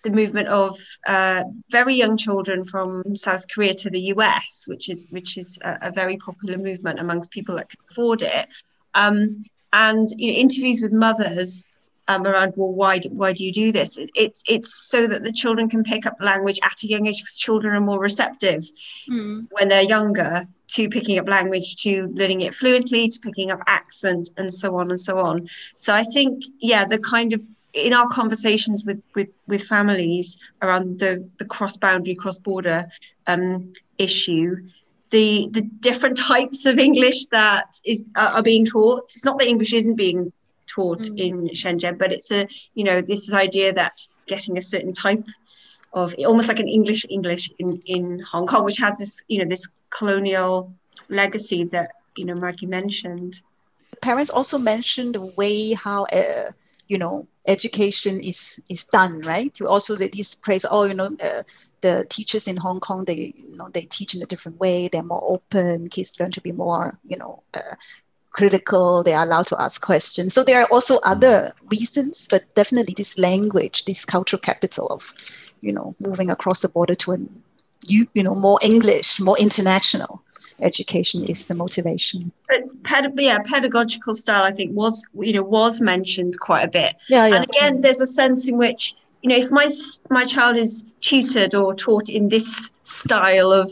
the 0.03 0.09
movement 0.09 0.47
of 0.47 0.77
uh, 1.07 1.43
very 1.69 1.95
young 1.95 2.17
children 2.17 2.63
from 2.63 3.15
South 3.15 3.45
Korea 3.53 3.73
to 3.75 3.89
the 3.89 4.01
US, 4.13 4.65
which 4.67 4.89
is 4.89 5.07
which 5.09 5.37
is 5.37 5.59
a, 5.63 5.77
a 5.83 5.91
very 5.91 6.17
popular 6.17 6.57
movement 6.57 6.99
amongst 6.99 7.31
people 7.31 7.55
that 7.55 7.69
can 7.69 7.79
afford 7.91 8.21
it. 8.21 8.47
Um, 8.93 9.43
and 9.73 10.09
you 10.17 10.31
know, 10.31 10.37
interviews 10.37 10.81
with 10.81 10.91
mothers 10.91 11.63
um, 12.09 12.25
around 12.25 12.53
well 12.55 12.73
why 12.73 12.99
why 13.11 13.31
do 13.31 13.45
you 13.45 13.53
do 13.53 13.71
this 13.71 13.99
it's 14.15 14.43
it's 14.47 14.73
so 14.89 15.05
that 15.05 15.21
the 15.21 15.31
children 15.31 15.69
can 15.69 15.83
pick 15.83 16.07
up 16.07 16.17
language 16.19 16.59
at 16.63 16.83
a 16.83 16.87
young 16.87 17.05
age 17.05 17.19
because 17.21 17.37
children 17.37 17.75
are 17.75 17.81
more 17.81 17.99
receptive 17.99 18.65
mm. 19.09 19.47
when 19.51 19.67
they're 19.67 19.83
younger 19.83 20.45
to 20.69 20.89
picking 20.89 21.19
up 21.19 21.29
language 21.29 21.75
to 21.75 22.07
learning 22.15 22.41
it 22.41 22.55
fluently 22.55 23.07
to 23.07 23.19
picking 23.19 23.51
up 23.51 23.59
accent 23.67 24.29
and 24.37 24.51
so 24.51 24.75
on 24.75 24.89
and 24.89 24.99
so 24.99 25.19
on 25.19 25.47
so 25.75 25.93
i 25.93 26.03
think 26.03 26.43
yeah 26.59 26.83
the 26.83 26.97
kind 26.97 27.31
of 27.31 27.43
in 27.73 27.93
our 27.93 28.07
conversations 28.07 28.83
with 28.83 29.01
with 29.15 29.29
with 29.47 29.61
families 29.63 30.37
around 30.61 30.99
the 30.99 31.27
the 31.37 31.45
cross 31.45 31.77
boundary 31.77 32.15
cross 32.15 32.37
border 32.37 32.87
um, 33.27 33.71
issue 33.97 34.57
the 35.11 35.49
the 35.51 35.61
different 35.61 36.17
types 36.31 36.65
of 36.65 36.79
english 36.79 37.25
that 37.27 37.79
is 37.85 38.03
are, 38.15 38.29
are 38.29 38.43
being 38.43 38.65
taught 38.65 39.03
it's 39.03 39.25
not 39.25 39.37
that 39.39 39.47
english 39.47 39.73
isn't 39.73 39.95
being 39.95 40.31
taught 40.69 40.99
mm. 40.99 41.19
in 41.19 41.49
Shenzhen. 41.49 41.97
But 41.97 42.13
it's 42.13 42.31
a, 42.31 42.47
you 42.75 42.83
know, 42.83 43.01
this 43.01 43.33
idea 43.33 43.73
that 43.73 44.07
getting 44.27 44.57
a 44.57 44.61
certain 44.61 44.93
type 44.93 45.25
of 45.93 46.13
almost 46.25 46.47
like 46.47 46.59
an 46.59 46.67
English 46.67 47.05
English 47.09 47.49
in, 47.59 47.81
in 47.85 48.19
Hong 48.19 48.47
Kong, 48.47 48.63
which 48.63 48.77
has 48.77 48.97
this, 48.99 49.23
you 49.27 49.39
know, 49.39 49.49
this 49.49 49.67
colonial 49.89 50.71
legacy 51.09 51.63
that, 51.65 51.91
you 52.15 52.25
know, 52.25 52.35
Maggie 52.35 52.67
mentioned. 52.67 53.41
Parents 54.01 54.29
also 54.29 54.57
mentioned 54.57 55.15
the 55.15 55.25
way 55.39 55.73
how, 55.73 56.05
uh, 56.05 56.51
you 56.87 56.97
know, 56.97 57.27
education 57.49 58.19
is 58.21 58.63
is 58.69 58.85
done, 58.85 59.19
right? 59.19 59.59
You 59.59 59.67
also 59.67 59.95
these 59.95 60.35
praise, 60.35 60.65
oh, 60.69 60.83
you 60.83 60.93
know, 60.93 61.09
uh, 61.21 61.43
the 61.81 62.05
teachers 62.09 62.47
in 62.47 62.57
Hong 62.57 62.79
Kong, 62.79 63.05
they, 63.05 63.33
you 63.35 63.57
know, 63.57 63.69
they 63.69 63.81
teach 63.81 64.13
in 64.13 64.21
a 64.21 64.25
different 64.25 64.59
way. 64.59 64.87
They're 64.87 65.03
more 65.03 65.23
open. 65.23 65.89
Kids 65.89 66.19
learn 66.19 66.31
to 66.31 66.41
be 66.41 66.51
more, 66.51 66.99
you 67.05 67.17
know, 67.17 67.43
uh, 67.53 67.75
critical, 68.31 69.03
they 69.03 69.13
are 69.13 69.23
allowed 69.23 69.47
to 69.47 69.59
ask 69.59 69.81
questions. 69.81 70.33
So 70.33 70.43
there 70.43 70.61
are 70.61 70.67
also 70.71 70.99
other 71.03 71.53
reasons, 71.71 72.27
but 72.29 72.53
definitely 72.55 72.93
this 72.95 73.17
language, 73.17 73.85
this 73.85 74.05
cultural 74.05 74.39
capital 74.39 74.87
of, 74.87 75.13
you 75.61 75.73
know, 75.73 75.95
moving 75.99 76.29
across 76.29 76.61
the 76.61 76.69
border 76.69 76.95
to 76.95 77.11
an, 77.13 77.43
you, 77.87 78.07
you 78.13 78.23
know, 78.23 78.35
more 78.35 78.59
English, 78.61 79.19
more 79.19 79.37
international 79.37 80.23
education 80.61 81.23
is 81.23 81.47
the 81.47 81.55
motivation. 81.55 82.31
But 82.47 82.83
ped- 82.83 83.19
yeah, 83.19 83.39
pedagogical 83.39 84.15
style, 84.15 84.43
I 84.43 84.51
think, 84.51 84.75
was 84.75 85.05
you 85.19 85.33
know 85.33 85.43
was 85.43 85.81
mentioned 85.81 86.39
quite 86.39 86.63
a 86.63 86.67
bit. 86.67 86.95
Yeah, 87.07 87.27
yeah. 87.27 87.35
And 87.35 87.43
again, 87.45 87.81
there's 87.81 88.01
a 88.01 88.07
sense 88.07 88.47
in 88.47 88.57
which 88.57 88.95
you 89.21 89.29
know 89.29 89.35
if 89.35 89.51
my 89.51 89.69
my 90.09 90.23
child 90.23 90.57
is 90.57 90.85
tutored 91.01 91.53
or 91.55 91.75
taught 91.75 92.09
in 92.09 92.29
this 92.29 92.71
style 92.83 93.51
of 93.51 93.71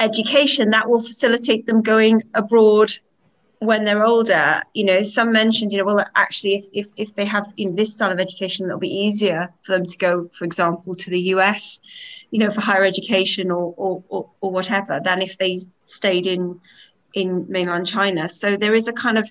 education, 0.00 0.70
that 0.70 0.88
will 0.88 1.00
facilitate 1.00 1.66
them 1.66 1.82
going 1.82 2.22
abroad 2.34 2.90
when 3.60 3.84
they're 3.84 4.04
older, 4.04 4.62
you 4.72 4.84
know, 4.84 5.02
some 5.02 5.32
mentioned, 5.32 5.70
you 5.70 5.78
know, 5.78 5.84
well, 5.84 6.04
actually, 6.16 6.54
if, 6.54 6.64
if, 6.72 6.88
if 6.96 7.14
they 7.14 7.26
have 7.26 7.52
you 7.56 7.68
know, 7.68 7.76
this 7.76 7.92
style 7.92 8.10
of 8.10 8.18
education, 8.18 8.66
it'll 8.66 8.78
be 8.78 8.88
easier 8.88 9.52
for 9.62 9.72
them 9.72 9.84
to 9.84 9.98
go, 9.98 10.28
for 10.32 10.46
example, 10.46 10.94
to 10.94 11.10
the 11.10 11.20
US, 11.34 11.80
you 12.30 12.38
know, 12.38 12.50
for 12.50 12.62
higher 12.62 12.84
education 12.84 13.50
or, 13.50 13.74
or, 13.76 14.02
or, 14.08 14.30
or 14.40 14.50
whatever, 14.50 14.98
than 15.04 15.20
if 15.20 15.36
they 15.38 15.60
stayed 15.84 16.26
in 16.26 16.60
in 17.12 17.44
mainland 17.48 17.86
China. 17.86 18.28
So 18.28 18.56
there 18.56 18.74
is 18.74 18.88
a 18.88 18.92
kind 18.92 19.18
of 19.18 19.28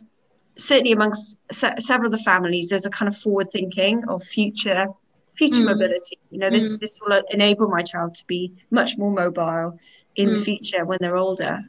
certainly 0.55 0.91
amongst 0.91 1.37
se- 1.51 1.79
several 1.79 2.13
of 2.13 2.19
the 2.19 2.23
families, 2.23 2.69
there's 2.69 2.85
a 2.85 2.89
kind 2.89 3.07
of 3.07 3.17
forward 3.17 3.51
thinking 3.51 4.07
of 4.07 4.23
future 4.23 4.87
future 5.33 5.61
mm. 5.61 5.65
mobility. 5.65 6.19
You 6.29 6.39
know, 6.39 6.49
this 6.51 6.73
mm. 6.73 6.79
this 6.79 6.99
will 7.01 7.21
enable 7.31 7.67
my 7.67 7.81
child 7.81 8.13
to 8.15 8.27
be 8.27 8.53
much 8.69 8.97
more 8.97 9.11
mobile 9.11 9.79
in 10.17 10.29
mm. 10.29 10.33
the 10.35 10.41
future 10.43 10.85
when 10.85 10.99
they're 11.01 11.17
older. 11.17 11.61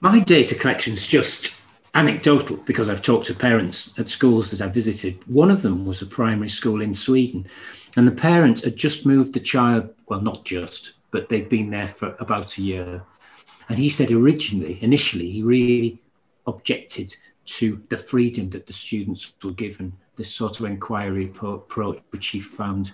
My 0.00 0.20
data 0.20 0.54
collection 0.54 0.92
is 0.92 1.06
just 1.06 1.60
anecdotal 1.96 2.58
because 2.58 2.90
I've 2.90 3.00
talked 3.00 3.26
to 3.26 3.34
parents 3.34 3.98
at 3.98 4.10
schools 4.10 4.50
that 4.50 4.60
I 4.60 4.68
visited. 4.70 5.18
One 5.26 5.50
of 5.50 5.62
them 5.62 5.86
was 5.86 6.02
a 6.02 6.06
primary 6.06 6.50
school 6.50 6.82
in 6.82 6.92
Sweden, 6.92 7.46
and 7.96 8.06
the 8.06 8.12
parents 8.12 8.62
had 8.62 8.76
just 8.76 9.06
moved 9.06 9.32
the 9.32 9.40
child, 9.40 9.94
well, 10.06 10.20
not 10.20 10.44
just, 10.44 10.92
but 11.10 11.30
they'd 11.30 11.48
been 11.48 11.70
there 11.70 11.88
for 11.88 12.14
about 12.20 12.58
a 12.58 12.62
year. 12.62 13.02
And 13.70 13.78
he 13.78 13.88
said 13.88 14.12
originally, 14.12 14.78
initially, 14.82 15.30
he 15.30 15.42
really 15.42 15.98
objected 16.46 17.16
to 17.46 17.82
the 17.88 17.96
freedom 17.96 18.50
that 18.50 18.66
the 18.66 18.74
students 18.74 19.32
were 19.42 19.52
given, 19.52 19.92
this 20.16 20.32
sort 20.32 20.60
of 20.60 20.66
inquiry 20.66 21.32
approach, 21.42 21.98
which 22.10 22.28
he 22.28 22.40
found 22.40 22.92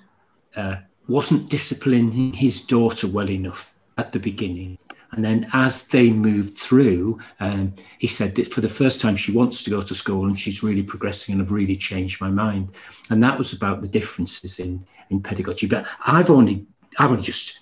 uh, 0.54 0.76
wasn't 1.08 1.50
disciplining 1.50 2.32
his 2.32 2.64
daughter 2.64 3.08
well 3.08 3.28
enough 3.30 3.74
at 3.98 4.12
the 4.12 4.20
beginning. 4.20 4.78
And 5.12 5.24
then 5.24 5.46
as 5.52 5.88
they 5.88 6.10
moved 6.10 6.56
through, 6.56 7.18
um, 7.40 7.74
he 7.98 8.06
said 8.06 8.34
that 8.36 8.52
for 8.52 8.62
the 8.62 8.68
first 8.68 9.00
time 9.00 9.14
she 9.14 9.32
wants 9.32 9.62
to 9.62 9.70
go 9.70 9.82
to 9.82 9.94
school 9.94 10.26
and 10.26 10.38
she's 10.38 10.62
really 10.62 10.82
progressing 10.82 11.34
and 11.34 11.42
I've 11.42 11.52
really 11.52 11.76
changed 11.76 12.20
my 12.20 12.30
mind. 12.30 12.72
And 13.10 13.22
that 13.22 13.36
was 13.36 13.52
about 13.52 13.82
the 13.82 13.88
differences 13.88 14.58
in, 14.58 14.84
in 15.10 15.22
pedagogy. 15.22 15.66
But 15.66 15.86
I've 16.06 16.30
only 16.30 16.66
I've 16.98 17.10
only 17.10 17.22
just 17.22 17.60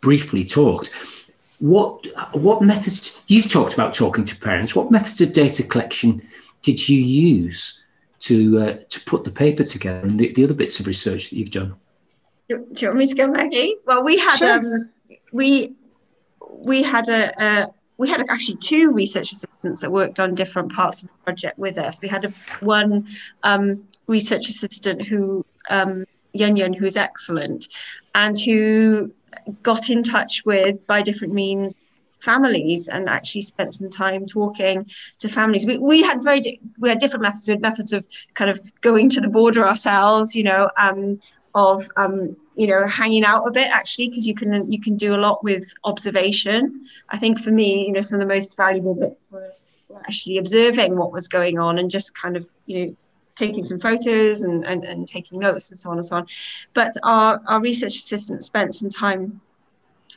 briefly 0.00 0.44
talked. 0.44 0.90
What 1.58 2.06
what 2.32 2.62
methods 2.62 3.22
you've 3.26 3.50
talked 3.50 3.74
about 3.74 3.94
talking 3.94 4.24
to 4.26 4.36
parents? 4.36 4.76
What 4.76 4.90
methods 4.90 5.20
of 5.20 5.32
data 5.32 5.62
collection 5.62 6.22
did 6.62 6.88
you 6.88 6.98
use 6.98 7.80
to 8.20 8.58
uh, 8.58 8.76
to 8.88 9.00
put 9.04 9.24
the 9.24 9.30
paper 9.30 9.64
together 9.64 10.06
and 10.06 10.18
the, 10.18 10.32
the 10.32 10.44
other 10.44 10.54
bits 10.54 10.78
of 10.78 10.86
research 10.86 11.30
that 11.30 11.36
you've 11.36 11.50
done. 11.50 11.74
Do 12.48 12.64
you 12.76 12.88
want 12.88 12.98
me 12.98 13.06
to 13.06 13.14
go, 13.14 13.26
Maggie? 13.28 13.76
Well, 13.86 14.02
we 14.02 14.18
had 14.18 14.36
sure. 14.38 14.54
um, 14.54 14.90
we 15.32 15.74
we 16.64 16.82
had 16.82 17.08
a, 17.08 17.42
a 17.42 17.66
we 17.96 18.08
had 18.08 18.24
actually 18.30 18.56
two 18.56 18.90
research 18.92 19.30
assistants 19.32 19.82
that 19.82 19.92
worked 19.92 20.18
on 20.18 20.34
different 20.34 20.72
parts 20.72 21.02
of 21.02 21.08
the 21.08 21.14
project 21.24 21.58
with 21.58 21.76
us. 21.76 22.00
We 22.00 22.08
had 22.08 22.24
a, 22.24 22.30
one 22.64 23.06
um, 23.42 23.86
research 24.06 24.48
assistant 24.48 25.06
who 25.06 25.44
um, 25.68 26.06
Yun 26.32 26.56
Yun, 26.56 26.72
who 26.72 26.86
is 26.86 26.96
excellent, 26.96 27.68
and 28.14 28.38
who 28.38 29.12
got 29.62 29.90
in 29.90 30.02
touch 30.02 30.42
with 30.44 30.86
by 30.86 31.02
different 31.02 31.34
means 31.34 31.74
families 32.20 32.88
and 32.88 33.08
actually 33.08 33.42
spent 33.42 33.74
some 33.74 33.90
time 33.90 34.26
talking 34.26 34.86
to 35.18 35.28
families. 35.28 35.66
We, 35.66 35.78
we 35.78 36.02
had 36.02 36.22
very 36.22 36.60
we 36.78 36.88
had 36.88 36.98
different 36.98 37.22
methods. 37.22 37.60
Methods 37.60 37.92
of 37.92 38.06
kind 38.34 38.50
of 38.50 38.60
going 38.80 39.10
to 39.10 39.20
the 39.20 39.28
border 39.28 39.66
ourselves, 39.66 40.34
you 40.34 40.42
know, 40.42 40.70
um, 40.76 41.20
of 41.54 41.88
um, 41.96 42.36
you 42.56 42.66
know 42.66 42.86
hanging 42.86 43.24
out 43.24 43.46
a 43.46 43.50
bit 43.50 43.70
actually 43.70 44.08
because 44.08 44.26
you 44.26 44.34
can 44.34 44.70
you 44.70 44.80
can 44.80 44.96
do 44.96 45.14
a 45.14 45.18
lot 45.18 45.42
with 45.42 45.72
observation. 45.84 46.86
I 47.10 47.18
think 47.18 47.40
for 47.40 47.50
me, 47.50 47.86
you 47.86 47.92
know, 47.92 48.00
some 48.00 48.20
of 48.20 48.26
the 48.26 48.34
most 48.34 48.56
valuable 48.56 48.94
bits 48.94 49.20
were, 49.30 49.52
actually 50.06 50.38
observing 50.38 50.96
what 50.96 51.12
was 51.12 51.26
going 51.26 51.58
on 51.58 51.78
and 51.78 51.90
just 51.90 52.14
kind 52.14 52.36
of 52.36 52.48
you 52.66 52.86
know 52.86 52.96
taking 53.36 53.64
some 53.64 53.80
photos 53.80 54.42
and, 54.42 54.64
and, 54.66 54.84
and 54.84 55.08
taking 55.08 55.38
notes 55.38 55.70
and 55.70 55.78
so 55.78 55.90
on 55.90 55.96
and 55.96 56.04
so 56.04 56.16
on. 56.16 56.26
But 56.74 56.92
our, 57.02 57.40
our 57.46 57.60
research 57.60 57.96
assistant 57.96 58.44
spent 58.44 58.74
some 58.74 58.90
time 58.90 59.40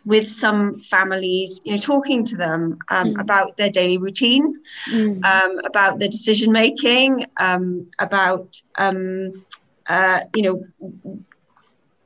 with 0.05 0.29
some 0.29 0.79
families, 0.79 1.61
you 1.63 1.71
know, 1.71 1.77
talking 1.77 2.25
to 2.25 2.35
them 2.35 2.77
um, 2.89 3.13
mm. 3.13 3.21
about 3.21 3.55
their 3.55 3.69
daily 3.69 3.97
routine, 3.97 4.59
mm. 4.89 5.23
um, 5.23 5.59
about 5.63 5.99
their 5.99 6.09
decision 6.09 6.51
making, 6.51 7.25
um, 7.37 7.87
about 7.99 8.61
um, 8.75 9.45
uh, 9.87 10.21
you 10.35 10.43
know 10.43 10.63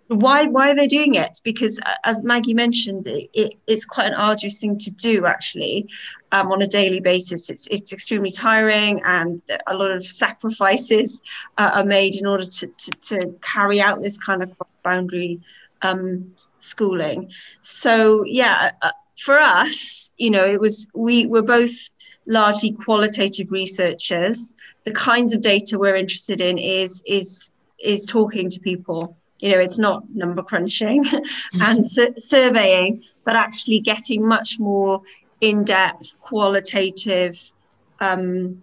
why 0.07 0.45
why 0.45 0.71
are 0.71 0.75
they 0.75 0.88
doing 0.88 1.15
it? 1.15 1.39
Because 1.43 1.80
uh, 1.86 1.93
as 2.05 2.23
maggie 2.23 2.53
mentioned 2.53 3.07
it, 3.07 3.30
it, 3.34 3.53
it's 3.67 3.86
quite 3.86 4.07
an 4.07 4.13
arduous 4.13 4.59
thing 4.59 4.78
to 4.80 4.91
do 4.91 5.25
actually 5.25 5.88
um, 6.32 6.51
on 6.51 6.61
a 6.61 6.67
daily 6.67 6.99
basis. 6.99 7.49
It's 7.49 7.67
it's 7.67 7.91
extremely 7.91 8.32
tiring 8.32 9.01
and 9.03 9.41
a 9.67 9.75
lot 9.75 9.91
of 9.91 10.05
sacrifices 10.05 11.21
uh, 11.57 11.71
are 11.73 11.86
made 11.86 12.15
in 12.15 12.25
order 12.25 12.45
to, 12.45 12.67
to, 12.67 12.91
to 12.91 13.36
carry 13.41 13.82
out 13.82 14.01
this 14.01 14.17
kind 14.17 14.43
of 14.43 14.51
boundary 14.84 15.41
um, 15.82 16.34
schooling. 16.57 17.32
So 17.61 18.23
yeah 18.25 18.71
uh, 18.82 18.91
for 19.17 19.38
us 19.38 20.11
you 20.17 20.30
know 20.30 20.45
it 20.45 20.59
was 20.59 20.88
we 20.93 21.25
were 21.25 21.41
both 21.41 21.89
largely 22.28 22.71
qualitative 22.71 23.51
researchers. 23.51 24.53
The 24.84 24.91
kinds 24.91 25.34
of 25.34 25.41
data 25.41 25.78
we're 25.78 25.95
interested 25.95 26.39
in 26.39 26.57
is 26.57 27.03
is 27.05 27.51
is 27.80 28.05
talking 28.05 28.49
to 28.49 28.59
people. 28.59 29.15
You 29.39 29.51
know 29.51 29.59
it's 29.59 29.78
not 29.78 30.03
number 30.13 30.41
crunching 30.41 31.05
and 31.61 31.89
su- 31.95 32.15
surveying 32.17 33.03
but 33.23 33.36
actually 33.36 33.80
getting 33.80 34.25
much 34.25 34.57
more 34.59 35.01
in-depth 35.41 36.19
qualitative 36.21 37.39
um, 37.99 38.59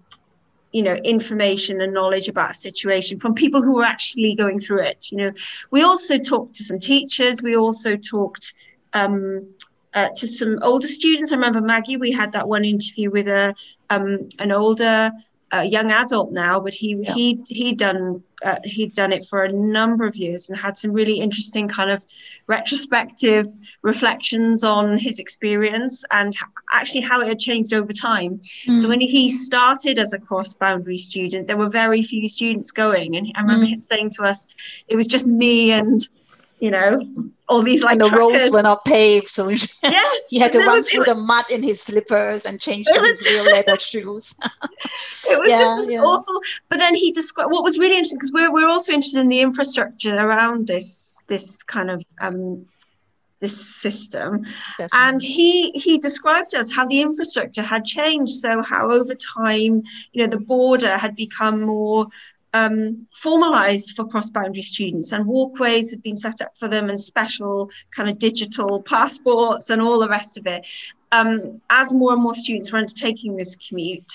you 0.73 0.83
know 0.83 0.95
information 0.95 1.81
and 1.81 1.95
knowledge 1.95 2.27
about 2.27 2.51
a 2.51 2.55
situation 2.55 3.21
from 3.21 3.35
people 3.35 3.63
who 3.63 3.79
are 3.81 3.85
actually 3.85 4.35
going 4.35 4.59
through 4.59 4.83
it 4.83 5.13
you 5.13 5.19
know. 5.19 5.33
We 5.71 5.83
also 5.83 6.19
talked 6.19 6.57
to 6.57 6.65
some 6.65 6.81
teachers. 6.81 7.41
We 7.41 7.57
also 7.57 7.97
talked 7.97 8.55
um, 8.95 9.47
uh, 9.95 10.09
to 10.17 10.27
some 10.27 10.59
older 10.63 10.89
students. 10.89 11.31
I 11.31 11.37
remember 11.37 11.61
maggie 11.61 11.99
we 11.99 12.11
had 12.11 12.33
that 12.33 12.49
one 12.49 12.65
interview 12.65 13.13
with 13.13 13.29
a 13.29 13.55
um, 13.91 14.29
an 14.41 14.51
older 14.51 15.13
a 15.55 15.65
young 15.65 15.91
adult 15.91 16.33
now, 16.33 16.59
but 16.59 16.75
he 16.75 16.97
yeah. 16.99 17.15
he 17.15 17.41
he'd 17.49 17.79
done 17.79 18.23
uh, 18.45 18.59
he'd 18.65 18.95
done 18.95 19.13
it 19.13 19.27
for 19.27 19.43
a 19.43 19.53
number 19.53 20.07
of 20.07 20.15
years 20.17 20.49
and 20.49 20.59
had 20.59 20.77
some 20.77 20.93
really 20.93 21.19
interesting 21.19 21.67
kind 21.67 21.91
of 21.91 22.05
retrospective 22.47 23.47
reflections 23.83 24.63
on 24.63 24.99
his 24.99 25.19
experience 25.19 26.05
and 26.13 26.37
actually 26.73 27.01
how 27.01 27.21
it 27.21 27.29
had 27.29 27.39
changed 27.39 27.73
over 27.73 27.93
time. 27.93 28.41
Mm. 28.67 28.81
So 28.81 28.89
when 28.89 29.01
he 29.01 29.31
started 29.31 29.99
as 29.99 30.13
a 30.13 30.19
cross 30.19 30.55
boundary 30.55 30.99
student, 30.99 31.47
there 31.47 31.57
were 31.57 31.71
very 31.71 32.03
few 32.03 32.29
students 32.29 32.71
going, 32.71 33.17
and 33.17 33.33
I 33.35 33.41
remember 33.41 33.67
mm. 33.67 33.71
him 33.71 33.83
saying 33.83 34.11
to 34.19 34.25
us, 34.25 34.47
"It 34.89 34.97
was 34.97 35.07
just 35.07 35.27
me 35.27 35.73
and." 35.73 36.01
You 36.59 36.71
know, 36.71 37.01
all 37.49 37.63
these 37.63 37.83
like 37.83 37.93
and 37.93 38.01
the 38.01 38.09
truckers. 38.09 38.43
roads 38.43 38.51
were 38.53 38.63
not 38.63 38.85
paved, 38.85 39.27
so 39.27 39.49
yes, 39.83 40.29
he 40.31 40.39
had 40.39 40.53
to 40.53 40.59
run 40.59 40.79
was, 40.79 40.91
through 40.91 41.01
was, 41.01 41.09
the 41.09 41.15
mud 41.15 41.45
in 41.51 41.63
his 41.63 41.83
slippers 41.83 42.47
and 42.47 42.61
change 42.61 42.87
to 42.87 43.01
his 43.01 43.25
real 43.27 43.45
leather 43.45 43.79
shoes. 43.79 44.35
it 44.43 45.39
was 45.39 45.49
yeah, 45.49 45.59
just 45.59 45.91
yeah. 45.91 46.01
awful. 46.01 46.41
But 46.69 46.79
then 46.79 46.95
he 46.95 47.13
described 47.13 47.53
what 47.53 47.65
was 47.65 47.79
really 47.79 47.97
interesting 47.97 48.19
because 48.19 48.33
we're 48.33 48.53
we're 48.53 48.69
also 48.69 48.93
interested 48.93 49.21
in 49.21 49.29
the 49.29 49.41
infrastructure 49.41 50.17
around 50.17 50.67
this 50.67 51.23
this 51.27 51.57
kind 51.59 51.91
of 51.91 52.03
um, 52.21 52.67
this 53.41 53.77
system 53.77 54.45
Definitely. 54.79 54.89
and 54.93 55.23
he 55.23 55.71
he 55.73 55.99
described 55.99 56.51
to 56.51 56.61
us 56.61 56.73
how 56.73 56.87
the 56.87 57.03
infrastructure 57.03 57.63
had 57.63 57.85
changed 57.85 58.33
so 58.33 58.63
how 58.63 58.91
over 58.91 59.15
time 59.15 59.83
you 60.13 60.23
know 60.23 60.27
the 60.29 60.41
border 60.41 60.97
had 60.97 61.15
become 61.15 61.61
more 61.61 62.07
um, 62.55 63.07
formalized 63.13 63.95
for 63.95 64.07
cross-boundary 64.07 64.63
students 64.63 65.13
and 65.13 65.27
walkways 65.27 65.91
have 65.91 66.03
been 66.03 66.17
set 66.17 66.41
up 66.41 66.57
for 66.57 66.69
them 66.69 66.89
and 66.89 67.01
special 67.01 67.71
kind 67.95 68.09
of 68.09 68.19
digital 68.19 68.81
passports 68.83 69.71
and 69.71 69.83
all 69.83 69.99
the 69.99 70.09
rest 70.09 70.39
of 70.39 70.47
it. 70.47 70.67
Um, 71.13 71.61
as 71.69 71.93
more 71.93 72.13
and 72.15 72.23
more 72.23 72.35
students 72.35 72.73
were 72.73 72.79
undertaking 72.79 73.37
this 73.37 73.57
commute, 73.57 74.13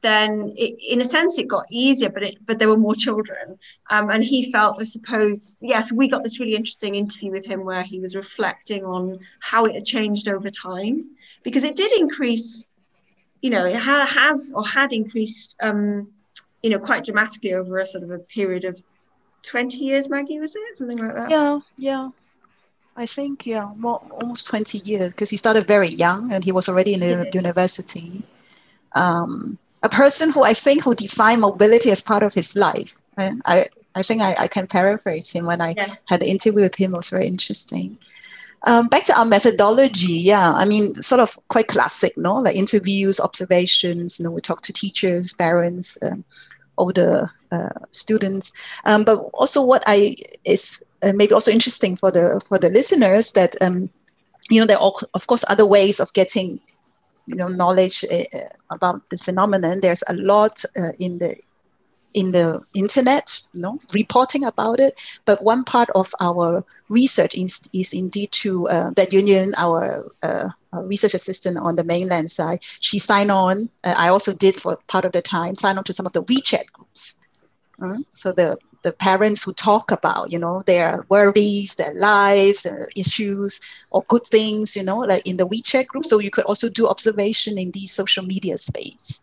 then 0.00 0.52
it, 0.56 0.76
in 0.92 1.00
a 1.00 1.04
sense 1.04 1.38
it 1.38 1.48
got 1.48 1.66
easier, 1.70 2.08
but 2.08 2.22
it, 2.22 2.38
but 2.46 2.58
there 2.58 2.68
were 2.68 2.76
more 2.76 2.94
children, 2.94 3.58
um, 3.90 4.10
and 4.10 4.22
he 4.22 4.52
felt, 4.52 4.80
I 4.80 4.84
suppose, 4.84 5.56
yes, 5.60 5.90
we 5.90 6.08
got 6.08 6.22
this 6.22 6.38
really 6.38 6.54
interesting 6.54 6.94
interview 6.94 7.32
with 7.32 7.44
him 7.44 7.64
where 7.64 7.82
he 7.82 7.98
was 7.98 8.14
reflecting 8.14 8.84
on 8.84 9.18
how 9.40 9.64
it 9.64 9.74
had 9.74 9.84
changed 9.84 10.28
over 10.28 10.50
time, 10.50 11.10
because 11.42 11.64
it 11.64 11.74
did 11.74 11.90
increase, 11.98 12.64
you 13.42 13.50
know, 13.50 13.64
it 13.64 13.76
ha- 13.76 14.06
has 14.06 14.52
or 14.54 14.64
had 14.64 14.92
increased 14.92 15.56
um, 15.60 16.08
you 16.62 16.70
know, 16.70 16.78
quite 16.78 17.04
dramatically 17.04 17.54
over 17.54 17.78
a 17.78 17.84
sort 17.84 18.04
of 18.04 18.10
a 18.10 18.18
period 18.18 18.64
of 18.64 18.82
20 19.42 19.76
years, 19.76 20.08
Maggie, 20.08 20.40
was 20.40 20.54
it? 20.56 20.76
Something 20.76 20.98
like 20.98 21.14
that? 21.14 21.30
Yeah, 21.30 21.60
yeah. 21.76 22.10
I 22.96 23.06
think, 23.06 23.46
yeah, 23.46 23.72
more, 23.76 24.00
almost 24.10 24.46
20 24.46 24.78
years 24.78 25.12
because 25.12 25.30
he 25.30 25.36
started 25.36 25.68
very 25.68 25.88
young 25.88 26.32
and 26.32 26.42
he 26.42 26.50
was 26.50 26.68
already 26.68 26.94
in 26.94 27.00
the 27.00 27.30
university. 27.32 28.24
Um, 28.92 29.58
a 29.82 29.88
person 29.88 30.32
who 30.32 30.42
I 30.42 30.52
think 30.54 30.82
who 30.82 30.94
defined 30.94 31.40
mobility 31.40 31.92
as 31.92 32.02
part 32.02 32.24
of 32.24 32.34
his 32.34 32.56
life. 32.56 32.96
And 33.16 33.40
I, 33.46 33.68
I 33.94 34.02
think 34.02 34.20
I, 34.22 34.34
I 34.38 34.48
can 34.48 34.66
paraphrase 34.66 35.30
him 35.30 35.46
when 35.46 35.60
I 35.60 35.74
yeah. 35.76 35.94
had 36.06 36.20
the 36.20 36.28
interview 36.28 36.62
with 36.62 36.74
him. 36.74 36.94
It 36.94 36.96
was 36.96 37.10
very 37.10 37.28
interesting. 37.28 37.98
Um, 38.64 38.88
back 38.88 39.04
to 39.04 39.16
our 39.16 39.24
methodology, 39.24 40.14
yeah, 40.14 40.52
I 40.52 40.64
mean, 40.64 41.00
sort 41.00 41.20
of 41.20 41.38
quite 41.46 41.68
classic, 41.68 42.16
no? 42.18 42.34
Like 42.34 42.56
interviews, 42.56 43.20
observations, 43.20 44.18
you 44.18 44.24
know, 44.24 44.32
we 44.32 44.40
talk 44.40 44.62
to 44.62 44.72
teachers, 44.72 45.32
parents, 45.32 45.96
um, 46.02 46.24
older 46.78 47.30
uh, 47.52 47.68
students. 47.92 48.52
Um, 48.84 49.04
but 49.04 49.18
also, 49.34 49.62
what 49.62 49.82
I 49.86 50.16
is 50.44 50.82
uh, 51.02 51.12
maybe 51.14 51.34
also 51.34 51.50
interesting 51.50 51.96
for 51.96 52.10
the 52.10 52.40
for 52.46 52.58
the 52.58 52.70
listeners 52.70 53.32
that 53.32 53.56
um, 53.60 53.90
you 54.50 54.60
know 54.60 54.66
there 54.66 54.78
are 54.78 54.92
of 55.14 55.26
course 55.26 55.44
other 55.48 55.66
ways 55.66 56.00
of 56.00 56.12
getting 56.12 56.60
you 57.26 57.36
know 57.36 57.48
knowledge 57.48 58.04
uh, 58.10 58.24
about 58.70 59.08
this 59.10 59.22
phenomenon. 59.22 59.80
There's 59.80 60.02
a 60.08 60.14
lot 60.14 60.64
uh, 60.76 60.92
in 60.98 61.18
the 61.18 61.36
in 62.14 62.32
the 62.32 62.60
internet, 62.74 63.40
you 63.52 63.60
know, 63.60 63.78
reporting 63.94 64.44
about 64.44 64.80
it. 64.80 64.98
But 65.24 65.44
one 65.44 65.64
part 65.64 65.88
of 65.94 66.14
our 66.20 66.64
research 66.88 67.34
is, 67.34 67.60
is 67.72 67.92
indeed 67.92 68.32
to 68.32 68.68
uh, 68.68 68.90
that 68.96 69.12
Yun, 69.12 69.54
our, 69.56 70.08
uh, 70.22 70.48
our, 70.72 70.84
research 70.84 71.14
assistant 71.14 71.56
on 71.58 71.76
the 71.76 71.84
mainland 71.84 72.30
side, 72.30 72.62
she 72.80 72.98
signed 72.98 73.30
on. 73.30 73.70
Uh, 73.84 73.94
I 73.96 74.08
also 74.08 74.32
did 74.32 74.54
for 74.54 74.78
part 74.86 75.04
of 75.04 75.12
the 75.12 75.22
time 75.22 75.54
sign 75.54 75.78
on 75.78 75.84
to 75.84 75.92
some 75.92 76.06
of 76.06 76.12
the 76.12 76.22
WeChat 76.22 76.72
groups. 76.72 77.16
Uh, 77.80 77.98
so 78.14 78.32
the 78.32 78.58
the 78.82 78.92
parents 78.92 79.42
who 79.42 79.52
talk 79.52 79.90
about 79.90 80.30
you 80.30 80.38
know 80.38 80.62
their 80.66 81.04
worries, 81.08 81.74
their 81.74 81.94
lives, 81.94 82.62
their 82.62 82.88
issues, 82.96 83.60
or 83.90 84.02
good 84.08 84.26
things, 84.26 84.76
you 84.76 84.82
know, 84.82 84.98
like 84.98 85.26
in 85.26 85.36
the 85.36 85.46
WeChat 85.46 85.86
group. 85.86 86.04
So 86.04 86.18
you 86.18 86.30
could 86.30 86.44
also 86.44 86.68
do 86.68 86.88
observation 86.88 87.58
in 87.58 87.72
the 87.72 87.86
social 87.86 88.24
media 88.24 88.58
space 88.58 89.20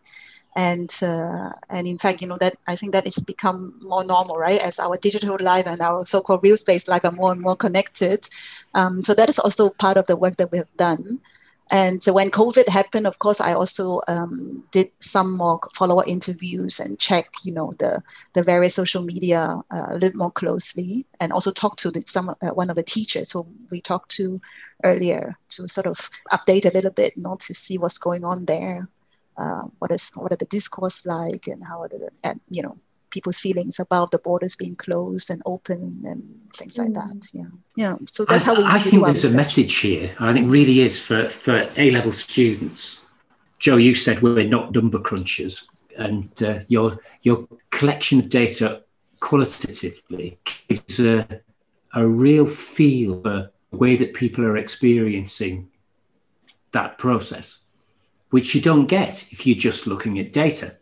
and 0.56 0.90
uh, 1.02 1.50
and 1.68 1.86
in 1.86 1.98
fact 1.98 2.22
you 2.22 2.26
know 2.26 2.38
that 2.38 2.56
i 2.66 2.74
think 2.74 2.92
that 2.92 3.06
it's 3.06 3.20
become 3.20 3.78
more 3.82 4.04
normal 4.04 4.36
right? 4.36 4.60
As 4.60 4.78
our 4.78 4.96
digital 4.96 5.36
life 5.40 5.66
and 5.66 5.80
our 5.80 6.04
so-called 6.06 6.42
real 6.42 6.56
space 6.56 6.88
life 6.88 7.04
are 7.04 7.12
more 7.12 7.32
and 7.32 7.40
more 7.40 7.56
connected. 7.56 8.28
Um, 8.74 9.02
so 9.02 9.14
that 9.14 9.28
is 9.28 9.38
also 9.38 9.70
part 9.70 9.96
of 9.96 10.06
the 10.06 10.16
work 10.16 10.36
that 10.36 10.52
we 10.52 10.58
have 10.58 10.76
done. 10.76 11.20
And 11.68 12.00
so 12.00 12.12
when 12.12 12.30
covid 12.30 12.68
happened 12.68 13.08
of 13.08 13.18
course 13.18 13.40
i 13.40 13.52
also 13.52 14.00
um, 14.06 14.62
did 14.70 14.88
some 15.00 15.36
more 15.36 15.58
follow-up 15.74 16.06
interviews 16.06 16.78
and 16.78 16.96
check 16.96 17.26
you 17.42 17.52
know 17.52 17.72
the 17.80 18.04
the 18.34 18.42
various 18.44 18.76
social 18.76 19.02
media 19.02 19.40
uh, 19.74 19.86
a 19.90 19.98
little 19.98 20.16
more 20.16 20.30
closely 20.30 21.06
and 21.18 21.32
also 21.32 21.50
talk 21.50 21.74
to 21.78 21.90
the, 21.90 22.04
some 22.06 22.28
uh, 22.28 22.50
one 22.50 22.70
of 22.70 22.76
the 22.76 22.84
teachers 22.84 23.32
who 23.32 23.44
we 23.72 23.80
talked 23.80 24.12
to 24.12 24.40
earlier 24.84 25.36
to 25.48 25.66
sort 25.66 25.88
of 25.88 26.08
update 26.30 26.66
a 26.66 26.74
little 26.76 26.92
bit 26.92 27.14
not 27.16 27.40
to 27.40 27.52
see 27.52 27.78
what's 27.78 27.98
going 27.98 28.24
on 28.24 28.44
there 28.44 28.88
uh, 29.38 29.62
what 29.78 29.90
is 29.92 30.12
what 30.14 30.32
are 30.32 30.36
the 30.36 30.46
discourse 30.46 31.04
like 31.06 31.46
and 31.46 31.64
how 31.64 31.82
are 31.82 31.88
the 31.88 32.10
and, 32.22 32.40
you 32.50 32.62
know 32.62 32.78
people's 33.10 33.38
feelings 33.38 33.78
about 33.80 34.10
the 34.10 34.18
borders 34.18 34.56
being 34.56 34.76
closed 34.76 35.30
and 35.30 35.40
open 35.46 36.02
and 36.04 36.22
things 36.54 36.76
like 36.76 36.92
that. 36.92 37.08
Mm. 37.08 37.30
Yeah, 37.32 37.44
yeah. 37.76 37.96
So 38.08 38.24
that's 38.24 38.42
I, 38.42 38.46
how 38.46 38.54
we. 38.56 38.64
I 38.64 38.78
think 38.78 39.04
there's 39.04 39.24
research. 39.24 39.32
a 39.32 39.36
message 39.36 39.76
here. 39.76 40.10
I 40.20 40.32
think 40.32 40.52
really 40.52 40.80
is 40.80 41.00
for 41.00 41.24
for 41.24 41.68
A 41.76 41.90
level 41.90 42.12
students. 42.12 43.02
Joe, 43.58 43.76
you 43.76 43.94
said 43.94 44.20
we're 44.20 44.46
not 44.46 44.74
number 44.74 44.98
crunchers, 44.98 45.66
and 45.98 46.30
uh, 46.42 46.60
your 46.68 46.98
your 47.22 47.48
collection 47.70 48.20
of 48.20 48.28
data 48.28 48.82
qualitatively 49.20 50.38
gives 50.68 51.00
a 51.00 51.26
a 51.94 52.06
real 52.06 52.46
feel 52.46 53.22
for 53.22 53.50
the 53.70 53.76
way 53.76 53.96
that 53.96 54.14
people 54.14 54.44
are 54.44 54.56
experiencing 54.56 55.68
that 56.72 56.98
process, 56.98 57.60
which 58.30 58.54
you 58.54 58.60
don't 58.60 58.86
get 58.86 59.30
if 59.32 59.46
you're 59.46 59.56
just 59.56 59.86
looking 59.86 60.18
at 60.18 60.32
data. 60.32 60.76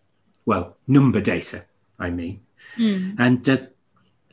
Well, 0.46 0.76
number 0.86 1.20
data, 1.20 1.64
I 1.98 2.10
mean. 2.10 2.40
Mm. 2.76 3.16
And, 3.18 3.48
uh, 3.48 3.58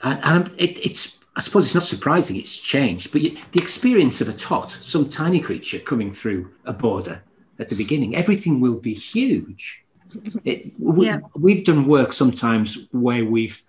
and, 0.04 0.20
and 0.24 0.52
it, 0.58 0.86
it's, 0.86 1.20
I 1.36 1.40
suppose 1.40 1.66
it's 1.66 1.76
not 1.76 1.84
surprising 1.84 2.36
it's 2.36 2.58
changed, 2.58 3.12
but 3.12 3.22
you, 3.22 3.38
the 3.52 3.62
experience 3.62 4.22
of 4.22 4.28
a 4.28 4.34
tot, 4.34 4.72
some 4.72 5.08
tiny 5.08 5.40
creature 5.40 5.80
coming 5.80 6.12
through 6.12 6.52
a 6.66 6.74
border 6.74 7.24
at 7.60 7.70
the 7.70 7.76
beginning, 7.76 8.16
everything 8.16 8.60
will 8.60 8.78
be 8.78 8.94
huge. 8.94 9.84
It, 10.44 10.74
we, 10.78 11.06
yeah. 11.06 11.20
We've 11.36 11.64
done 11.64 11.88
work 11.88 12.12
sometimes 12.12 12.88
where 12.92 13.24
we've 13.24 13.64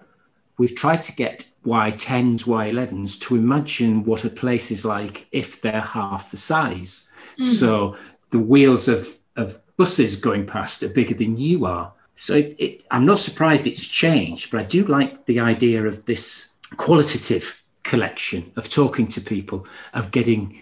we've 0.58 0.74
tried 0.74 1.02
to 1.02 1.12
get 1.14 1.46
Y10s, 1.64 2.44
Y11s 2.44 3.20
to 3.20 3.36
imagine 3.36 4.04
what 4.04 4.24
a 4.24 4.30
place 4.30 4.70
is 4.70 4.84
like 4.84 5.26
if 5.32 5.60
they're 5.60 5.80
half 5.80 6.30
the 6.30 6.36
size. 6.36 7.08
Mm. 7.38 7.44
So 7.44 7.96
the 8.30 8.38
wheels 8.38 8.88
of, 8.88 9.06
of 9.36 9.58
buses 9.76 10.16
going 10.16 10.46
past 10.46 10.82
are 10.82 10.88
bigger 10.88 11.14
than 11.14 11.36
you 11.36 11.66
are. 11.66 11.92
So 12.14 12.34
it, 12.34 12.54
it, 12.58 12.82
I'm 12.90 13.06
not 13.06 13.18
surprised 13.18 13.66
it's 13.66 13.86
changed, 13.86 14.50
but 14.50 14.60
I 14.60 14.64
do 14.64 14.84
like 14.84 15.26
the 15.26 15.40
idea 15.40 15.84
of 15.86 16.04
this 16.04 16.54
qualitative 16.76 17.62
collection 17.82 18.52
of 18.56 18.68
talking 18.68 19.08
to 19.08 19.20
people, 19.20 19.66
of 19.94 20.10
getting 20.10 20.60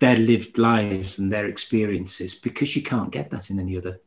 their 0.00 0.16
lived 0.16 0.58
lives 0.58 1.18
and 1.18 1.32
their 1.32 1.46
experiences, 1.46 2.34
because 2.34 2.74
you 2.74 2.82
can't 2.82 3.12
get 3.12 3.30
that 3.30 3.50
in 3.50 3.60
any 3.60 3.76
other 3.76 4.00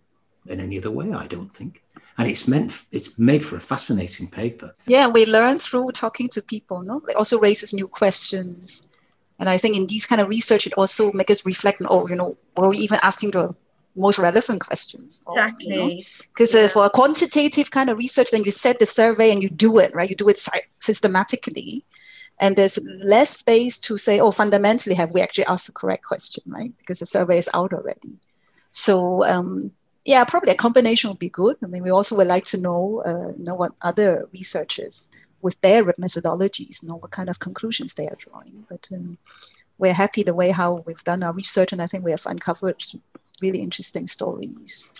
in 0.48 0.60
any 0.60 0.78
other 0.78 0.92
way. 0.92 1.14
I 1.14 1.28
don't 1.28 1.54
think 1.54 1.82
and 2.18 2.28
it's 2.30 2.48
meant 2.48 2.86
it's 2.92 3.18
made 3.18 3.44
for 3.44 3.56
a 3.56 3.60
fascinating 3.60 4.30
paper 4.30 4.76
yeah 4.86 5.08
we 5.08 5.26
learn 5.26 5.60
through 5.60 5.92
talking 5.92 6.28
to 6.30 6.42
people 6.42 6.82
no 6.82 7.02
it 7.08 7.16
also 7.16 7.40
raises 7.40 7.74
new 7.74 7.88
questions 7.88 8.88
and 9.40 9.50
i 9.50 9.58
think 9.58 9.76
in 9.76 9.88
these 9.88 10.06
kind 10.06 10.22
of 10.22 10.30
research 10.30 10.68
it 10.68 10.74
also 10.74 11.12
makes 11.14 11.32
us 11.32 11.46
reflect 11.46 11.82
on 11.82 11.88
oh 11.90 12.08
you 12.08 12.16
know 12.16 12.38
were 12.58 12.70
we 12.70 12.78
even 12.78 13.00
asking 13.02 13.32
the 13.32 13.54
most 13.96 14.20
relevant 14.20 14.62
questions 14.62 15.24
exactly 15.28 16.06
because 16.34 16.54
you 16.54 16.60
know? 16.60 16.64
yeah. 16.64 16.66
uh, 16.66 16.70
for 16.70 16.86
a 16.86 16.90
quantitative 16.90 17.72
kind 17.72 17.90
of 17.90 17.98
research 17.98 18.32
then 18.32 18.44
you 18.44 18.52
set 18.52 18.80
the 18.80 18.86
survey 18.86 19.32
and 19.32 19.44
you 19.44 19.50
do 19.50 19.80
it 19.80 19.94
right 19.94 20.10
you 20.10 20.16
do 20.16 20.30
it 20.30 20.40
systematically 20.80 21.84
and 22.40 22.56
there's 22.56 22.80
less 23.04 23.38
space 23.38 23.78
to 23.78 23.98
say 23.98 24.20
oh 24.20 24.32
fundamentally 24.32 24.96
have 24.96 25.14
we 25.14 25.22
actually 25.22 25.46
asked 25.46 25.68
the 25.68 25.74
correct 25.74 26.04
question 26.04 26.44
right 26.48 26.74
because 26.78 27.00
the 27.00 27.06
survey 27.06 27.38
is 27.38 27.50
out 27.54 27.74
already 27.74 28.18
so 28.72 29.26
um, 29.26 29.72
yeah, 30.06 30.24
probably 30.24 30.52
a 30.52 30.56
combination 30.56 31.10
would 31.10 31.20
be 31.20 31.30
good. 31.30 31.58
I 31.64 31.68
mean, 31.68 31.84
we 31.84 31.92
also 31.92 32.16
would 32.16 32.28
like 32.28 32.46
to 32.46 32.58
know, 32.58 33.04
uh, 33.06 33.34
know 33.38 33.56
what 33.56 33.74
other 33.82 34.28
researchers 34.34 35.12
with 35.42 35.60
their 35.62 35.84
methodologies, 35.84 36.84
know 36.84 36.96
what 36.96 37.12
kind 37.12 37.30
of 37.30 37.40
conclusions 37.40 37.94
they 37.94 38.08
are 38.08 38.18
drawing. 38.18 38.66
But 38.70 38.88
um, 38.92 39.18
we're 39.78 39.94
happy 39.94 40.24
the 40.24 40.34
way 40.34 40.52
how 40.52 40.84
we've 40.86 41.04
done 41.04 41.24
our 41.24 41.34
research, 41.34 41.72
and 41.72 41.82
I 41.82 41.88
think 41.88 42.04
we 42.04 42.12
have 42.12 42.26
uncovered 42.26 42.84
really 43.42 43.60
interesting 43.60 44.08
stories 44.08 44.92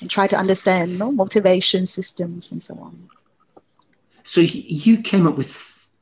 and 0.00 0.08
try 0.08 0.26
to 0.26 0.36
understand 0.36 0.92
you 0.92 0.98
know, 0.98 1.10
motivation 1.10 1.86
systems 1.86 2.52
and 2.52 2.62
so 2.62 2.74
on. 2.74 2.94
So 4.22 4.40
you 4.42 4.98
came 4.98 5.26
up 5.26 5.36
with 5.36 5.50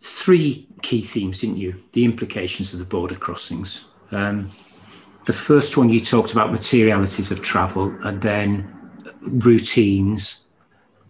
three 0.01 0.69
key 0.83 1.01
themes, 1.01 1.41
didn't 1.41 1.59
you? 1.59 1.75
The 1.93 2.05
implications 2.05 2.73
of 2.73 2.79
the 2.79 2.85
border 2.85 3.15
crossings. 3.15 3.87
Um, 4.11 4.51
the 5.27 5.33
first 5.33 5.77
one 5.77 5.89
you 5.89 6.01
talked 6.01 6.33
about 6.33 6.53
materialities 6.53 7.31
of 7.31 7.43
travel 7.43 7.95
and 8.05 8.23
then 8.23 8.73
routines 9.23 10.45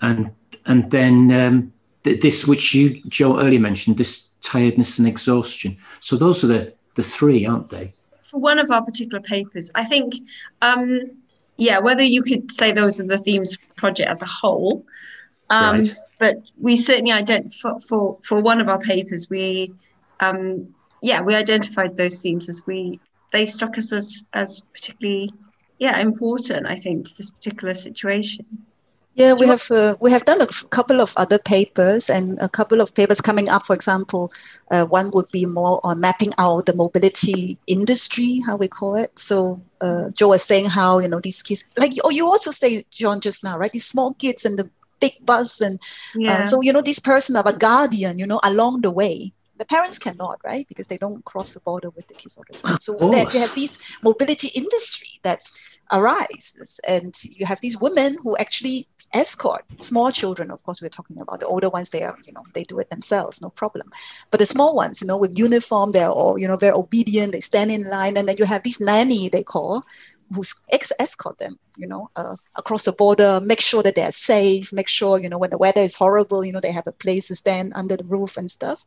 and 0.01 0.31
and 0.65 0.91
then 0.91 1.31
um, 1.33 1.73
th- 2.03 2.21
this 2.21 2.47
which 2.47 2.75
you 2.75 3.01
joe 3.09 3.39
earlier 3.39 3.61
mentioned 3.61 3.99
this 3.99 4.31
tiredness 4.41 4.99
and 4.99 5.07
exhaustion 5.07 5.77
so 6.01 6.17
those 6.17 6.43
are 6.43 6.47
the 6.47 6.73
the 6.95 7.03
three 7.03 7.47
aren't 7.47 7.69
they 7.69 7.93
for 8.31 8.39
one 8.41 8.59
of 8.59 8.71
our 8.71 8.85
particular 8.85 9.21
papers 9.21 9.71
i 9.75 9.85
think 9.85 10.15
um 10.63 11.01
yeah 11.57 11.79
whether 11.79 12.03
you 12.03 12.23
could 12.23 12.51
say 12.53 12.73
those 12.73 13.01
are 13.01 13.07
the 13.07 13.19
themes 13.19 13.57
for 13.57 13.67
the 13.69 13.75
project 13.75 14.11
as 14.11 14.23
a 14.23 14.27
whole 14.27 14.85
um 15.51 15.79
right. 15.79 15.97
but 16.19 16.51
we 16.59 16.77
certainly 16.77 17.13
identified 17.13 17.53
for, 17.61 17.79
for 17.81 18.19
for 18.23 18.41
one 18.41 18.61
of 18.61 18.69
our 18.69 18.79
papers 18.79 19.31
we 19.31 19.73
um 20.21 20.67
yeah 21.03 21.21
we 21.21 21.35
identified 21.35 21.97
those 21.97 22.21
themes 22.21 22.49
as 22.49 22.67
we 22.67 22.99
they 23.33 23.47
struck 23.47 23.79
us 23.79 23.93
as 23.93 24.25
as 24.33 24.63
particularly 24.73 25.33
yeah 25.79 25.99
important 25.99 26.67
i 26.67 26.75
think 26.75 27.07
to 27.07 27.17
this 27.17 27.31
particular 27.31 27.75
situation 27.75 28.45
yeah 29.17 29.33
we 29.33 29.47
have 29.47 29.71
uh, 29.71 29.97
we 29.99 30.11
have 30.11 30.25
done 30.25 30.41
a 30.41 30.47
couple 30.47 31.01
of 31.01 31.13
other 31.17 31.39
papers 31.39 32.09
and 32.09 32.39
a 32.39 32.49
couple 32.49 32.81
of 32.81 32.95
papers 32.95 33.21
coming 33.21 33.49
up 33.49 33.65
for 33.65 33.75
example 33.75 34.31
uh, 34.71 34.85
one 34.85 35.11
would 35.11 35.29
be 35.33 35.47
more 35.47 35.81
on 35.83 35.99
mapping 35.99 36.33
out 36.39 36.67
the 36.67 36.75
mobility 36.75 37.59
industry 37.67 38.43
how 38.47 38.57
we 38.57 38.69
call 38.69 38.95
it 38.95 39.19
so 39.19 39.61
uh, 39.81 40.11
joe 40.11 40.29
was 40.29 40.43
saying 40.43 40.67
how 40.67 40.99
you 40.99 41.09
know 41.09 41.21
these 41.21 41.43
kids 41.43 41.65
like 41.77 41.93
oh 42.05 42.11
you 42.11 42.27
also 42.27 42.51
say 42.51 42.85
john 42.91 43.21
just 43.21 43.43
now 43.43 43.59
right 43.59 43.73
these 43.73 43.87
small 43.87 44.13
kids 44.15 44.45
and 44.45 44.59
the 44.59 44.69
big 45.01 45.15
bus 45.25 45.61
and 45.61 45.79
uh, 45.81 46.19
yeah. 46.19 46.43
so 46.45 46.61
you 46.61 46.73
know 46.73 46.83
this 46.83 46.99
person 46.99 47.37
of 47.37 47.47
a 47.47 47.53
guardian 47.53 48.19
you 48.19 48.27
know 48.27 48.41
along 48.43 48.83
the 48.83 48.91
way 48.91 49.33
the 49.59 49.65
parents 49.65 49.99
cannot, 49.99 50.39
right? 50.45 50.67
Because 50.69 50.89
they 50.89 50.97
don't 50.97 51.25
cross 51.25 51.55
the 51.55 51.61
border 51.61 51.91
with 51.91 52.07
the 52.09 52.15
kids 52.15 52.37
all 52.37 52.45
the 52.51 52.59
time. 52.59 52.79
So 52.81 52.93
then 52.93 53.27
you 53.33 53.41
have 53.41 53.55
this 53.55 53.79
mobility 54.03 54.49
industry 54.49 55.19
that 55.23 55.51
arises, 55.93 56.81
and 56.87 57.15
you 57.25 57.47
have 57.47 57.61
these 57.61 57.79
women 57.81 58.19
who 58.23 58.37
actually 58.37 58.89
escort 59.15 59.65
small 59.81 60.11
children. 60.11 60.51
Of 60.51 60.63
course, 60.65 60.83
we're 60.83 60.89
talking 60.89 61.21
about 61.21 61.41
the 61.41 61.47
older 61.47 61.69
ones. 61.69 61.91
They 61.91 62.03
are, 62.03 62.17
you 62.27 62.33
know, 62.33 62.45
they 62.55 62.65
do 62.65 62.79
it 62.79 62.91
themselves, 62.91 63.41
no 63.41 63.51
problem. 63.51 63.93
But 64.31 64.41
the 64.41 64.47
small 64.47 64.75
ones, 64.75 65.01
you 65.01 65.07
know, 65.07 65.17
with 65.17 65.39
uniform, 65.39 65.93
they're 65.93 66.11
all, 66.11 66.39
you 66.39 66.49
know, 66.49 66.57
very 66.57 66.75
obedient. 66.75 67.33
They 67.33 67.41
stand 67.41 67.71
in 67.71 67.89
line, 67.89 68.17
and 68.17 68.29
then 68.29 68.37
you 68.39 68.45
have 68.45 68.63
this 68.63 68.81
nanny 68.81 69.29
they 69.29 69.43
call, 69.43 69.85
who's 70.35 70.55
ex- 70.71 70.93
escort 70.99 71.39
them, 71.39 71.59
you 71.77 71.87
know, 71.87 72.11
uh, 72.17 72.37
across 72.57 72.85
the 72.85 72.93
border, 72.93 73.41
make 73.41 73.61
sure 73.61 73.83
that 73.83 73.95
they're 73.95 74.13
safe, 74.13 74.73
make 74.73 74.89
sure, 74.89 75.19
you 75.19 75.29
know, 75.29 75.39
when 75.39 75.51
the 75.51 75.59
weather 75.59 75.81
is 75.81 75.95
horrible, 75.95 76.45
you 76.45 76.53
know, 76.53 76.61
they 76.61 76.73
have 76.73 76.87
a 76.87 76.93
place 76.93 77.29
to 77.29 77.35
stand 77.35 77.73
under 77.75 77.97
the 77.97 78.05
roof 78.05 78.37
and 78.37 78.51
stuff. 78.51 78.85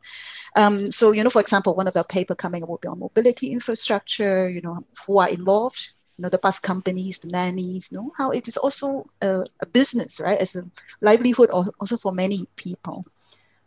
Um, 0.56 0.92
so, 0.92 1.12
you 1.12 1.24
know, 1.24 1.30
for 1.30 1.40
example, 1.40 1.74
one 1.74 1.88
of 1.88 1.94
the 1.94 2.04
paper 2.04 2.34
coming 2.34 2.66
will 2.66 2.78
be 2.78 2.88
on 2.88 2.98
mobility 2.98 3.52
infrastructure, 3.52 4.48
you 4.48 4.60
know, 4.60 4.84
who 5.06 5.18
are 5.18 5.28
involved, 5.28 5.92
you 6.20 6.22
know, 6.22 6.28
the 6.28 6.36
bus 6.36 6.60
companies, 6.60 7.18
the 7.20 7.28
nannies, 7.28 7.90
you 7.90 7.96
know, 7.96 8.12
how 8.18 8.30
it 8.30 8.46
is 8.46 8.58
also 8.58 9.08
a, 9.22 9.42
a 9.60 9.66
business, 9.66 10.20
right, 10.20 10.38
as 10.38 10.54
a 10.54 10.62
livelihood 11.00 11.48
also 11.48 11.96
for 11.96 12.12
many 12.12 12.46
people. 12.56 13.06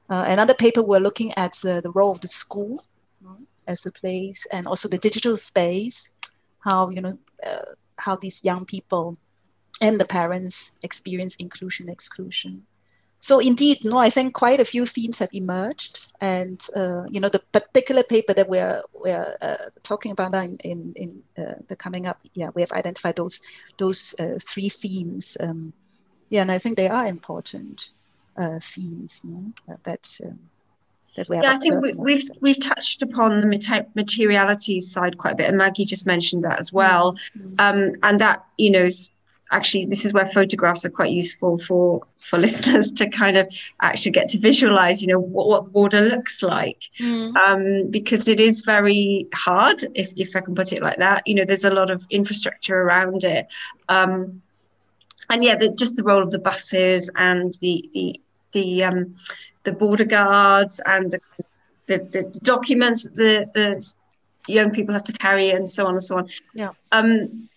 Uh, 0.07 0.25
another 0.27 0.53
paper, 0.53 0.83
we're 0.83 0.99
looking 0.99 1.33
at 1.33 1.57
uh, 1.65 1.81
the 1.81 1.89
role 1.89 2.11
of 2.11 2.21
the 2.21 2.27
school 2.27 2.85
as 3.65 3.87
a 3.87 3.91
place 3.91 4.45
and 4.51 4.67
also 4.67 4.87
the 4.87 4.99
digital 4.99 5.35
space, 5.35 6.11
how, 6.59 6.91
you 6.91 7.01
know, 7.01 7.17
uh, 7.43 7.73
how 7.97 8.15
these 8.15 8.43
young 8.43 8.65
people 8.65 9.17
and 9.81 9.99
the 9.99 10.05
parents 10.05 10.73
experience 10.83 11.33
inclusion 11.37 11.89
exclusion 11.89 12.67
so 13.23 13.39
indeed 13.39 13.77
no 13.85 13.97
i 13.97 14.09
think 14.09 14.33
quite 14.33 14.59
a 14.59 14.65
few 14.65 14.85
themes 14.85 15.19
have 15.19 15.33
emerged 15.33 16.07
and 16.19 16.67
uh, 16.75 17.03
you 17.09 17.19
know 17.21 17.29
the 17.29 17.39
particular 17.39 18.03
paper 18.03 18.33
that 18.33 18.49
we're 18.49 18.81
we're 18.93 19.37
uh, 19.41 19.69
talking 19.81 20.11
about 20.11 20.33
in 20.33 20.57
in, 20.71 20.93
in 20.95 21.23
uh, 21.41 21.55
the 21.69 21.75
coming 21.75 22.05
up 22.05 22.19
yeah 22.33 22.49
we 22.53 22.61
have 22.61 22.73
identified 22.73 23.15
those 23.15 23.41
those 23.79 24.13
uh, 24.19 24.37
three 24.41 24.67
themes 24.67 25.37
um, 25.39 25.71
yeah 26.29 26.41
and 26.41 26.51
i 26.51 26.57
think 26.57 26.75
they 26.75 26.89
are 26.89 27.05
important 27.05 27.91
uh, 28.35 28.59
themes 28.59 29.21
no? 29.23 29.53
that 29.83 30.19
um, 30.25 30.39
that 31.15 31.29
we 31.29 31.35
have. 31.35 31.45
Yeah, 31.45 31.53
I 31.53 31.57
think 31.59 31.81
we, 31.81 31.89
have 31.89 31.99
we've, 32.01 32.29
we've 32.41 32.59
touched 32.59 33.03
upon 33.03 33.39
the 33.39 33.85
materiality 33.93 34.81
side 34.81 35.19
quite 35.19 35.33
a 35.33 35.35
bit, 35.35 35.47
and 35.47 35.57
Maggie 35.57 35.85
just 35.85 36.07
mentioned 36.07 36.43
that 36.43 36.59
as 36.59 36.73
well. 36.73 37.13
Mm-hmm. 37.37 37.53
Um, 37.59 37.91
and 38.01 38.19
that 38.19 38.43
you 38.57 38.71
know 38.71 38.87
actually 39.53 39.85
this 39.85 40.03
is 40.05 40.13
where 40.13 40.25
photographs 40.25 40.83
are 40.85 40.89
quite 40.89 41.11
useful 41.11 41.57
for 41.57 42.01
for 42.17 42.37
listeners 42.47 42.91
to 42.91 43.07
kind 43.09 43.37
of 43.37 43.47
actually 43.81 44.11
get 44.11 44.27
to 44.29 44.37
visualize 44.39 45.01
you 45.01 45.07
know 45.07 45.19
what, 45.19 45.47
what 45.47 45.71
border 45.71 46.01
looks 46.01 46.41
like 46.41 46.81
mm. 46.99 47.35
um, 47.37 47.89
because 47.89 48.27
it 48.27 48.39
is 48.39 48.61
very 48.61 49.27
hard 49.33 49.85
if, 49.95 50.11
if 50.15 50.35
i 50.35 50.41
can 50.41 50.55
put 50.55 50.73
it 50.73 50.81
like 50.81 50.97
that 50.97 51.25
you 51.27 51.35
know 51.35 51.45
there's 51.45 51.63
a 51.63 51.73
lot 51.73 51.89
of 51.89 52.05
infrastructure 52.09 52.81
around 52.81 53.23
it 53.23 53.47
um, 53.89 54.41
and 55.29 55.43
yeah 55.43 55.55
the, 55.55 55.69
just 55.69 55.95
the 55.95 56.03
role 56.03 56.23
of 56.23 56.31
the 56.31 56.39
buses 56.39 57.09
and 57.15 57.55
the 57.61 57.89
the 57.93 58.19
the 58.51 58.83
um, 58.83 59.15
the 59.63 59.71
border 59.71 60.05
guards 60.05 60.79
and 60.85 61.11
the, 61.11 61.19
the, 61.87 61.97
the 62.11 62.39
documents 62.41 63.03
the 63.15 63.49
the 63.53 63.93
young 64.47 64.71
people 64.71 64.93
have 64.93 65.03
to 65.05 65.13
carry 65.13 65.51
and 65.51 65.69
so 65.69 65.85
on 65.85 65.93
and 65.93 66.03
so 66.03 66.17
on. 66.17 66.29
Yeah. 66.53 66.71
Um, 66.91 67.49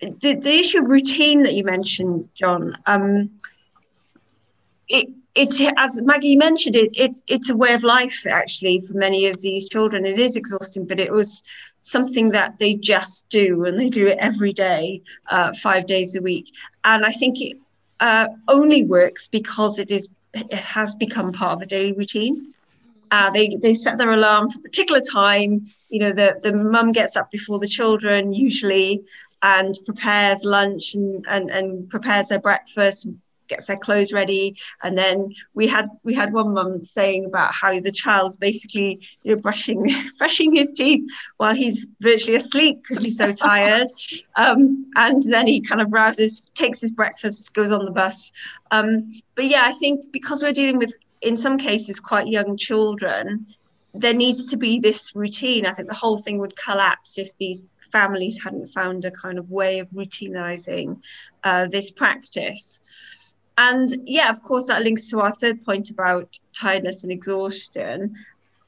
the, 0.00 0.34
the 0.34 0.58
issue 0.58 0.80
of 0.80 0.88
routine 0.88 1.42
that 1.42 1.54
you 1.54 1.64
mentioned, 1.64 2.28
John, 2.34 2.76
um, 2.86 3.30
it 4.88 5.08
it, 5.34 5.72
as 5.76 6.00
Maggie 6.02 6.36
mentioned, 6.36 6.74
it, 6.76 6.90
it's 6.94 7.22
it's 7.28 7.50
a 7.50 7.56
way 7.56 7.72
of 7.72 7.84
life 7.84 8.26
actually 8.28 8.80
for 8.80 8.94
many 8.94 9.26
of 9.26 9.40
these 9.40 9.68
children. 9.68 10.04
It 10.04 10.18
is 10.18 10.36
exhausting, 10.36 10.86
but 10.86 10.98
it 10.98 11.12
was 11.12 11.42
something 11.80 12.30
that 12.30 12.58
they 12.58 12.74
just 12.74 13.28
do 13.28 13.64
and 13.64 13.78
they 13.78 13.88
do 13.88 14.06
it 14.08 14.18
every 14.18 14.52
day, 14.52 15.00
uh, 15.30 15.52
five 15.62 15.86
days 15.86 16.16
a 16.16 16.20
week. 16.22 16.46
And 16.84 17.04
I 17.04 17.12
think 17.12 17.40
it 17.40 17.56
uh, 18.00 18.26
only 18.48 18.84
works 18.84 19.28
because 19.28 19.78
it 19.78 19.90
is 19.90 20.08
it 20.34 20.52
has 20.52 20.94
become 20.96 21.32
part 21.32 21.52
of 21.52 21.62
a 21.62 21.66
daily 21.66 21.92
routine. 21.92 22.52
Uh, 23.10 23.30
they 23.30 23.56
they 23.62 23.74
set 23.74 23.96
their 23.96 24.10
alarm 24.12 24.48
for 24.48 24.58
a 24.58 24.62
particular 24.62 25.00
time. 25.00 25.62
You 25.88 26.00
know, 26.00 26.12
the 26.12 26.38
the 26.42 26.52
mum 26.52 26.92
gets 26.92 27.16
up 27.16 27.30
before 27.30 27.58
the 27.58 27.68
children 27.68 28.32
usually 28.32 29.02
and 29.42 29.78
prepares 29.84 30.44
lunch 30.44 30.94
and 30.94 31.24
and, 31.28 31.50
and 31.50 31.88
prepares 31.88 32.28
their 32.28 32.40
breakfast, 32.40 33.06
gets 33.48 33.66
their 33.66 33.76
clothes 33.76 34.12
ready. 34.12 34.56
And 34.82 34.96
then 34.96 35.34
we 35.54 35.66
had 35.66 35.88
we 36.04 36.14
had 36.14 36.32
one 36.32 36.54
mum 36.54 36.84
saying 36.84 37.24
about 37.24 37.52
how 37.52 37.80
the 37.80 37.92
child's 37.92 38.36
basically 38.36 39.00
you 39.22 39.34
know 39.34 39.40
brushing 39.40 39.90
brushing 40.18 40.54
his 40.54 40.70
teeth 40.72 41.10
while 41.38 41.54
he's 41.54 41.86
virtually 42.00 42.36
asleep 42.36 42.82
because 42.82 43.02
he's 43.02 43.16
so 43.16 43.32
tired. 43.32 43.88
Um, 44.36 44.86
and 44.94 45.20
then 45.22 45.48
he 45.48 45.60
kind 45.60 45.80
of 45.80 45.92
rouses 45.92 46.44
takes 46.54 46.80
his 46.80 46.92
breakfast 46.92 47.52
goes 47.54 47.72
on 47.72 47.84
the 47.84 47.90
bus. 47.90 48.30
Um, 48.70 49.12
but 49.34 49.46
yeah 49.46 49.62
i 49.64 49.72
think 49.72 50.12
because 50.12 50.42
we're 50.42 50.52
dealing 50.52 50.78
with 50.78 50.94
in 51.22 51.36
some 51.36 51.58
cases 51.58 51.98
quite 51.98 52.28
young 52.28 52.56
children 52.56 53.46
there 53.94 54.14
needs 54.14 54.46
to 54.46 54.56
be 54.56 54.78
this 54.78 55.14
routine. 55.14 55.66
I 55.66 55.72
think 55.72 55.88
the 55.88 55.94
whole 55.94 56.18
thing 56.18 56.38
would 56.38 56.56
collapse 56.56 57.18
if 57.18 57.30
these 57.38 57.64
families 57.90 58.40
hadn't 58.42 58.68
found 58.68 59.04
a 59.04 59.10
kind 59.10 59.38
of 59.38 59.50
way 59.50 59.78
of 59.78 59.88
routinizing 59.90 61.00
uh, 61.44 61.66
this 61.66 61.90
practice 61.90 62.80
and 63.58 63.92
yeah, 64.06 64.30
of 64.30 64.40
course, 64.40 64.68
that 64.68 64.84
links 64.84 65.10
to 65.10 65.20
our 65.20 65.34
third 65.34 65.64
point 65.64 65.90
about 65.90 66.38
tiredness 66.54 67.02
and 67.02 67.10
exhaustion. 67.10 68.14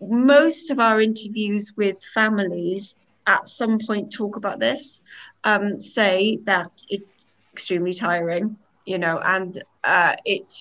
Most 0.00 0.72
of 0.72 0.80
our 0.80 1.00
interviews 1.00 1.72
with 1.76 2.02
families 2.12 2.96
at 3.28 3.48
some 3.48 3.78
point 3.78 4.12
talk 4.12 4.34
about 4.34 4.58
this, 4.58 5.00
um, 5.44 5.78
say 5.78 6.38
that 6.42 6.72
it's 6.88 7.26
extremely 7.52 7.92
tiring, 7.92 8.56
you 8.84 8.98
know, 8.98 9.20
and 9.24 9.62
uh, 9.84 10.16
it 10.24 10.52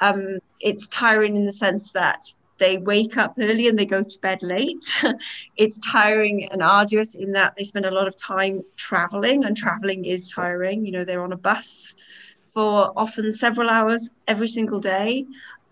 um, 0.00 0.38
it's 0.60 0.88
tiring 0.88 1.36
in 1.36 1.44
the 1.44 1.52
sense 1.52 1.92
that 1.92 2.24
they 2.58 2.78
wake 2.78 3.16
up 3.16 3.34
early 3.38 3.68
and 3.68 3.78
they 3.78 3.86
go 3.86 4.02
to 4.02 4.18
bed 4.20 4.42
late. 4.42 4.84
it's 5.56 5.78
tiring 5.78 6.48
and 6.50 6.62
arduous 6.62 7.14
in 7.14 7.32
that 7.32 7.54
they 7.56 7.64
spend 7.64 7.86
a 7.86 7.90
lot 7.90 8.08
of 8.08 8.16
time 8.16 8.62
traveling, 8.76 9.44
and 9.44 9.56
traveling 9.56 10.04
is 10.04 10.30
tiring. 10.30 10.84
You 10.86 10.92
know, 10.92 11.04
they're 11.04 11.22
on 11.22 11.32
a 11.32 11.36
bus 11.36 11.94
for 12.52 12.92
often 12.96 13.32
several 13.32 13.68
hours 13.68 14.08
every 14.26 14.48
single 14.48 14.80
day. 14.80 15.26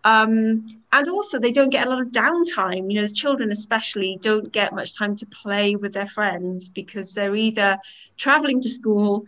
Um, 0.05 0.67
and 0.93 1.09
also, 1.09 1.39
they 1.39 1.51
don't 1.53 1.71
get 1.71 1.87
a 1.87 1.91
lot 1.91 2.03
of 2.03 2.09
downtime. 2.09 2.91
You 2.91 3.01
know, 3.01 3.07
the 3.07 3.15
children 3.15 3.51
especially 3.51 4.19
don't 4.21 4.53
get 4.53 4.75
much 4.75 4.97
time 4.97 5.17
to 5.17 5.27
play 5.27 5.77
with 5.77 5.95
their 5.95 6.07
friends 6.07 6.69
because 6.69 7.15
they're 7.15 7.35
either 7.35 7.79
traveling 8.19 8.61
to 8.61 8.69
school, 8.69 9.25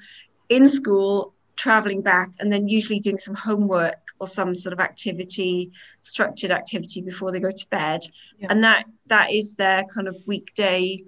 in 0.51 0.69
school, 0.69 1.35
traveling 1.57 2.03
back, 2.03 2.31
and 2.39 2.53
then 2.53 2.69
usually 2.69 3.01
doing 3.01 3.19
some 3.19 3.35
homework 3.35 3.99
or 4.19 4.27
some 4.27 4.55
sort 4.55 4.73
of 4.73 4.81
activity, 4.81 5.73
structured 6.01 6.51
activity 6.51 7.01
before 7.01 7.33
they 7.33 7.41
go 7.41 7.51
to 7.51 7.69
bed. 7.71 8.03
Yeah. 8.39 8.49
And 8.51 8.65
that 8.65 8.85
that 9.07 9.33
is 9.33 9.57
their 9.57 9.85
kind 9.85 10.09
of 10.09 10.17
weekday 10.27 11.03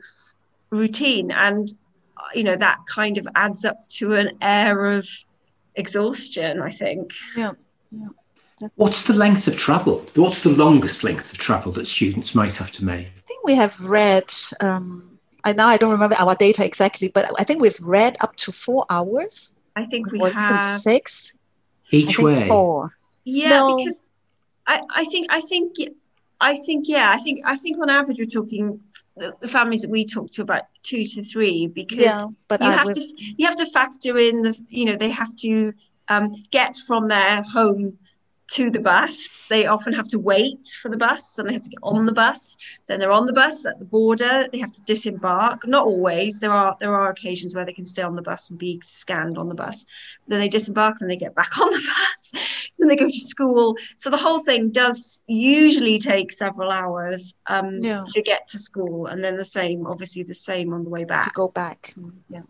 routine. 0.70 1.30
And 1.30 1.70
you 2.34 2.44
know, 2.44 2.56
that 2.56 2.78
kind 2.86 3.18
of 3.18 3.28
adds 3.34 3.64
up 3.64 3.88
to 3.88 4.14
an 4.14 4.30
air 4.42 4.92
of 4.92 5.08
exhaustion, 5.74 6.60
I 6.60 6.70
think. 6.70 7.12
Yeah. 7.36 7.52
yeah. 7.90 8.08
What's 8.74 9.04
the 9.04 9.14
length 9.14 9.46
of 9.46 9.56
travel? 9.56 10.04
What's 10.16 10.42
the 10.42 10.50
longest 10.50 11.04
length 11.04 11.32
of 11.32 11.38
travel 11.38 11.70
that 11.72 11.86
students 11.86 12.34
might 12.34 12.56
have 12.56 12.70
to 12.72 12.84
make? 12.84 13.06
I 13.06 13.20
think 13.26 13.44
we 13.44 13.54
have 13.54 13.78
read, 13.80 14.32
um, 14.60 15.18
I 15.44 15.52
now 15.52 15.68
I 15.68 15.76
don't 15.76 15.92
remember 15.92 16.16
our 16.18 16.34
data 16.34 16.64
exactly, 16.64 17.08
but 17.08 17.30
I 17.38 17.44
think 17.44 17.62
we've 17.62 17.80
read 17.80 18.16
up 18.20 18.34
to 18.36 18.52
four 18.52 18.84
hours. 18.90 19.54
I 19.76 19.86
think 19.86 20.10
we 20.10 20.18
have 20.30 20.62
six. 20.62 21.34
Each 21.90 22.18
way. 22.18 22.34
Four. 22.46 22.92
Yeah, 23.24 23.50
no. 23.50 23.76
because 23.76 24.00
I, 24.66 24.82
I 24.94 25.04
think 25.04 25.26
I 25.30 25.40
think 25.40 25.74
I 26.40 26.56
think 26.56 26.88
yeah, 26.88 27.10
I 27.10 27.18
think 27.18 27.40
I 27.44 27.56
think 27.56 27.78
on 27.78 27.90
average 27.90 28.18
we're 28.18 28.26
talking 28.26 28.80
the, 29.16 29.32
the 29.40 29.48
families 29.48 29.82
that 29.82 29.90
we 29.90 30.04
talk 30.04 30.30
to 30.32 30.42
about 30.42 30.64
two 30.82 31.04
to 31.04 31.22
three 31.22 31.66
because 31.66 31.98
yeah, 31.98 32.26
but 32.46 32.60
you 32.60 32.68
I 32.68 32.72
have 32.72 32.86
would... 32.86 32.94
to 32.94 33.34
you 33.36 33.46
have 33.46 33.56
to 33.56 33.66
factor 33.66 34.18
in 34.18 34.42
the 34.42 34.58
you 34.68 34.84
know 34.84 34.96
they 34.96 35.10
have 35.10 35.34
to 35.36 35.72
um, 36.08 36.28
get 36.50 36.76
from 36.76 37.08
their 37.08 37.42
home 37.42 37.98
to 38.48 38.70
the 38.70 38.80
bus. 38.80 39.28
They 39.48 39.66
often 39.66 39.92
have 39.92 40.08
to 40.08 40.18
wait 40.18 40.66
for 40.80 40.90
the 40.90 40.96
bus 40.96 41.38
and 41.38 41.48
they 41.48 41.52
have 41.52 41.62
to 41.62 41.70
get 41.70 41.80
on 41.82 42.06
the 42.06 42.12
bus. 42.12 42.56
Then 42.86 42.98
they're 42.98 43.12
on 43.12 43.26
the 43.26 43.32
bus 43.32 43.66
at 43.66 43.78
the 43.78 43.84
border. 43.84 44.48
They 44.50 44.58
have 44.58 44.72
to 44.72 44.82
disembark. 44.82 45.66
Not 45.66 45.86
always. 45.86 46.40
There 46.40 46.52
are 46.52 46.76
there 46.80 46.94
are 46.94 47.10
occasions 47.10 47.54
where 47.54 47.64
they 47.64 47.72
can 47.72 47.86
stay 47.86 48.02
on 48.02 48.14
the 48.14 48.22
bus 48.22 48.50
and 48.50 48.58
be 48.58 48.80
scanned 48.84 49.38
on 49.38 49.48
the 49.48 49.54
bus. 49.54 49.84
Then 50.26 50.40
they 50.40 50.48
disembark 50.48 50.96
and 51.00 51.10
they 51.10 51.16
get 51.16 51.34
back 51.34 51.58
on 51.58 51.70
the 51.70 51.76
bus. 52.32 52.32
then 52.78 52.88
they 52.88 52.96
go 52.96 53.06
to 53.06 53.12
school. 53.12 53.76
So 53.96 54.10
the 54.10 54.16
whole 54.16 54.40
thing 54.40 54.70
does 54.70 55.20
usually 55.26 55.98
take 55.98 56.32
several 56.32 56.70
hours 56.70 57.34
um, 57.46 57.82
yeah. 57.82 58.04
to 58.06 58.22
get 58.22 58.48
to 58.48 58.58
school, 58.58 59.06
and 59.06 59.22
then 59.22 59.36
the 59.36 59.44
same, 59.44 59.86
obviously 59.86 60.22
the 60.22 60.34
same 60.34 60.72
on 60.72 60.84
the 60.84 60.90
way 60.90 61.04
back. 61.04 61.26
To 61.26 61.32
go 61.34 61.48
back. 61.48 61.94
Yeah. 62.28 62.42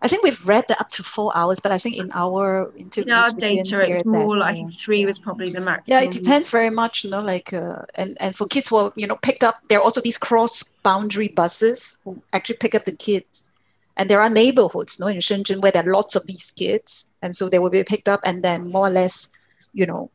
I 0.00 0.06
think 0.06 0.22
we've 0.22 0.46
read 0.46 0.68
that 0.68 0.80
up 0.80 0.90
to 0.92 1.02
four 1.02 1.36
hours, 1.36 1.58
but 1.58 1.72
I 1.72 1.78
think 1.78 1.96
in 1.96 2.10
our 2.14 2.70
interviews, 2.76 3.06
in 3.06 3.12
our 3.12 3.32
data, 3.32 3.80
it's 3.80 4.04
more 4.04 4.34
that, 4.34 4.40
like 4.40 4.64
uh, 4.64 4.68
three 4.70 5.04
was 5.04 5.18
probably 5.18 5.50
the 5.50 5.60
maximum. 5.60 5.84
Yeah, 5.86 6.04
it 6.06 6.12
depends 6.12 6.50
very 6.50 6.70
much, 6.70 7.02
you 7.02 7.10
know, 7.10 7.20
like, 7.20 7.52
uh, 7.52 7.82
and, 7.96 8.16
and 8.20 8.36
for 8.36 8.46
kids 8.46 8.68
who 8.68 8.76
are, 8.76 8.92
you 8.94 9.08
know, 9.08 9.16
picked 9.16 9.42
up, 9.42 9.56
there 9.68 9.78
are 9.78 9.82
also 9.82 10.00
these 10.00 10.16
cross 10.16 10.62
boundary 10.62 11.26
buses 11.26 11.96
who 12.04 12.22
actually 12.32 12.58
pick 12.58 12.76
up 12.76 12.84
the 12.84 12.92
kids. 12.92 13.50
And 13.96 14.08
there 14.08 14.20
are 14.20 14.30
neighborhoods, 14.30 14.98
you 14.98 15.04
know, 15.04 15.10
in 15.10 15.18
Shenzhen 15.18 15.60
where 15.60 15.72
there 15.72 15.84
are 15.88 15.92
lots 15.92 16.14
of 16.14 16.28
these 16.28 16.52
kids. 16.52 17.10
And 17.20 17.34
so 17.34 17.48
they 17.48 17.58
will 17.58 17.70
be 17.70 17.82
picked 17.82 18.08
up 18.08 18.20
and 18.24 18.44
then 18.44 18.70
more 18.70 18.86
or 18.86 18.90
less, 18.90 19.30
you 19.72 19.84
know, 19.84 20.12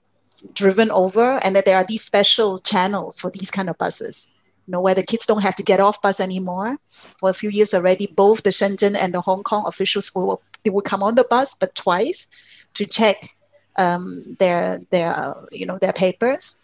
driven 0.54 0.92
over. 0.92 1.44
And 1.44 1.58
that 1.58 1.66
there 1.66 1.76
are 1.76 1.84
these 1.84 2.06
special 2.06 2.60
channels 2.60 3.20
for 3.20 3.30
these 3.30 3.52
kind 3.52 3.70
of 3.70 3.78
buses 3.78 4.30
you 4.66 4.72
know, 4.72 4.82
where 4.82 4.95
the 4.95 5.03
kids 5.03 5.26
don't 5.26 5.41
have 5.41 5.55
to 5.57 5.64
get 5.64 5.80
off 5.80 6.01
bus 6.01 6.20
anymore. 6.20 6.78
For 7.20 7.30
a 7.30 7.34
few 7.34 7.49
years 7.49 7.74
already, 7.74 8.07
both 8.07 8.43
the 8.43 8.49
Shenzhen 8.49 8.95
and 8.95 9.14
the 9.14 9.22
Hong 9.22 9.43
Kong 9.43 9.64
officials 9.66 10.14
will 10.16 10.41
they 10.64 10.70
will 10.70 10.82
come 10.82 11.03
on 11.03 11.16
the 11.16 11.26
bus, 11.26 11.55
but 11.55 11.76
twice 11.76 12.28
to 12.76 12.86
check 12.86 13.36
um, 13.76 14.36
their 14.39 14.80
their 14.89 15.36
you 15.51 15.66
know 15.66 15.78
their 15.78 15.93
papers, 15.93 16.61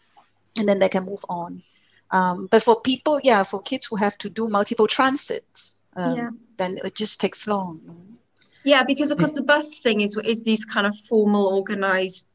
and 0.58 0.68
then 0.68 0.80
they 0.80 0.90
can 0.90 1.06
move 1.06 1.26
on. 1.30 1.64
Um, 2.12 2.48
but 2.50 2.64
for 2.64 2.80
people, 2.82 3.20
yeah, 3.24 3.44
for 3.44 3.62
kids 3.62 3.86
who 3.86 3.98
have 3.98 4.18
to 4.20 4.30
do 4.30 4.48
multiple 4.48 4.88
transits, 4.88 5.76
um, 5.96 6.16
yeah. 6.16 6.30
then 6.58 6.80
it 6.84 6.96
just 6.96 7.20
takes 7.20 7.48
long. 7.48 8.18
Yeah, 8.64 8.84
because 8.84 9.12
of 9.12 9.18
course 9.18 9.32
the 9.32 9.44
bus 9.44 9.80
thing 9.80 10.02
is 10.02 10.18
is 10.24 10.44
these 10.44 10.66
kind 10.66 10.88
of 10.88 10.96
formal, 11.08 11.48
organized 11.48 12.28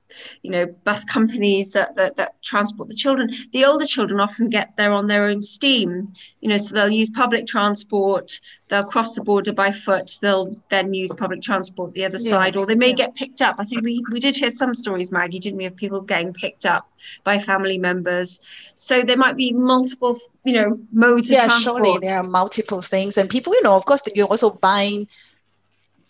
you 0.43 0.51
know 0.51 0.67
bus 0.85 1.05
companies 1.05 1.73
that, 1.73 1.95
that 1.97 2.17
that 2.17 2.43
transport 2.43 2.89
the 2.89 2.95
children. 2.95 3.31
The 3.53 3.65
older 3.65 3.87
children 3.87 4.21
often 4.21 4.49
get 4.49 4.77
there 4.77 4.93
on 4.93 5.07
their 5.07 5.25
own 5.25 5.41
steam. 5.41 6.13
You 6.41 6.49
know 6.49 6.57
so 6.57 6.75
they'll 6.75 6.91
use 6.91 7.11
public 7.11 7.47
transport 7.47 8.41
they'll 8.69 8.83
cross 8.83 9.15
the 9.15 9.23
border 9.23 9.53
by 9.53 9.71
foot 9.71 10.19
they'll 10.23 10.53
then 10.69 10.95
use 10.95 11.13
public 11.13 11.43
transport 11.43 11.93
the 11.93 12.05
other 12.05 12.19
yeah, 12.19 12.31
side 12.31 12.57
or 12.57 12.67
they 12.67 12.75
may 12.75 12.89
yeah. 12.89 12.95
get 12.95 13.15
picked 13.15 13.43
up. 13.43 13.57
I 13.59 13.65
think 13.65 13.83
we, 13.83 14.03
we 14.11 14.21
did 14.21 14.37
hear 14.37 14.51
some 14.51 14.75
stories 14.75 15.13
maggie 15.13 15.39
didn't 15.39 15.59
we 15.59 15.67
of 15.67 15.77
people 15.77 16.01
getting 16.01 16.33
picked 16.33 16.67
up 16.67 16.91
by 17.23 17.39
family 17.39 17.79
members. 17.79 18.41
So 18.75 19.03
there 19.03 19.17
might 19.17 19.37
be 19.37 19.53
multiple 19.53 20.19
you 20.45 20.55
know 20.55 20.79
modes 20.93 21.31
yeah, 21.31 21.45
of 21.45 21.51
transport. 21.51 21.85
surely 21.85 21.99
there 22.03 22.19
are 22.19 22.23
multiple 22.23 22.83
things. 22.83 23.17
And 23.17 23.29
people 23.29 23.55
you 23.55 23.63
know 23.63 23.77
of 23.77 23.85
course 23.87 24.03
you're 24.15 24.27
also 24.27 24.51
buying 24.51 25.09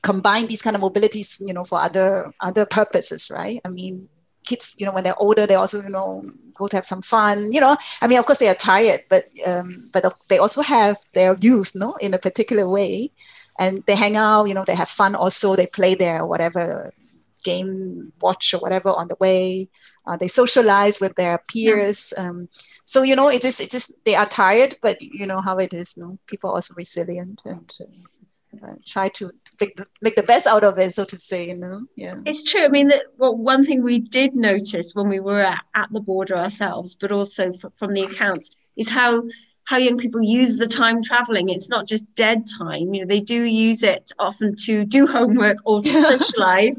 combine 0.05 0.47
these 0.47 0.63
kind 0.63 0.77
of 0.77 0.83
mobilities, 0.83 1.41
you 1.41 1.55
know, 1.55 1.65
for 1.65 1.81
other 1.81 2.31
other 2.41 2.67
purposes, 2.67 3.31
right? 3.31 3.61
I 3.65 3.71
mean, 3.71 4.09
kids, 4.45 4.77
you 4.79 4.87
know, 4.87 4.93
when 4.93 5.03
they're 5.03 5.23
older, 5.27 5.47
they 5.47 5.57
also, 5.57 5.83
you 5.83 5.89
know, 5.89 6.23
go 6.55 6.69
to 6.69 6.77
have 6.77 6.87
some 6.87 7.03
fun. 7.03 7.53
You 7.53 7.61
know, 7.61 7.77
I 8.03 8.07
mean, 8.07 8.19
of 8.19 8.27
course, 8.27 8.39
they 8.39 8.49
are 8.49 8.55
tired, 8.73 9.05
but 9.09 9.25
um, 9.47 9.89
but 9.93 10.05
they 10.29 10.39
also 10.39 10.61
have 10.61 10.99
their 11.15 11.37
youth, 11.41 11.73
no, 11.75 11.95
in 11.95 12.13
a 12.15 12.19
particular 12.19 12.69
way, 12.69 13.11
and 13.59 13.83
they 13.87 13.97
hang 13.97 14.17
out. 14.17 14.45
You 14.45 14.55
know, 14.55 14.65
they 14.65 14.77
have 14.77 14.91
fun. 14.91 15.15
Also, 15.15 15.57
they 15.57 15.67
play 15.67 15.95
their 15.95 16.27
whatever 16.27 16.93
game, 17.43 18.13
watch 18.21 18.55
or 18.55 18.61
whatever 18.61 18.91
on 18.91 19.09
the 19.09 19.17
way. 19.21 19.69
Uh, 20.07 20.17
they 20.17 20.29
socialize 20.29 21.01
with 21.01 21.15
their 21.17 21.39
peers. 21.49 22.13
Yeah. 22.17 22.29
Um, 22.29 22.49
so 22.85 23.03
you 23.03 23.17
know, 23.17 23.29
it 23.31 23.45
is 23.45 23.59
it 23.59 23.73
is 23.73 23.85
they 24.05 24.15
are 24.15 24.29
tired, 24.29 24.77
but 24.83 25.01
you 25.01 25.27
know 25.27 25.41
how 25.41 25.57
it 25.57 25.73
is. 25.73 25.97
You 25.97 26.03
know, 26.03 26.19
people 26.27 26.51
are 26.51 26.57
also 26.57 26.75
resilient 26.77 27.41
and. 27.47 27.73
Uh, 27.81 28.05
uh, 28.63 28.75
try 28.87 29.09
to 29.09 29.31
make 29.61 29.77
the, 29.77 29.87
make 30.03 30.15
the 30.15 30.23
best 30.23 30.47
out 30.47 30.65
of 30.65 30.79
it, 30.79 30.95
so 30.95 31.05
to 31.05 31.17
say. 31.17 31.49
You 31.49 31.57
know, 31.57 31.81
yeah. 31.97 32.17
It's 32.25 32.43
true. 32.43 32.65
I 32.65 32.69
mean, 32.69 32.89
that 32.89 33.05
well, 33.19 33.37
one 33.37 33.65
thing 33.65 33.83
we 33.83 33.99
did 33.99 34.35
notice 34.35 34.95
when 34.95 35.09
we 35.09 35.21
were 35.21 35.41
at, 35.41 35.65
at 35.75 35.93
the 35.93 36.01
border 36.01 36.37
ourselves, 36.37 36.95
but 36.95 37.13
also 37.13 37.53
f- 37.53 37.73
from 37.77 37.95
the 37.95 38.03
accounts, 38.03 38.57
is 38.77 38.89
how 38.89 39.23
how 39.65 39.79
young 39.79 39.97
people 39.97 40.23
use 40.23 40.59
the 40.59 40.67
time 40.67 41.03
traveling. 41.03 41.49
It's 41.49 41.71
not 41.71 41.89
just 41.89 42.13
dead 42.15 42.45
time. 42.59 42.93
You 42.93 43.01
know, 43.01 43.07
they 43.07 43.21
do 43.21 43.43
use 43.43 43.83
it 43.83 44.13
often 44.19 44.55
to 44.65 44.85
do 44.85 45.07
homework 45.19 45.59
or 45.65 45.83
to 45.83 45.89
socialize 46.19 46.79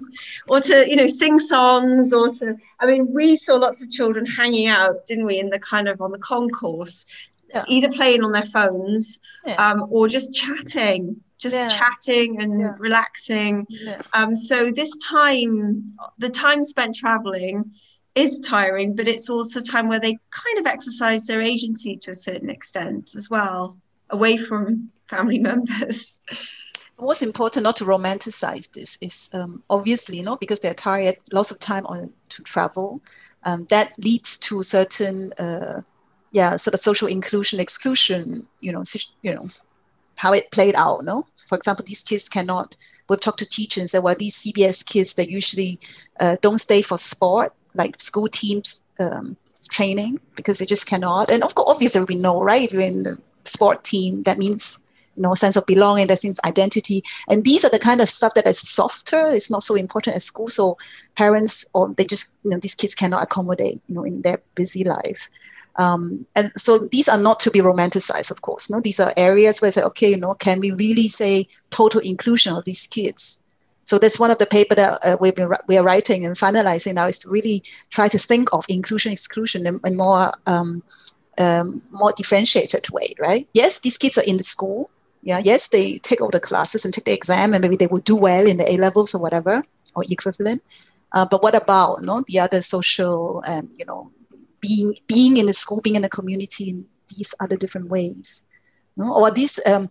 or 0.50 0.62
to, 0.62 0.88
you 0.88 0.96
know, 0.96 1.08
sing 1.08 1.40
songs 1.40 2.14
or 2.14 2.30
to, 2.36 2.56
I 2.80 2.86
mean, 2.86 3.12
we 3.12 3.38
saw 3.38 3.56
lots 3.56 3.82
of 3.82 3.90
children 3.90 4.26
hanging 4.26 4.68
out, 4.68 5.06
didn't 5.08 5.26
we, 5.26 5.40
in 5.40 5.50
the 5.50 5.60
kind 5.60 5.88
of 5.88 6.00
on 6.02 6.12
the 6.12 6.20
concourse, 6.20 7.06
yeah. 7.54 7.66
either 7.68 7.90
playing 7.90 8.24
on 8.24 8.32
their 8.32 8.46
phones 8.46 9.20
yeah. 9.46 9.72
um, 9.72 9.88
or 9.90 10.08
just 10.08 10.34
chatting, 10.34 11.22
just 11.38 11.56
yeah. 11.56 11.70
chatting 11.70 12.42
and 12.42 12.80
relaxing. 12.80 13.66
Um, 14.14 14.36
so 14.36 14.72
this 14.72 14.96
time, 14.98 15.86
the 16.18 16.30
time 16.30 16.64
spent 16.64 16.96
traveling, 16.96 17.72
is 18.16 18.40
tiring, 18.40 18.96
but 18.96 19.08
it's 19.08 19.30
also 19.30 19.60
time 19.60 19.88
where 19.88 20.00
they 20.00 20.18
kind 20.32 20.58
of 20.58 20.66
exercise 20.66 21.28
their 21.28 21.42
agency 21.42 21.98
to 21.98 22.12
a 22.12 22.16
certain 22.16 22.50
extent 22.50 23.14
as 23.16 23.30
well, 23.30 23.78
away 24.10 24.38
from 24.38 24.90
family 25.08 25.40
members. 25.52 26.22
What's 26.98 27.22
important 27.22 27.66
not 27.66 27.76
to 27.78 27.86
romanticize 27.86 28.72
this 28.72 28.98
is 29.02 29.30
um, 29.34 29.64
obviously, 29.70 30.18
you 30.18 30.24
know, 30.24 30.38
because 30.38 30.62
they're 30.62 30.74
tired, 30.74 31.18
lots 31.34 31.52
of 31.52 31.60
time 31.60 31.86
on 31.88 32.14
to 32.30 32.44
travel. 32.44 33.02
Um, 33.44 33.66
that 33.66 33.92
leads 34.00 34.38
to 34.40 34.64
certain, 34.64 35.34
uh, 35.34 35.82
yeah, 36.32 36.56
sort 36.56 36.74
of 36.74 36.80
social 36.80 37.10
inclusion, 37.10 37.60
exclusion, 37.60 38.48
you 38.62 38.72
know, 38.72 38.84
you 39.22 39.34
know, 39.34 39.50
how 40.18 40.34
it 40.34 40.52
played 40.52 40.76
out. 40.76 41.04
No, 41.04 41.28
for 41.38 41.58
example, 41.58 41.86
these 41.86 42.04
kids 42.04 42.30
cannot. 42.30 42.78
We've 43.08 43.22
talked 43.22 43.40
to 43.40 43.46
teachers 43.46 43.92
that 43.92 44.04
were 44.04 44.16
these 44.16 44.38
CBS 44.40 44.86
kids 44.86 45.14
that 45.16 45.30
usually 45.30 45.80
uh, 46.20 46.38
don't 46.42 46.60
stay 46.60 46.82
for 46.82 46.98
sport 46.98 47.54
like 47.76 48.00
school 48.02 48.28
teams 48.28 48.86
um, 49.00 49.38
training 49.70 50.20
because 50.36 50.60
they 50.60 50.66
just 50.66 50.88
cannot. 50.88 51.30
And 51.30 51.44
of 51.44 51.56
course, 51.56 51.70
obviously, 51.70 52.04
we 52.04 52.16
know, 52.16 52.42
right? 52.42 52.64
If 52.64 52.74
you're 52.74 52.82
in 52.82 53.04
the 53.04 53.18
sport 53.44 53.84
team, 53.84 54.24
that 54.24 54.38
means 54.38 54.80
you 55.16 55.24
know 55.24 55.34
sense 55.34 55.56
of 55.56 55.66
belonging, 55.66 56.08
that 56.08 56.24
means 56.24 56.40
identity. 56.44 57.04
And 57.28 57.44
these 57.44 57.64
are 57.64 57.70
the 57.70 57.80
kind 57.80 58.02
of 58.02 58.10
stuff 58.10 58.34
that 58.36 58.48
is 58.48 58.60
softer. 58.60 59.32
It's 59.32 59.50
not 59.50 59.64
so 59.64 59.76
important 59.76 60.16
at 60.16 60.22
school. 60.22 60.48
So 60.48 60.78
parents 61.16 61.66
or 61.74 61.94
they 61.94 62.06
just 62.06 62.38
you 62.44 62.52
know 62.52 62.60
these 62.60 62.76
kids 62.76 62.96
cannot 62.96 63.24
accommodate 63.24 63.82
you 63.88 63.96
know 63.96 64.04
in 64.04 64.22
their 64.22 64.42
busy 64.56 64.84
life. 64.84 65.30
Um, 65.78 66.26
and 66.36 66.52
so 66.56 66.88
these 66.92 67.10
are 67.10 67.18
not 67.18 67.40
to 67.42 67.52
be 67.52 67.60
romanticized, 67.60 68.32
of 68.32 68.42
course. 68.42 68.70
No, 68.70 68.80
these 68.80 69.00
are 69.00 69.14
areas 69.18 69.62
where 69.62 69.68
I 69.68 69.72
say, 69.72 69.84
okay, 69.84 70.12
you 70.12 70.18
know, 70.18 70.34
can 70.34 70.60
we 70.60 70.72
really 70.72 71.08
say 71.08 71.46
total 71.70 72.00
inclusion 72.02 72.56
of 72.56 72.64
these 72.64 72.88
kids? 72.88 73.44
So 73.84 74.00
that's 74.00 74.20
one 74.20 74.32
of 74.32 74.40
the 74.40 74.48
paper 74.48 74.74
that 74.74 75.06
uh, 75.06 75.18
we've 75.20 75.36
been, 75.36 75.52
we 75.68 75.78
are 75.78 75.84
writing 75.84 76.26
and 76.26 76.36
finalizing 76.36 76.96
now 76.96 77.08
is 77.08 77.20
to 77.20 77.30
really 77.30 77.62
try 77.92 78.08
to 78.08 78.18
think 78.18 78.50
of 78.52 78.66
inclusion, 78.68 79.12
exclusion 79.12 79.68
in, 79.68 79.80
in 79.86 79.96
more 79.96 80.34
um, 80.48 80.82
um, 81.38 81.82
more 81.92 82.14
differentiated 82.16 82.90
way, 82.90 83.14
right? 83.20 83.48
Yes, 83.54 83.80
these 83.80 83.98
kids 83.98 84.18
are 84.18 84.24
in 84.24 84.38
the 84.38 84.44
school. 84.44 84.90
Yeah, 85.22 85.40
yes, 85.44 85.68
they 85.68 85.98
take 86.00 86.22
all 86.22 86.30
the 86.30 86.40
classes 86.40 86.86
and 86.86 86.94
take 86.94 87.06
the 87.06 87.12
exam, 87.12 87.54
and 87.54 87.62
maybe 87.62 87.76
they 87.76 87.88
will 87.88 88.00
do 88.00 88.16
well 88.16 88.48
in 88.48 88.58
the 88.58 88.72
A 88.72 88.78
levels 88.78 89.14
or 89.14 89.20
whatever 89.20 89.64
or 89.96 90.04
equivalent. 90.10 90.64
Uh, 91.12 91.26
but 91.26 91.42
what 91.42 91.56
about 91.56 92.02
no 92.02 92.24
the 92.28 92.40
other 92.40 92.62
social 92.62 93.42
and 93.42 93.74
you 93.78 93.86
know 93.86 94.12
being 94.66 94.90
being 95.08 95.38
in 95.38 95.46
the 95.46 95.54
school, 95.54 95.82
being 95.82 95.96
in 95.96 96.02
the 96.02 96.18
community 96.18 96.70
in 96.72 96.86
these 97.10 97.34
other 97.40 97.58
different 97.58 97.88
ways? 97.90 98.46
No? 98.98 99.14
Or 99.14 99.32
this 99.32 99.60
um, 99.66 99.90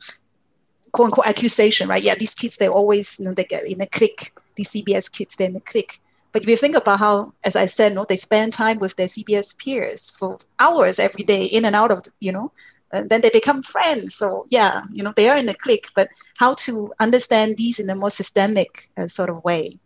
quote 0.93 1.07
unquote 1.07 1.27
accusation, 1.27 1.89
right? 1.89 2.03
Yeah, 2.03 2.15
these 2.15 2.35
kids, 2.35 2.57
they 2.57 2.69
always, 2.69 3.19
you 3.19 3.27
know, 3.27 3.35
they 3.35 3.45
get 3.45 3.67
in 3.67 3.81
a 3.81 3.87
clique, 3.87 4.33
these 4.57 4.71
CBS 4.73 5.13
kids, 5.13 5.37
they're 5.37 5.49
in 5.49 5.57
a 5.57 5.61
clique. 5.61 5.99
But 6.33 6.43
if 6.43 6.49
you 6.49 6.57
think 6.57 6.75
about 6.75 6.99
how, 6.99 7.33
as 7.45 7.55
I 7.55 7.67
said, 7.67 7.95
no, 7.95 8.05
they 8.05 8.17
spend 8.17 8.53
time 8.53 8.79
with 8.81 8.97
their 8.97 9.07
CBS 9.07 9.57
peers 9.57 10.11
for 10.11 10.39
hours 10.59 10.99
every 10.99 11.25
day, 11.25 11.45
in 11.45 11.65
and 11.65 11.77
out 11.77 11.93
of, 11.93 12.03
you 12.19 12.33
know, 12.33 12.51
and 12.95 13.11
then 13.11 13.21
they 13.21 13.31
become 13.31 13.63
friends. 13.63 14.15
So 14.15 14.47
yeah, 14.51 14.83
you 14.93 15.03
know, 15.03 15.13
they 15.15 15.29
are 15.29 15.37
in 15.37 15.49
a 15.49 15.55
clique. 15.55 15.89
But 15.95 16.09
how 16.37 16.55
to 16.67 16.93
understand 16.99 17.57
these 17.57 17.79
in 17.79 17.91
a 17.91 17.95
more 17.95 18.11
systemic 18.11 18.89
uh, 18.97 19.09
sort 19.09 19.31
of 19.31 19.45
way, 19.45 19.79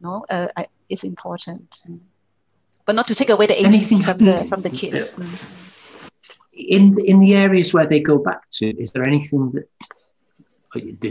you 0.00 0.02
know, 0.06 0.24
uh, 0.30 0.48
is 0.88 1.04
important. 1.04 1.80
But 2.86 2.94
not 2.94 3.06
to 3.08 3.14
take 3.14 3.30
away 3.30 3.46
the 3.46 3.60
agency 3.60 4.00
from 4.00 4.18
the 4.18 4.44
from 4.44 4.62
the 4.62 4.70
kids. 4.70 5.16
In 6.52 6.96
in 7.04 7.18
the 7.20 7.34
areas 7.34 7.74
where 7.74 7.86
they 7.86 8.00
go 8.00 8.16
back 8.18 8.48
to, 8.58 8.66
is 8.82 8.92
there 8.92 9.06
anything 9.06 9.52
that 9.52 9.68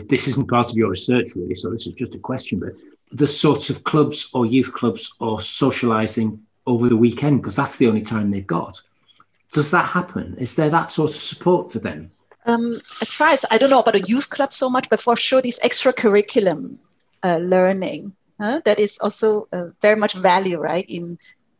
this 0.10 0.28
isn't 0.28 0.48
part 0.50 0.72
of 0.72 0.78
your 0.78 0.90
research 0.90 1.30
really, 1.36 1.56
so 1.56 1.70
this 1.70 1.88
is 1.88 1.94
just 1.94 2.16
a 2.16 2.20
question, 2.20 2.60
but 2.60 2.74
the 3.12 3.28
sorts 3.28 3.70
of 3.70 3.84
clubs 3.84 4.30
or 4.34 4.46
youth 4.46 4.72
clubs 4.74 5.16
or 5.20 5.40
socializing 5.42 6.40
over 6.68 6.90
the 6.90 6.98
weekend, 6.98 7.42
because 7.42 7.56
that's 7.56 7.78
the 7.78 7.88
only 7.88 8.02
time 8.02 8.32
they've 8.32 8.48
got. 8.48 8.82
Does 9.52 9.72
that 9.72 9.86
happen? 9.86 10.36
Is 10.38 10.56
there 10.56 10.70
that 10.70 10.90
sort 10.90 11.12
of 11.12 11.18
support 11.18 11.72
for 11.72 11.80
them? 11.80 12.12
Um, 12.46 12.82
as 13.02 13.14
far 13.14 13.30
as 13.30 13.46
I 13.50 13.58
don't 13.58 13.70
know 13.70 13.80
about 13.80 13.96
a 13.96 14.02
youth 14.02 14.30
club 14.30 14.54
so 14.54 14.70
much, 14.70 14.90
but 14.90 15.00
for 15.00 15.16
sure, 15.16 15.42
this 15.42 15.60
extracurriculum 15.60 16.78
uh, 17.24 17.38
learning 17.38 18.16
uh, 18.40 18.60
that 18.66 18.80
is 18.80 18.98
also 19.00 19.48
uh, 19.52 19.68
very 19.82 19.96
much 19.96 20.14
value, 20.14 20.60
right, 20.60 20.86
in 20.88 21.18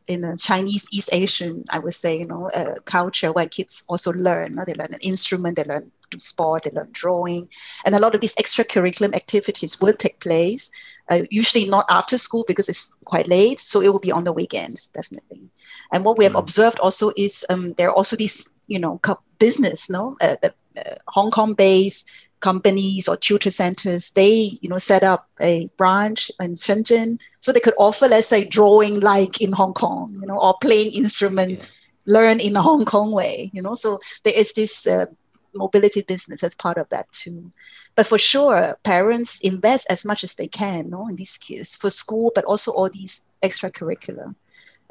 in 0.08 0.24
a 0.24 0.38
Chinese 0.38 0.88
East 0.92 1.10
Asian, 1.12 1.64
I 1.70 1.80
would 1.80 1.94
say, 1.94 2.20
you 2.20 2.26
know, 2.26 2.50
uh, 2.52 2.76
culture 2.86 3.32
where 3.32 3.48
kids 3.48 3.84
also 3.88 4.12
learn. 4.14 4.56
They 4.66 4.74
learn 4.74 4.94
an 4.94 5.00
instrument, 5.02 5.58
they 5.58 5.64
learn 5.64 5.92
do 6.12 6.20
sport, 6.20 6.64
they 6.64 6.72
learn 6.72 6.90
drawing, 6.92 7.50
and 7.84 7.96
a 7.96 8.00
lot 8.00 8.14
of 8.14 8.22
these 8.22 8.36
extracurricular 8.36 9.14
activities 9.16 9.82
will 9.82 9.94
take 9.94 10.20
place. 10.20 10.70
Uh, 11.10 11.22
usually 11.30 11.66
not 11.66 11.86
after 11.90 12.18
school 12.18 12.46
because 12.48 12.70
it's 12.70 12.96
quite 13.06 13.28
late, 13.28 13.60
so 13.60 13.82
it 13.82 13.90
will 13.90 14.00
be 14.00 14.12
on 14.12 14.24
the 14.24 14.34
weekends, 14.34 14.88
definitely. 14.90 15.50
And 15.92 16.04
what 16.04 16.18
we 16.18 16.24
have 16.24 16.34
mm. 16.34 16.40
observed 16.40 16.80
also 16.80 17.12
is 17.16 17.46
um, 17.50 17.74
there 17.74 17.90
are 17.90 17.96
also 17.96 18.16
these, 18.16 18.52
you 18.68 18.80
know, 18.80 19.00
business, 19.40 19.90
no, 19.90 20.16
uh, 20.22 20.36
the 20.42 20.54
uh, 20.78 20.96
Hong 21.08 21.32
Kong-based 21.32 22.06
companies 22.40 23.08
or 23.08 23.18
tutor 23.18 23.52
centers, 23.52 24.12
they, 24.12 24.58
you 24.62 24.70
know, 24.70 24.78
set 24.78 25.04
up 25.04 25.28
a 25.40 25.70
branch 25.78 26.32
in 26.40 26.54
Shenzhen 26.54 27.20
so 27.40 27.52
they 27.52 27.60
could 27.60 27.74
offer, 27.78 28.08
let's 28.08 28.28
say, 28.28 28.44
drawing 28.44 29.00
like 29.00 29.42
in 29.42 29.52
Hong 29.54 29.74
Kong, 29.74 30.18
you 30.22 30.28
know, 30.28 30.38
or 30.38 30.56
playing 30.62 30.94
instrument, 30.94 31.52
yeah. 31.60 31.66
learn 32.06 32.40
in 32.40 32.56
a 32.56 32.62
Hong 32.62 32.86
Kong 32.86 33.12
way, 33.12 33.50
you 33.54 33.62
know. 33.62 33.76
So 33.76 34.00
there 34.24 34.34
is 34.34 34.54
this 34.54 34.86
uh, 34.86 35.06
mobility 35.54 36.02
business 36.02 36.44
as 36.44 36.54
part 36.54 36.78
of 36.78 36.90
that 36.90 37.12
too. 37.12 37.52
But 37.96 38.08
for 38.08 38.18
sure, 38.18 38.78
parents 38.84 39.40
invest 39.42 39.88
as 39.90 40.06
much 40.06 40.24
as 40.24 40.36
they 40.36 40.48
can, 40.48 40.90
no, 40.90 41.08
in 41.08 41.16
these 41.16 41.38
kids 41.38 41.76
for 41.76 41.90
school, 41.90 42.32
but 42.36 42.46
also 42.46 42.72
all 42.72 42.90
these 42.90 43.28
extracurricular. 43.42 44.36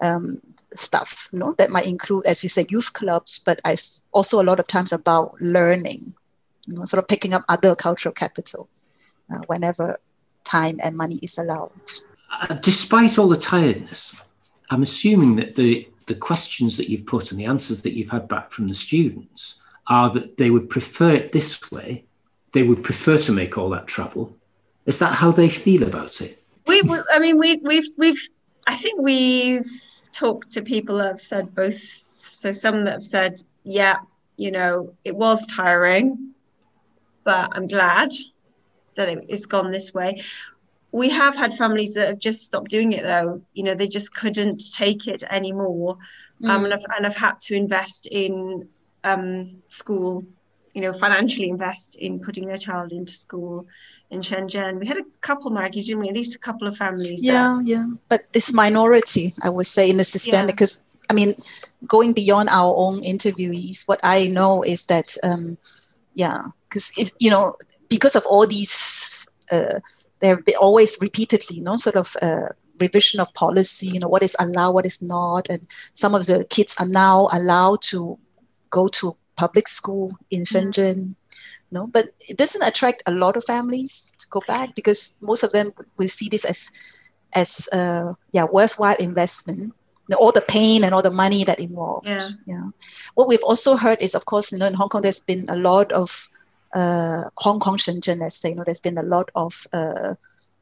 Um, 0.00 0.40
stuff 0.74 1.28
you 1.32 1.38
know 1.38 1.54
that 1.56 1.70
might 1.70 1.86
include 1.86 2.26
as 2.26 2.42
you 2.42 2.48
said 2.48 2.68
youth 2.68 2.92
clubs 2.94 3.40
but 3.44 3.60
i 3.64 3.76
also 4.10 4.42
a 4.42 4.42
lot 4.42 4.58
of 4.58 4.66
times 4.66 4.92
about 4.92 5.40
learning 5.40 6.12
you 6.68 6.76
know, 6.76 6.84
sort 6.84 7.02
of 7.02 7.08
picking 7.08 7.34
up 7.34 7.44
other 7.48 7.74
cultural 7.74 8.12
capital 8.12 8.68
uh, 9.30 9.38
whenever 9.46 9.98
time 10.44 10.78
and 10.82 10.96
money 10.96 11.18
is 11.22 11.38
allowed. 11.38 11.70
Uh, 12.30 12.54
despite 12.54 13.18
all 13.18 13.28
the 13.28 13.36
tiredness, 13.36 14.14
I'm 14.70 14.82
assuming 14.82 15.36
that 15.36 15.54
the, 15.54 15.88
the 16.06 16.14
questions 16.14 16.76
that 16.76 16.88
you've 16.88 17.06
put 17.06 17.30
and 17.30 17.40
the 17.40 17.44
answers 17.46 17.82
that 17.82 17.94
you've 17.94 18.10
had 18.10 18.28
back 18.28 18.50
from 18.50 18.68
the 18.68 18.74
students 18.74 19.60
are 19.86 20.10
that 20.10 20.36
they 20.36 20.50
would 20.50 20.68
prefer 20.68 21.10
it 21.10 21.32
this 21.32 21.70
way. 21.70 22.04
They 22.52 22.62
would 22.62 22.82
prefer 22.82 23.18
to 23.18 23.32
make 23.32 23.58
all 23.58 23.70
that 23.70 23.86
travel. 23.86 24.36
Is 24.86 24.98
that 24.98 25.14
how 25.14 25.30
they 25.30 25.48
feel 25.48 25.82
about 25.82 26.20
it? 26.20 26.42
We, 26.66 26.82
I 27.12 27.18
mean, 27.18 27.38
we, 27.38 27.56
we've, 27.56 27.88
we've, 27.96 28.28
I 28.66 28.76
think 28.76 29.00
we've 29.00 29.66
talked 30.12 30.50
to 30.52 30.62
people 30.62 30.98
that 30.98 31.08
have 31.08 31.20
said 31.20 31.54
both. 31.54 31.80
So 32.16 32.52
some 32.52 32.84
that 32.84 32.92
have 32.92 33.04
said, 33.04 33.42
yeah, 33.64 33.98
you 34.36 34.50
know, 34.50 34.94
it 35.04 35.14
was 35.14 35.46
tiring 35.46 36.33
but 37.24 37.50
I'm 37.52 37.66
glad 37.66 38.12
that 38.96 39.08
it, 39.08 39.24
it's 39.28 39.46
gone 39.46 39.70
this 39.70 39.92
way. 39.92 40.22
We 40.92 41.10
have 41.10 41.34
had 41.34 41.54
families 41.54 41.94
that 41.94 42.08
have 42.08 42.18
just 42.18 42.44
stopped 42.44 42.70
doing 42.70 42.92
it 42.92 43.02
though. 43.02 43.42
You 43.54 43.64
know, 43.64 43.74
they 43.74 43.88
just 43.88 44.14
couldn't 44.14 44.72
take 44.72 45.08
it 45.08 45.24
anymore, 45.28 45.98
mm. 46.40 46.48
um, 46.48 46.64
and, 46.64 46.72
have, 46.72 46.84
and 46.96 47.04
have 47.04 47.16
had 47.16 47.40
to 47.40 47.54
invest 47.54 48.06
in 48.06 48.68
um, 49.02 49.62
school. 49.68 50.24
You 50.74 50.82
know, 50.82 50.92
financially 50.92 51.48
invest 51.48 51.94
in 51.94 52.18
putting 52.18 52.46
their 52.46 52.58
child 52.58 52.92
into 52.92 53.12
school 53.12 53.64
in 54.10 54.20
Shenzhen. 54.20 54.80
We 54.80 54.86
had 54.88 54.96
a 54.96 55.04
couple, 55.20 55.52
Maggie, 55.52 55.82
didn't 55.82 56.00
we? 56.00 56.08
At 56.08 56.16
least 56.16 56.34
a 56.34 56.38
couple 56.38 56.66
of 56.66 56.76
families. 56.76 57.22
Yeah, 57.22 57.60
there. 57.62 57.76
yeah. 57.76 57.86
But 58.08 58.32
this 58.32 58.52
minority, 58.52 59.34
I 59.40 59.50
would 59.50 59.68
say, 59.68 59.88
in 59.88 59.98
the 59.98 60.04
system, 60.04 60.40
yeah. 60.40 60.46
because 60.46 60.84
I 61.10 61.12
mean, 61.12 61.34
going 61.86 62.12
beyond 62.12 62.48
our 62.48 62.74
own 62.76 63.02
interviewees, 63.02 63.86
what 63.86 64.00
I 64.02 64.26
know 64.26 64.62
is 64.62 64.86
that, 64.86 65.16
um, 65.22 65.58
yeah, 66.14 66.46
because 66.74 67.12
you 67.18 67.30
know 67.30 67.54
because 67.88 68.16
of 68.16 68.26
all 68.26 68.46
these 68.46 69.26
uh, 69.50 69.78
there 70.20 70.36
have 70.36 70.44
been 70.44 70.56
always 70.56 70.98
repeatedly 71.00 71.56
you 71.56 71.62
know 71.62 71.76
sort 71.76 71.96
of 71.96 72.16
uh, 72.22 72.48
revision 72.80 73.20
of 73.20 73.32
policy 73.34 73.86
you 73.86 74.00
know 74.00 74.08
what 74.08 74.22
is 74.22 74.36
allowed 74.38 74.72
what 74.72 74.86
is 74.86 75.00
not 75.00 75.48
and 75.48 75.66
some 75.92 76.14
of 76.14 76.26
the 76.26 76.44
kids 76.50 76.74
are 76.80 76.88
now 76.88 77.28
allowed 77.32 77.80
to 77.80 78.18
go 78.70 78.88
to 78.88 79.16
public 79.36 79.68
school 79.68 80.16
in 80.30 80.42
shenzhen 80.42 80.96
mm. 80.96 81.14
you 81.70 81.72
know 81.72 81.86
but 81.86 82.14
it 82.28 82.36
doesn't 82.36 82.62
attract 82.62 83.02
a 83.06 83.12
lot 83.12 83.36
of 83.36 83.44
families 83.44 84.10
to 84.18 84.26
go 84.28 84.40
back 84.46 84.74
because 84.74 85.16
most 85.20 85.42
of 85.42 85.52
them 85.52 85.72
will 85.98 86.08
see 86.08 86.28
this 86.28 86.44
as 86.44 86.70
as 87.32 87.68
uh, 87.72 88.12
yeah 88.32 88.44
worthwhile 88.44 88.96
investment 88.98 89.72
all 90.18 90.32
the 90.32 90.40
pain 90.42 90.84
and 90.84 90.94
all 90.94 91.00
the 91.00 91.10
money 91.10 91.44
that 91.44 91.58
involved. 91.58 92.06
Yeah. 92.06 92.28
yeah. 92.46 92.68
What 93.14 93.28
we've 93.28 93.42
also 93.42 93.76
heard 93.76 94.02
is, 94.02 94.14
of 94.14 94.26
course, 94.26 94.52
you 94.52 94.58
know, 94.58 94.66
in 94.66 94.74
Hong 94.74 94.88
Kong, 94.88 95.00
there's 95.00 95.20
been 95.20 95.46
a 95.48 95.56
lot 95.56 95.90
of 95.92 96.28
Hong 97.38 97.60
Kong 97.60 97.78
Shenzhen, 97.78 98.20
let's 98.20 98.36
say, 98.36 98.50
you 98.50 98.56
know, 98.56 98.64
there's 98.64 98.80
been 98.80 98.98
a 98.98 99.02
lot 99.02 99.30
of 99.34 99.66
uh, 99.72 100.14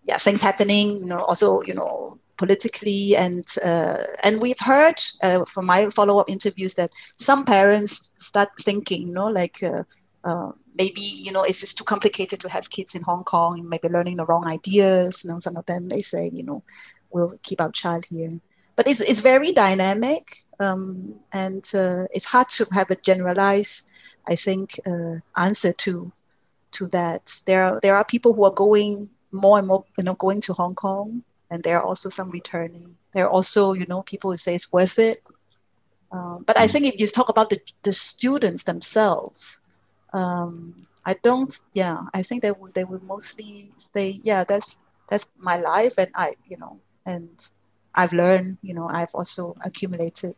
yeah 0.05 0.19
things 0.19 0.43
happening. 0.43 0.99
You 0.99 1.07
know, 1.07 1.21
also 1.21 1.63
you 1.63 1.75
know 1.75 2.19
politically 2.37 3.17
and 3.17 3.45
uh, 3.65 4.05
and 4.23 4.41
we've 4.41 4.61
heard 4.61 5.01
uh, 5.23 5.45
from 5.45 5.67
my 5.67 5.89
follow-up 5.91 6.29
interviews 6.29 6.75
that 6.75 6.91
some 7.19 7.45
parents 7.45 8.15
start 8.19 8.49
thinking, 8.61 9.09
you 9.09 9.15
know, 9.15 9.27
like. 9.27 9.63
Uh, 9.63 9.83
uh, 10.25 10.53
maybe 10.79 11.01
you 11.01 11.33
know 11.33 11.43
it's 11.43 11.59
just 11.59 11.77
too 11.77 11.83
complicated 11.83 12.39
to 12.39 12.49
have 12.49 12.71
kids 12.71 12.95
in 12.95 13.03
Hong 13.03 13.25
Kong. 13.25 13.69
Maybe 13.69 13.89
learning 13.89 14.19
the 14.19 14.25
wrong 14.25 14.47
ideas. 14.47 15.25
You 15.25 15.33
know, 15.33 15.41
some 15.41 15.57
of 15.57 15.67
them 15.67 15.89
they 15.89 16.01
say, 16.01 16.31
you 16.33 16.45
know, 16.45 16.63
we'll 17.11 17.37
keep 17.43 17.61
our 17.61 17.73
child 17.73 18.05
here 18.05 18.31
but 18.77 18.89
it's, 18.89 19.01
it's 19.01 19.21
very 19.21 19.53
dynamic 19.53 20.45
um, 20.61 21.15
and 21.33 21.69
uh, 21.75 22.05
it's 22.13 22.27
hard 22.27 22.49
to 22.49 22.67
have 22.73 22.91
a 22.91 22.97
generalized 22.97 23.89
i 24.27 24.35
think 24.35 24.81
uh, 24.87 25.17
answer 25.37 25.73
to 25.73 26.13
to 26.73 26.87
that. 26.89 27.43
There 27.47 27.65
are 27.65 27.81
there 27.81 27.97
are 27.97 28.05
people 28.05 28.33
who 28.33 28.45
are 28.45 28.51
going 28.51 29.11
more 29.31 29.59
and 29.59 29.69
more 29.69 29.85
you 29.97 30.05
know 30.05 30.15
going 30.15 30.41
to 30.43 30.53
hong 30.53 30.75
kong 30.75 31.23
and 31.51 31.63
there 31.63 31.79
are 31.79 31.85
also 31.85 32.09
some 32.09 32.31
returning. 32.31 32.97
There 33.13 33.27
are 33.27 33.31
also 33.31 33.73
you 33.75 33.87
know 33.87 34.03
people 34.03 34.31
who 34.31 34.37
say 34.37 34.55
it's 34.55 34.73
worth 34.73 34.99
it. 34.99 35.23
Um, 36.11 36.45
but 36.47 36.59
i 36.59 36.67
mm. 36.67 36.71
think 36.71 36.85
if 36.85 37.01
you 37.01 37.07
talk 37.07 37.31
about 37.31 37.49
the, 37.49 37.59
the 37.85 37.95
students 37.95 38.65
themselves 38.65 39.61
um, 40.13 40.87
i 41.07 41.15
don't 41.15 41.59
yeah 41.73 42.03
i 42.13 42.21
think 42.21 42.43
they 42.43 42.51
would 42.51 42.75
they 42.75 42.85
would 42.85 43.03
mostly 43.03 43.71
say 43.79 44.21
yeah 44.23 44.45
that's 44.45 44.77
that's 45.09 45.33
my 45.39 45.57
life 45.57 45.97
and 45.97 46.11
i 46.15 46.35
you 46.47 46.59
know 46.59 46.79
and 47.07 47.49
I've 47.95 48.13
learned, 48.13 48.59
you 48.63 48.75
know, 48.75 48.89
I've 48.89 49.15
also 49.15 49.55
accumulated 49.65 50.37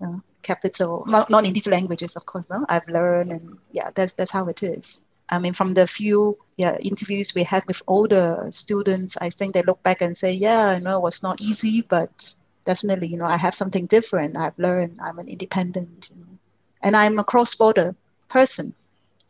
uh, 0.00 0.18
capital, 0.42 1.04
not, 1.06 1.30
not 1.30 1.44
in 1.44 1.52
these 1.52 1.66
languages, 1.66 2.16
of 2.16 2.26
course, 2.26 2.48
no, 2.50 2.64
I've 2.68 2.86
learned 2.88 3.32
and 3.32 3.58
yeah, 3.72 3.90
that's, 3.94 4.12
that's 4.14 4.30
how 4.30 4.46
it 4.46 4.62
is. 4.62 5.04
I 5.28 5.38
mean, 5.38 5.52
from 5.52 5.74
the 5.74 5.86
few 5.86 6.38
yeah, 6.56 6.76
interviews 6.78 7.34
we 7.34 7.44
had 7.44 7.64
with 7.66 7.82
older 7.86 8.46
students, 8.50 9.16
I 9.20 9.30
think 9.30 9.54
they 9.54 9.62
look 9.62 9.82
back 9.82 10.02
and 10.02 10.16
say, 10.16 10.32
yeah, 10.32 10.66
I 10.66 10.78
know 10.78 10.98
it 10.98 11.02
was 11.02 11.22
not 11.22 11.40
easy, 11.40 11.80
but 11.80 12.34
definitely, 12.64 13.08
you 13.08 13.16
know, 13.16 13.24
I 13.24 13.36
have 13.36 13.54
something 13.54 13.86
different. 13.86 14.36
I've 14.36 14.58
learned 14.58 14.98
I'm 15.02 15.18
an 15.18 15.28
independent, 15.28 16.10
you 16.10 16.20
know, 16.20 16.38
and 16.82 16.96
I'm 16.96 17.18
a 17.18 17.24
cross-border 17.24 17.94
person. 18.28 18.74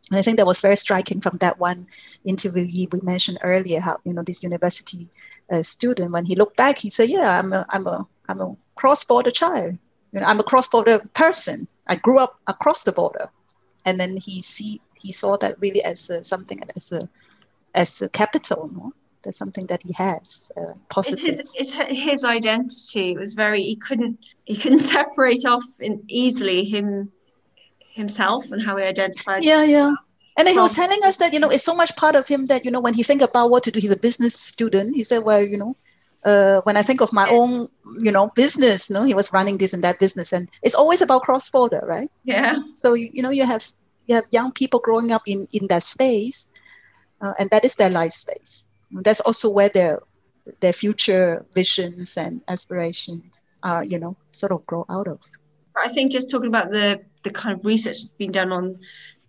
And 0.09 0.19
I 0.19 0.21
think 0.21 0.37
that 0.37 0.45
was 0.45 0.59
very 0.59 0.75
striking 0.75 1.21
from 1.21 1.37
that 1.37 1.59
one 1.59 1.87
interview 2.25 2.87
we 2.91 2.99
mentioned 3.01 3.37
earlier, 3.41 3.79
how, 3.79 3.99
you 4.03 4.13
know, 4.13 4.23
this 4.23 4.43
university 4.43 5.09
a 5.49 5.63
student, 5.63 6.11
when 6.11 6.25
he 6.25 6.35
looked 6.35 6.57
back, 6.57 6.79
he 6.79 6.89
said, 6.89 7.09
"Yeah, 7.09 7.39
I'm 7.39 7.53
a 7.53 7.65
I'm 7.69 7.85
a 7.87 8.07
I'm 8.27 8.41
a 8.41 8.55
cross-border 8.75 9.31
child. 9.31 9.77
You 10.13 10.19
know, 10.21 10.27
I'm 10.27 10.39
a 10.39 10.43
cross-border 10.43 10.99
person. 11.13 11.67
I 11.87 11.95
grew 11.95 12.19
up 12.19 12.39
across 12.47 12.83
the 12.83 12.91
border." 12.91 13.29
And 13.85 13.99
then 13.99 14.17
he 14.17 14.41
see 14.41 14.81
he 14.95 15.11
saw 15.11 15.37
that 15.37 15.59
really 15.59 15.83
as 15.83 16.09
a, 16.09 16.23
something 16.23 16.63
as 16.75 16.91
a 16.91 17.01
as 17.75 18.01
a 18.01 18.09
capital. 18.09 18.69
No? 18.73 18.93
That's 19.23 19.37
something 19.37 19.67
that 19.67 19.83
he 19.83 19.93
has 19.93 20.51
uh, 20.57 20.73
positive. 20.89 21.39
It's 21.39 21.53
his, 21.55 21.77
it's 21.77 21.99
his 21.99 22.23
identity. 22.23 23.11
It 23.11 23.19
was 23.19 23.33
very 23.33 23.61
he 23.63 23.75
couldn't 23.75 24.19
he 24.45 24.55
couldn't 24.55 24.79
separate 24.95 25.45
off 25.45 25.63
in 25.79 26.03
easily 26.07 26.63
him 26.63 27.11
himself 27.93 28.51
and 28.51 28.61
how 28.61 28.77
he 28.77 28.83
identified. 28.83 29.43
Yeah, 29.43 29.61
himself. 29.61 29.91
yeah. 29.91 29.95
And 30.35 30.47
then 30.47 30.55
he 30.55 30.59
was 30.59 30.75
telling 30.75 30.99
us 31.03 31.17
that, 31.17 31.31
you 31.31 31.39
know, 31.39 31.49
it's 31.49 31.63
so 31.63 31.75
much 31.75 31.95
part 31.95 32.15
of 32.15 32.27
him 32.27 32.47
that, 32.47 32.65
you 32.65 32.71
know, 32.71 32.79
when 32.79 32.95
he 32.95 33.03
think 33.03 33.21
about 33.21 33.51
what 33.51 33.61
to 33.63 33.71
do, 33.71 33.79
he's 33.79 33.91
a 33.91 33.95
business 33.95 34.33
student. 34.33 34.95
He 34.95 35.03
said, 35.03 35.19
well, 35.19 35.43
you 35.43 35.57
know, 35.57 35.75
uh, 36.25 36.61
when 36.61 36.77
I 36.77 36.81
think 36.81 37.01
of 37.01 37.11
my 37.11 37.29
own, 37.29 37.67
you 37.99 38.11
know, 38.11 38.29
business, 38.35 38.89
you 38.89 38.95
know, 38.95 39.03
he 39.03 39.13
was 39.13 39.33
running 39.33 39.57
this 39.57 39.73
and 39.73 39.83
that 39.83 39.99
business, 39.99 40.31
and 40.33 40.49
it's 40.61 40.75
always 40.75 41.01
about 41.01 41.23
cross 41.23 41.49
border, 41.49 41.83
right? 41.85 42.09
Yeah. 42.23 42.57
So 42.73 42.93
you 42.93 43.21
know, 43.21 43.29
you 43.29 43.45
have 43.45 43.71
you 44.07 44.15
have 44.15 44.25
young 44.31 44.51
people 44.51 44.79
growing 44.79 45.11
up 45.11 45.23
in 45.25 45.47
in 45.51 45.67
that 45.67 45.83
space, 45.83 46.49
uh, 47.21 47.33
and 47.39 47.49
that 47.49 47.65
is 47.65 47.75
their 47.75 47.89
life 47.89 48.13
space. 48.13 48.67
That's 48.91 49.21
also 49.21 49.49
where 49.49 49.69
their 49.69 50.01
their 50.59 50.73
future 50.73 51.45
visions 51.55 52.17
and 52.17 52.41
aspirations 52.47 53.43
are, 53.63 53.83
you 53.83 53.99
know, 53.99 54.17
sort 54.31 54.51
of 54.51 54.65
grow 54.65 54.85
out 54.89 55.07
of. 55.07 55.19
I 55.75 55.89
think 55.89 56.11
just 56.11 56.29
talking 56.29 56.47
about 56.47 56.71
the 56.71 57.01
the 57.23 57.31
kind 57.31 57.57
of 57.57 57.65
research 57.65 57.97
that's 57.97 58.13
been 58.13 58.31
done 58.31 58.51
on 58.51 58.77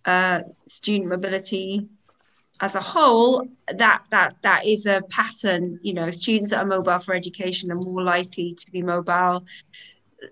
uh, 0.05 0.43
student 0.67 1.09
mobility 1.09 1.89
as 2.61 2.75
a 2.75 2.81
whole, 2.81 3.47
that 3.69 4.05
that 4.11 4.37
that 4.43 4.65
is 4.67 4.87
a 4.87 5.03
pattern. 5.09 5.79
You 5.83 5.95
know, 5.95 6.11
students 6.11 6.51
that 6.51 6.61
are 6.61 6.67
mobile 6.67 6.99
for 6.99 7.15
education 7.15 7.71
are 7.73 7.77
more 7.77 8.03
likely 8.03 8.55
to 8.55 8.71
be 8.71 8.83
mobile 8.83 9.45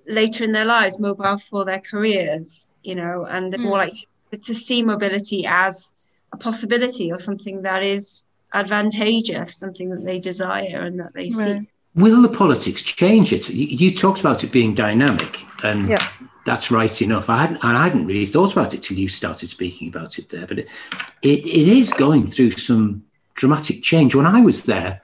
later 0.07 0.45
in 0.45 0.53
their 0.53 0.65
lives, 0.65 1.01
mobile 1.01 1.39
for 1.39 1.65
their 1.65 1.81
careers. 1.81 2.69
You 2.83 2.97
know, 2.97 3.25
and 3.25 3.53
they're 3.53 3.61
mm. 3.61 3.65
more 3.65 3.83
hmm. 3.83 3.91
likely 3.91 4.07
to 4.41 4.55
see 4.55 4.83
mobility 4.83 5.47
as 5.47 5.93
a 6.33 6.37
possibility 6.37 7.13
or 7.13 7.19
something 7.19 7.63
that 7.63 7.83
is 7.83 8.25
advantageous, 8.55 9.57
something 9.57 9.91
that 9.91 10.05
they 10.05 10.19
desire 10.19 10.83
and 10.83 10.99
that 11.01 11.15
they 11.15 11.31
right. 11.31 11.61
see. 11.61 11.69
Will 11.95 12.23
the 12.23 12.29
politics 12.29 12.83
change 12.83 13.33
it? 13.33 13.49
You, 13.51 13.67
you 13.67 13.95
talked 13.95 14.21
about 14.21 14.43
it 14.43 14.51
being 14.51 14.73
dynamic, 14.75 15.41
and 15.63 15.89
yeah 15.89 16.09
that's 16.45 16.71
right 16.71 17.03
enough. 17.03 17.31
I 17.31 17.43
hadn't, 17.43 17.65
I 17.65 17.85
hadn't 17.85 18.07
really 18.07 18.27
thought 18.27 18.53
about 18.53 18.75
it 18.75 18.83
till 18.83 18.99
you 18.99 19.09
started 19.09 19.49
speaking 19.49 19.89
about 19.89 20.19
it 20.19 20.29
there, 20.29 20.47
but 20.47 20.59
it, 20.59 20.69
it, 21.23 21.47
it 21.47 21.69
is 21.69 21.93
going 21.93 22.27
through 22.27 22.53
some 22.53 23.05
dramatic 23.35 23.83
change. 23.83 24.15
When 24.15 24.27
I 24.27 24.41
was 24.41 24.65
there, 24.65 25.01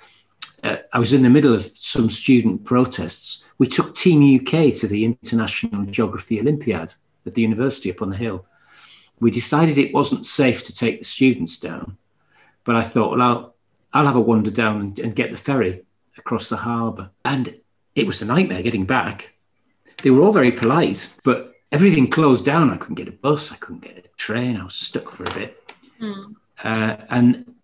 uh, 0.62 0.78
I 0.92 0.98
was 0.98 1.12
in 1.12 1.22
the 1.22 1.30
middle 1.30 1.54
of 1.54 1.62
some 1.62 2.10
student 2.10 2.64
protests. 2.64 3.44
We 3.58 3.66
took 3.66 3.94
Team 3.94 4.36
UK 4.36 4.74
to 4.76 4.88
the 4.88 5.04
International 5.04 5.84
Geography 5.84 6.40
Olympiad 6.40 6.94
at 7.26 7.34
the 7.34 7.42
university 7.42 7.90
up 7.90 8.02
on 8.02 8.10
the 8.10 8.16
hill. 8.16 8.46
We 9.20 9.30
decided 9.30 9.78
it 9.78 9.94
wasn't 9.94 10.26
safe 10.26 10.66
to 10.66 10.74
take 10.74 10.98
the 10.98 11.04
students 11.04 11.58
down, 11.58 11.96
but 12.64 12.76
I 12.76 12.82
thought, 12.82 13.12
well, 13.12 13.22
I'll, 13.22 13.54
I'll 13.92 14.06
have 14.06 14.16
a 14.16 14.20
wander 14.20 14.50
down 14.50 14.80
and, 14.80 14.98
and 14.98 15.16
get 15.16 15.30
the 15.30 15.36
ferry 15.36 15.84
across 16.16 16.48
the 16.48 16.56
harbour. 16.56 17.10
And 17.24 17.60
it 17.94 18.06
was 18.06 18.22
a 18.22 18.26
nightmare 18.26 18.62
getting 18.62 18.86
back 18.86 19.34
they 20.02 20.10
were 20.10 20.22
all 20.22 20.32
very 20.32 20.52
polite, 20.52 21.12
but 21.24 21.54
everything 21.72 22.10
closed 22.10 22.44
down. 22.44 22.70
I 22.70 22.76
couldn't 22.76 22.96
get 22.96 23.08
a 23.08 23.12
bus, 23.12 23.52
I 23.52 23.56
couldn't 23.56 23.82
get 23.82 23.98
a 23.98 24.08
train. 24.16 24.56
I 24.56 24.64
was 24.64 24.74
stuck 24.74 25.10
for 25.10 25.24
a 25.24 25.34
bit, 25.34 25.72
mm. 26.00 26.34
uh, 26.64 26.96
and 27.10 27.54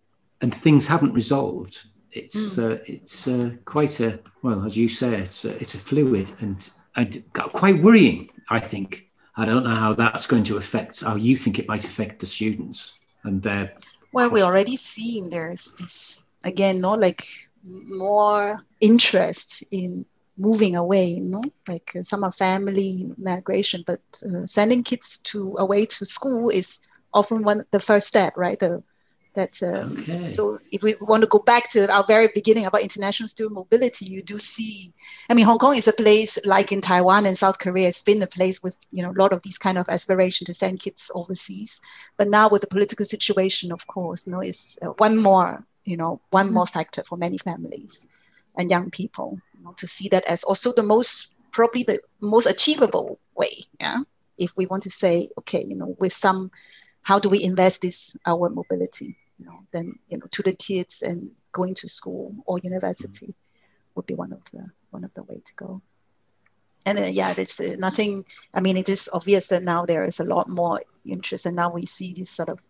and 0.40 0.54
things 0.54 0.86
haven't 0.86 1.12
resolved. 1.12 1.84
It's 2.10 2.56
mm. 2.56 2.72
uh, 2.72 2.82
it's 2.86 3.28
uh, 3.28 3.50
quite 3.64 4.00
a 4.00 4.20
well, 4.42 4.64
as 4.64 4.76
you 4.76 4.88
say, 4.88 5.14
it's 5.16 5.44
a, 5.44 5.56
it's 5.56 5.74
a 5.74 5.78
fluid 5.78 6.30
and 6.40 6.70
and 6.96 7.24
quite 7.32 7.82
worrying. 7.82 8.30
I 8.50 8.58
think 8.60 9.10
I 9.36 9.44
don't 9.44 9.64
know 9.64 9.74
how 9.74 9.94
that's 9.94 10.26
going 10.26 10.44
to 10.44 10.56
affect 10.56 11.00
how 11.00 11.16
you 11.16 11.36
think 11.36 11.58
it 11.58 11.68
might 11.68 11.84
affect 11.84 12.20
the 12.20 12.26
students 12.26 12.98
and 13.24 13.42
their. 13.42 13.74
Well, 14.12 14.30
we're 14.30 14.44
already 14.44 14.76
seeing 14.76 15.30
there's 15.30 15.72
this 15.72 16.24
again, 16.44 16.80
not 16.80 17.00
like 17.00 17.26
more 17.66 18.64
interest 18.80 19.64
in 19.70 20.06
moving 20.36 20.74
away 20.74 21.06
you 21.06 21.24
know 21.24 21.42
like 21.68 21.92
uh, 21.96 22.02
some 22.02 22.24
are 22.24 22.32
family 22.32 23.08
migration 23.16 23.84
but 23.86 24.00
uh, 24.24 24.44
sending 24.46 24.82
kids 24.82 25.18
to 25.18 25.54
away 25.58 25.86
to 25.86 26.04
school 26.04 26.48
is 26.48 26.80
often 27.12 27.42
one 27.42 27.64
the 27.70 27.78
first 27.78 28.06
step 28.06 28.32
right 28.36 28.58
the 28.58 28.82
that 29.34 29.60
uh, 29.62 29.88
okay. 30.00 30.28
so 30.28 30.58
if 30.72 30.82
we 30.82 30.94
want 31.00 31.20
to 31.20 31.26
go 31.26 31.38
back 31.38 31.68
to 31.68 31.92
our 31.92 32.04
very 32.04 32.28
beginning 32.34 32.66
about 32.66 32.80
international 32.80 33.28
student 33.28 33.54
mobility 33.54 34.06
you 34.06 34.22
do 34.22 34.38
see 34.38 34.92
i 35.28 35.34
mean 35.34 35.44
hong 35.44 35.58
kong 35.58 35.76
is 35.76 35.88
a 35.88 35.92
place 35.92 36.38
like 36.44 36.72
in 36.72 36.80
taiwan 36.80 37.26
and 37.26 37.36
south 37.36 37.58
korea 37.58 37.88
it's 37.88 38.02
been 38.02 38.22
a 38.22 38.26
place 38.26 38.62
with 38.62 38.76
you 38.90 39.02
know 39.02 39.10
a 39.10 39.20
lot 39.20 39.32
of 39.32 39.42
these 39.42 39.58
kind 39.58 39.76
of 39.76 39.88
aspiration 39.88 40.44
to 40.44 40.54
send 40.54 40.80
kids 40.80 41.10
overseas 41.14 41.80
but 42.16 42.28
now 42.28 42.48
with 42.48 42.60
the 42.60 42.68
political 42.68 43.04
situation 43.04 43.72
of 43.72 43.86
course 43.86 44.26
you 44.26 44.32
know 44.32 44.40
it's 44.40 44.78
uh, 44.82 44.86
one 44.98 45.16
more 45.16 45.64
you 45.84 45.96
know 45.96 46.20
one 46.30 46.46
mm-hmm. 46.46 46.54
more 46.54 46.66
factor 46.66 47.02
for 47.04 47.16
many 47.18 47.38
families 47.38 48.06
and 48.56 48.70
young 48.70 48.90
people 48.90 49.38
know, 49.64 49.74
to 49.76 49.86
see 49.86 50.08
that 50.08 50.24
as 50.26 50.44
also 50.44 50.72
the 50.72 50.82
most 50.82 51.28
probably 51.50 51.84
the 51.84 52.00
most 52.20 52.46
achievable 52.46 53.18
way. 53.34 53.64
Yeah, 53.80 54.02
if 54.38 54.52
we 54.56 54.66
want 54.66 54.82
to 54.84 54.90
say, 54.90 55.30
okay, 55.38 55.64
you 55.64 55.76
know, 55.76 55.96
with 55.98 56.12
some, 56.12 56.50
how 57.02 57.18
do 57.18 57.28
we 57.28 57.42
invest 57.42 57.82
this 57.82 58.16
our 58.26 58.48
mobility? 58.48 59.16
You 59.38 59.46
know, 59.46 59.60
then 59.72 59.98
you 60.08 60.18
know, 60.18 60.26
to 60.30 60.42
the 60.42 60.52
kids 60.52 61.02
and 61.02 61.30
going 61.52 61.74
to 61.74 61.88
school 61.88 62.34
or 62.46 62.58
university 62.58 63.34
would 63.94 64.06
be 64.06 64.14
one 64.14 64.32
of 64.32 64.44
the 64.52 64.70
one 64.90 65.04
of 65.04 65.14
the 65.14 65.22
way 65.22 65.40
to 65.44 65.54
go. 65.54 65.82
And 66.86 66.98
uh, 66.98 67.02
yeah, 67.02 67.32
there's 67.32 67.60
uh, 67.60 67.76
nothing. 67.78 68.24
I 68.52 68.60
mean, 68.60 68.76
it 68.76 68.88
is 68.88 69.08
obvious 69.12 69.48
that 69.48 69.62
now 69.62 69.86
there 69.86 70.04
is 70.04 70.20
a 70.20 70.24
lot 70.24 70.48
more 70.48 70.82
interest, 71.06 71.46
and 71.46 71.56
now 71.56 71.72
we 71.72 71.86
see 71.86 72.12
this 72.12 72.30
sort 72.30 72.48
of 72.48 72.60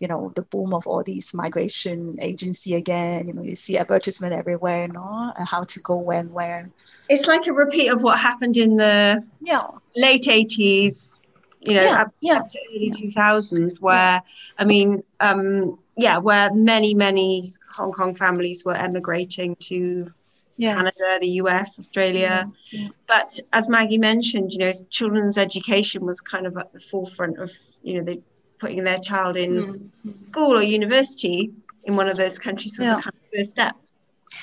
you 0.00 0.08
know 0.08 0.32
the 0.34 0.42
boom 0.42 0.74
of 0.74 0.86
all 0.86 1.02
these 1.02 1.32
migration 1.34 2.16
agency 2.20 2.74
again 2.74 3.28
you 3.28 3.32
know 3.32 3.42
you 3.42 3.54
see 3.54 3.78
advertisement 3.78 4.32
everywhere 4.32 4.86
you 4.86 4.92
know 4.92 5.32
how 5.46 5.62
to 5.62 5.80
go 5.80 5.96
when 5.96 6.32
where 6.32 6.70
it's 7.08 7.28
like 7.28 7.46
a 7.46 7.52
repeat 7.52 7.88
of 7.88 8.02
what 8.02 8.18
happened 8.18 8.56
in 8.56 8.76
the 8.76 9.22
yeah 9.40 9.62
late 9.96 10.24
80s 10.24 11.20
you 11.60 11.74
know 11.74 11.82
yeah, 11.82 12.00
up, 12.00 12.14
yeah. 12.20 12.34
up 12.34 12.48
to 12.48 12.58
early 12.74 12.92
yeah. 12.94 13.30
2000s 13.32 13.80
where 13.80 14.22
i 14.58 14.64
mean 14.64 15.02
um 15.20 15.78
yeah 15.96 16.18
where 16.18 16.52
many 16.52 16.94
many 16.94 17.54
hong 17.70 17.92
kong 17.92 18.14
families 18.14 18.64
were 18.64 18.74
emigrating 18.74 19.56
to 19.56 20.12
yeah. 20.56 20.76
Canada, 20.76 21.18
the 21.20 21.30
US, 21.42 21.80
Australia. 21.80 22.48
Yeah. 22.70 22.80
Yeah. 22.80 22.88
But 23.08 23.40
as 23.52 23.68
Maggie 23.68 23.98
mentioned, 23.98 24.52
you 24.52 24.58
know, 24.58 24.70
children's 24.88 25.36
education 25.36 26.06
was 26.06 26.20
kind 26.20 26.46
of 26.46 26.56
at 26.56 26.72
the 26.72 26.78
forefront 26.78 27.38
of, 27.38 27.50
you 27.82 27.98
know, 27.98 28.04
they 28.04 28.20
putting 28.58 28.84
their 28.84 28.98
child 28.98 29.36
in 29.36 29.52
mm-hmm. 29.52 30.30
school 30.30 30.56
or 30.56 30.62
university 30.62 31.52
in 31.84 31.96
one 31.96 32.08
of 32.08 32.16
those 32.16 32.38
countries 32.38 32.78
was 32.78 32.86
yeah. 32.86 32.98
a 32.98 33.02
kind 33.02 33.14
of 33.14 33.30
first 33.32 33.50
step. 33.50 33.76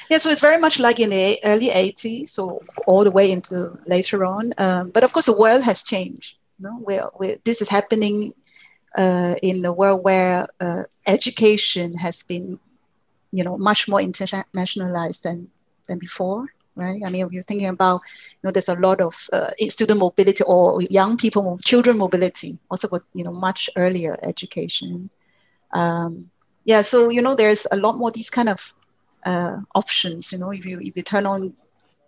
Yeah, 0.09 0.19
so 0.19 0.29
it's 0.29 0.41
very 0.41 0.57
much 0.57 0.79
like 0.79 0.99
in 0.99 1.09
the 1.09 1.39
early 1.43 1.69
80s, 1.69 2.29
so 2.29 2.59
all 2.87 3.03
the 3.03 3.11
way 3.11 3.31
into 3.31 3.77
later 3.87 4.25
on. 4.25 4.53
Um, 4.57 4.89
but 4.89 5.03
of 5.03 5.11
course, 5.13 5.25
the 5.25 5.37
world 5.37 5.63
has 5.63 5.83
changed. 5.83 6.37
You 6.59 6.67
know, 6.67 6.77
where, 6.77 7.03
where 7.15 7.37
this 7.43 7.61
is 7.61 7.69
happening 7.69 8.33
uh, 8.97 9.35
in 9.41 9.65
a 9.65 9.73
world 9.73 10.03
where 10.03 10.47
uh, 10.59 10.83
education 11.07 11.93
has 11.97 12.23
been, 12.23 12.59
you 13.31 13.43
know, 13.43 13.57
much 13.57 13.87
more 13.87 13.99
internationalized 13.99 15.23
than 15.23 15.49
than 15.87 15.97
before, 15.97 16.53
right? 16.75 17.01
I 17.05 17.09
mean, 17.09 17.25
if 17.25 17.31
you're 17.31 17.41
thinking 17.41 17.67
about, 17.67 18.01
you 18.31 18.39
know, 18.43 18.51
there's 18.51 18.69
a 18.69 18.75
lot 18.75 19.01
of 19.01 19.29
uh, 19.33 19.51
student 19.69 19.99
mobility 19.99 20.43
or 20.43 20.81
young 20.83 21.17
people, 21.17 21.57
children 21.63 21.97
mobility, 21.97 22.59
also 22.69 22.87
for 22.87 23.03
you 23.13 23.23
know 23.23 23.31
much 23.33 23.69
earlier 23.75 24.17
education. 24.23 25.09
Um, 25.73 26.31
yeah, 26.63 26.81
so 26.81 27.09
you 27.09 27.21
know, 27.21 27.35
there's 27.35 27.67
a 27.71 27.77
lot 27.77 27.97
more 27.97 28.11
these 28.11 28.29
kind 28.29 28.49
of 28.49 28.73
uh, 29.25 29.57
options. 29.75 30.31
You 30.31 30.39
know, 30.39 30.51
if 30.51 30.65
you 30.65 30.79
if 30.79 30.95
you 30.95 31.03
turn 31.03 31.25
on 31.25 31.53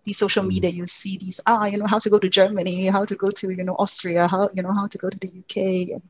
the 0.04 0.14
social 0.14 0.44
media, 0.44 0.70
you 0.70 0.86
see 0.88 1.18
these 1.18 1.40
ah, 1.46 1.66
you 1.66 1.78
know, 1.78 1.88
how 1.88 2.00
to 2.00 2.10
go 2.10 2.20
to 2.20 2.30
Germany, 2.30 2.88
how 2.88 3.06
to 3.06 3.16
go 3.16 3.32
to 3.32 3.50
you 3.50 3.64
know 3.64 3.76
Austria, 3.76 4.28
how 4.28 4.50
you 4.54 4.64
know 4.64 4.74
how 4.74 4.88
to 4.88 4.98
go 4.98 5.10
to 5.10 5.18
the 5.20 5.32
UK 5.44 6.02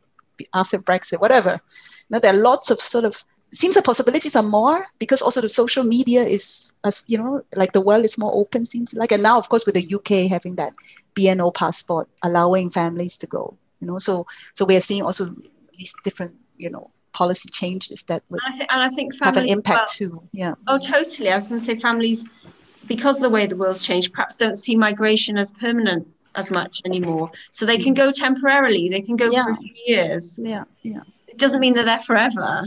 after 0.53 0.79
Brexit, 0.79 1.19
whatever. 1.19 1.59
You 2.09 2.15
know, 2.15 2.19
there 2.19 2.33
are 2.33 2.37
lots 2.37 2.69
of 2.71 2.79
sort 2.79 3.05
of 3.05 3.25
seems 3.53 3.75
the 3.75 3.81
possibilities 3.81 4.35
are 4.35 4.43
more 4.43 4.87
because 4.99 5.21
also 5.21 5.39
the 5.39 5.49
social 5.49 5.83
media 5.83 6.23
is 6.23 6.71
as 6.83 7.05
you 7.07 7.17
know 7.17 7.43
like 7.55 7.71
the 7.71 7.81
world 7.81 8.03
is 8.03 8.17
more 8.17 8.31
open 8.35 8.65
seems 8.65 8.93
like 8.93 9.11
and 9.11 9.23
now 9.23 9.37
of 9.37 9.47
course 9.47 9.65
with 9.65 9.75
the 9.75 9.93
uk 9.93 10.09
having 10.29 10.55
that 10.55 10.73
bno 11.15 11.53
passport 11.53 12.09
allowing 12.23 12.69
families 12.69 13.15
to 13.15 13.27
go 13.27 13.55
you 13.79 13.87
know 13.87 13.99
so 13.99 14.25
so 14.53 14.65
we 14.65 14.75
are 14.75 14.81
seeing 14.81 15.03
also 15.03 15.35
these 15.77 15.93
different 16.03 16.35
you 16.55 16.69
know 16.69 16.89
policy 17.13 17.49
changes 17.49 18.03
that 18.03 18.23
would 18.29 18.41
and 18.43 18.53
I, 18.53 18.57
th- 18.57 18.69
and 18.71 18.81
I 18.81 18.89
think 18.89 19.21
have 19.21 19.37
an 19.37 19.47
impact 19.47 19.77
well, 19.77 19.87
too. 19.87 20.23
Yeah. 20.33 20.55
Oh, 20.67 20.79
totally. 20.79 21.29
I 21.29 21.35
was 21.35 21.47
going 21.47 21.61
to 21.61 21.65
say 21.65 21.79
families, 21.79 22.27
because 22.87 23.19
the 23.19 23.29
way 23.29 23.45
the 23.45 23.55
world's 23.55 23.81
changed, 23.81 24.13
perhaps 24.13 24.35
don't 24.37 24.57
see 24.57 24.75
migration 24.75 25.37
as 25.37 25.51
permanent 25.51 26.07
as 26.35 26.49
much 26.51 26.81
anymore. 26.85 27.31
So 27.51 27.65
they 27.65 27.77
can 27.77 27.93
go 27.93 28.11
temporarily. 28.11 28.89
They 28.89 29.01
can 29.01 29.15
go 29.15 29.29
yeah. 29.29 29.45
for 29.45 29.51
a 29.51 29.55
few 29.55 29.73
years. 29.85 30.39
Yeah, 30.41 30.63
yeah. 30.81 31.01
It 31.27 31.37
doesn't 31.37 31.59
mean 31.59 31.75
they're 31.75 31.85
there 31.85 31.99
forever. 31.99 32.63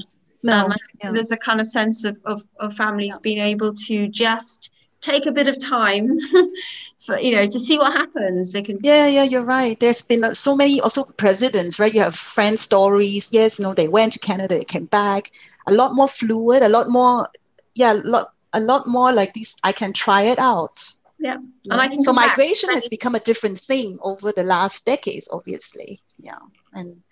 No, 0.46 0.66
um, 0.66 0.74
yeah. 1.02 1.10
there's 1.10 1.32
a 1.32 1.36
kind 1.36 1.60
of 1.60 1.66
sense 1.66 2.04
of, 2.04 2.18
of, 2.24 2.42
of 2.58 2.74
families 2.74 3.14
yeah. 3.14 3.22
being 3.22 3.38
able 3.38 3.72
to 3.72 4.08
just 4.08 4.70
take 5.00 5.26
a 5.26 5.32
bit 5.32 5.48
of 5.48 5.58
time 5.58 6.18
for 7.06 7.18
you 7.18 7.32
know 7.32 7.46
to 7.46 7.58
see 7.58 7.78
what 7.78 7.92
happens. 7.92 8.52
They 8.52 8.62
can 8.62 8.78
yeah 8.80 9.06
yeah 9.06 9.22
you're 9.22 9.44
right. 9.44 9.78
There's 9.78 10.02
been 10.02 10.34
so 10.34 10.56
many 10.56 10.80
also 10.80 11.04
presidents 11.04 11.78
right? 11.78 11.94
You 11.94 12.00
have 12.00 12.14
friend 12.14 12.58
stories. 12.58 13.32
Yes 13.32 13.58
you 13.58 13.64
know 13.64 13.74
they 13.74 13.88
went 13.88 14.12
to 14.14 14.18
canada 14.18 14.56
they 14.56 14.64
came 14.64 14.86
back. 14.86 15.30
A 15.66 15.72
lot 15.72 15.94
more 15.94 16.08
fluid 16.08 16.62
a 16.62 16.68
lot 16.68 16.88
more 16.88 17.28
yeah 17.74 17.92
a 17.92 17.94
lot 17.94 18.32
a 18.52 18.60
lot 18.60 18.86
more 18.86 19.12
like 19.12 19.34
this 19.34 19.56
i 19.64 19.72
can 19.72 19.92
try 19.92 20.22
it 20.22 20.38
out. 20.38 20.92
Yeah 21.18 21.38
and 21.70 21.80
I 21.80 21.88
can 21.88 22.02
so 22.02 22.12
migration 22.12 22.68
back. 22.68 22.76
has 22.76 22.88
become 22.88 23.14
a 23.14 23.20
different 23.20 23.58
thing 23.58 23.98
over 24.02 24.32
the 24.32 24.44
last 24.44 24.84
decades 24.84 25.28
obviously. 25.30 26.00
Yeah 26.18 26.38
and 26.72 27.02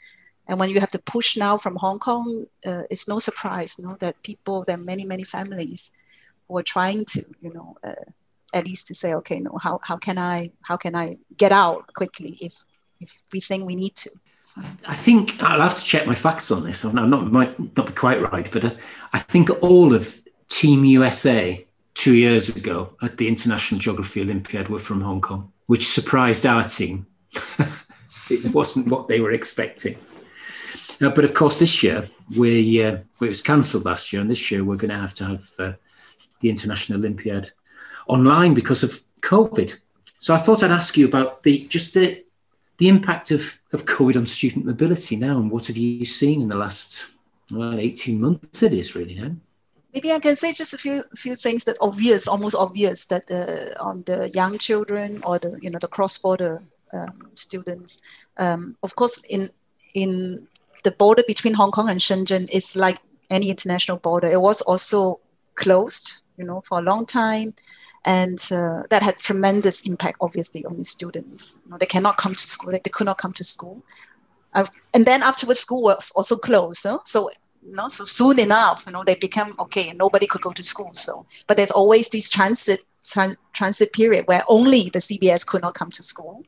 and 0.47 0.59
when 0.59 0.69
you 0.69 0.81
have 0.81 0.91
to 0.91 0.99
push 0.99 1.37
now 1.37 1.57
from 1.57 1.77
hong 1.77 1.99
kong 1.99 2.47
uh, 2.67 2.83
it's 2.91 3.09
no 3.09 3.19
surprise 3.19 3.77
you 3.79 3.87
know 3.87 3.97
that 4.01 4.23
people 4.23 4.65
there 4.65 4.77
are 4.77 4.91
many 4.93 5.05
many 5.05 5.25
families 5.25 5.91
who 6.47 6.57
are 6.57 6.63
trying 6.63 7.05
to 7.05 7.25
you 7.41 7.53
know 7.53 7.77
uh, 7.83 8.11
at 8.55 8.65
least 8.65 8.87
to 8.87 8.95
say, 8.95 9.13
okay, 9.13 9.41
no, 9.41 9.59
how, 9.61 9.81
how 9.83 9.97
can 9.97 10.17
I 10.17 10.53
how 10.63 10.77
can 10.77 10.95
I 10.95 11.19
get 11.37 11.53
out 11.53 11.93
quickly 11.93 12.39
if 12.41 12.65
if 13.01 13.21
we 13.33 13.41
think 13.41 13.67
we 13.67 13.75
need 13.75 13.97
to. 13.97 14.11
I 14.87 14.95
think 14.95 15.43
I'll 15.43 15.61
have 15.61 15.77
to 15.77 15.85
check 15.85 16.07
my 16.07 16.15
facts 16.15 16.51
on 16.51 16.65
this. 16.65 16.85
I'm 16.85 16.95
not 17.11 17.33
might 17.33 17.59
not 17.77 17.87
be 17.87 17.93
quite 17.93 18.23
right, 18.33 18.49
but 18.51 18.65
I, 18.65 18.69
uh, 18.69 18.77
I 19.15 19.19
think 19.19 19.51
all 19.63 19.93
of 19.93 20.21
Team 20.49 20.85
USA 20.85 21.67
two 21.95 22.15
years 22.15 22.49
ago 22.55 22.95
at 23.03 23.17
the 23.17 23.27
International 23.27 23.81
Geography 23.81 24.23
Olympiad 24.23 24.69
were 24.69 24.79
from 24.79 25.01
Hong 25.01 25.21
Kong, 25.21 25.53
which 25.67 25.89
surprised 25.89 26.47
our 26.47 26.63
team. 26.63 27.07
it 28.31 28.55
wasn't 28.55 28.89
what 28.89 29.09
they 29.09 29.21
were 29.21 29.33
expecting. 29.33 29.97
But 30.99 31.25
of 31.25 31.35
course, 31.35 31.59
this 31.59 31.83
year 31.83 32.09
we 32.37 32.83
uh, 32.83 32.97
it 32.97 33.05
was 33.21 33.43
cancelled 33.43 33.85
last 33.85 34.13
year, 34.13 34.21
and 34.21 34.31
this 34.31 34.51
year 34.51 34.65
we're 34.65 34.77
going 34.77 34.91
to 34.91 34.97
have 34.97 35.15
to 35.15 35.25
have 35.25 35.51
uh, 35.59 35.73
the 36.41 36.51
International 36.51 36.99
Olympiad 36.99 37.51
online 38.07 38.55
because 38.55 38.83
of 38.83 39.03
COVID. 39.23 39.79
So 40.19 40.35
I 40.35 40.39
thought 40.39 40.63
I'd 40.63 40.71
ask 40.71 40.97
you 40.97 41.07
about 41.07 41.43
the 41.43 41.67
just 41.69 41.95
the 41.95 42.25
the 42.79 42.89
impact 42.89 43.31
of, 43.31 43.61
of 43.73 43.87
COVID 43.87 44.17
on 44.17 44.27
student 44.27 44.65
mobility 44.65 45.17
now, 45.17 45.37
and 45.39 45.51
what 45.51 45.67
have 45.67 45.77
you 45.77 46.05
seen 46.05 46.43
in 46.43 46.49
the 46.49 46.57
last 46.57 47.07
well, 47.51 47.79
18 47.79 48.21
months 48.21 48.63
it 48.63 48.73
is 48.73 48.95
really 48.95 49.15
now? 49.15 49.33
Maybe 49.93 50.13
I 50.13 50.19
can 50.19 50.35
say 50.35 50.53
just 50.53 50.75
a 50.75 50.79
few 50.79 51.05
few 51.15 51.37
things 51.37 51.65
that 51.65 51.77
obvious, 51.81 52.27
almost 52.27 52.57
obvious 52.57 53.07
that 53.07 53.31
uh, 53.31 53.81
on 53.83 54.03
the 54.05 54.31
young 54.31 54.59
children 54.59 55.21
or 55.25 55.39
the 55.39 55.59
you 55.63 55.71
know 55.71 55.79
the 55.79 55.89
cross 55.89 56.19
border 56.19 56.63
um, 56.93 57.31
students. 57.35 58.01
Um, 58.37 58.77
of 58.83 58.97
course, 58.97 59.21
in 59.29 59.51
in 59.95 60.49
the 60.85 60.93
border 60.93 61.25
between 61.27 61.55
Hong 61.55 61.71
Kong 61.71 61.89
and 61.89 62.01
Shenzhen 62.01 62.49
is 62.51 62.77
like 62.77 62.99
any 63.31 63.51
international 63.51 63.99
border. 63.99 64.29
It 64.29 64.41
was 64.41 64.61
also 64.63 65.21
closed, 65.55 66.23
you 66.37 66.45
know, 66.45 66.61
for 66.61 66.79
a 66.79 66.83
long 66.83 67.07
time 67.07 67.55
and 68.05 68.39
uh, 68.53 68.83
that 68.91 69.03
had 69.03 69.17
tremendous 69.17 69.87
impact 69.87 70.19
obviously 70.21 70.65
on 70.67 70.77
the 70.77 70.85
students 70.85 71.61
you 71.65 71.71
know, 71.71 71.79
they 71.79 71.87
cannot 71.87 72.19
come 72.19 72.35
to 72.35 72.41
school 72.41 72.71
like 72.73 72.85
they 72.85 72.91
could 72.91 73.07
not 73.07 73.17
come 73.17 73.33
to 73.33 73.43
school 73.45 73.83
and 74.53 75.07
then 75.07 75.23
afterwards 75.23 75.61
school 75.61 75.83
was 75.83 76.13
also 76.15 76.37
closed 76.37 76.85
no? 76.85 77.01
so 77.07 77.31
you 77.63 77.75
know, 77.75 77.89
so 77.89 78.05
soon 78.05 78.39
enough 78.39 78.85
you 78.87 78.93
know 78.93 79.03
they 79.05 79.15
become 79.15 79.55
okay 79.59 79.93
nobody 79.93 80.27
could 80.27 80.43
go 80.43 80.51
to 80.51 80.63
school 80.63 80.93
so 80.93 81.25
but 81.47 81.57
there's 81.57 81.71
always 81.71 82.09
this 82.11 82.29
transit 82.29 82.85
transit 83.53 83.93
period 83.93 84.27
where 84.27 84.43
only 84.49 84.89
the 84.89 84.99
CBS 84.99 85.47
could 85.47 85.63
not 85.63 85.75
come 85.75 85.91
to 85.91 86.03
school. 86.03 86.43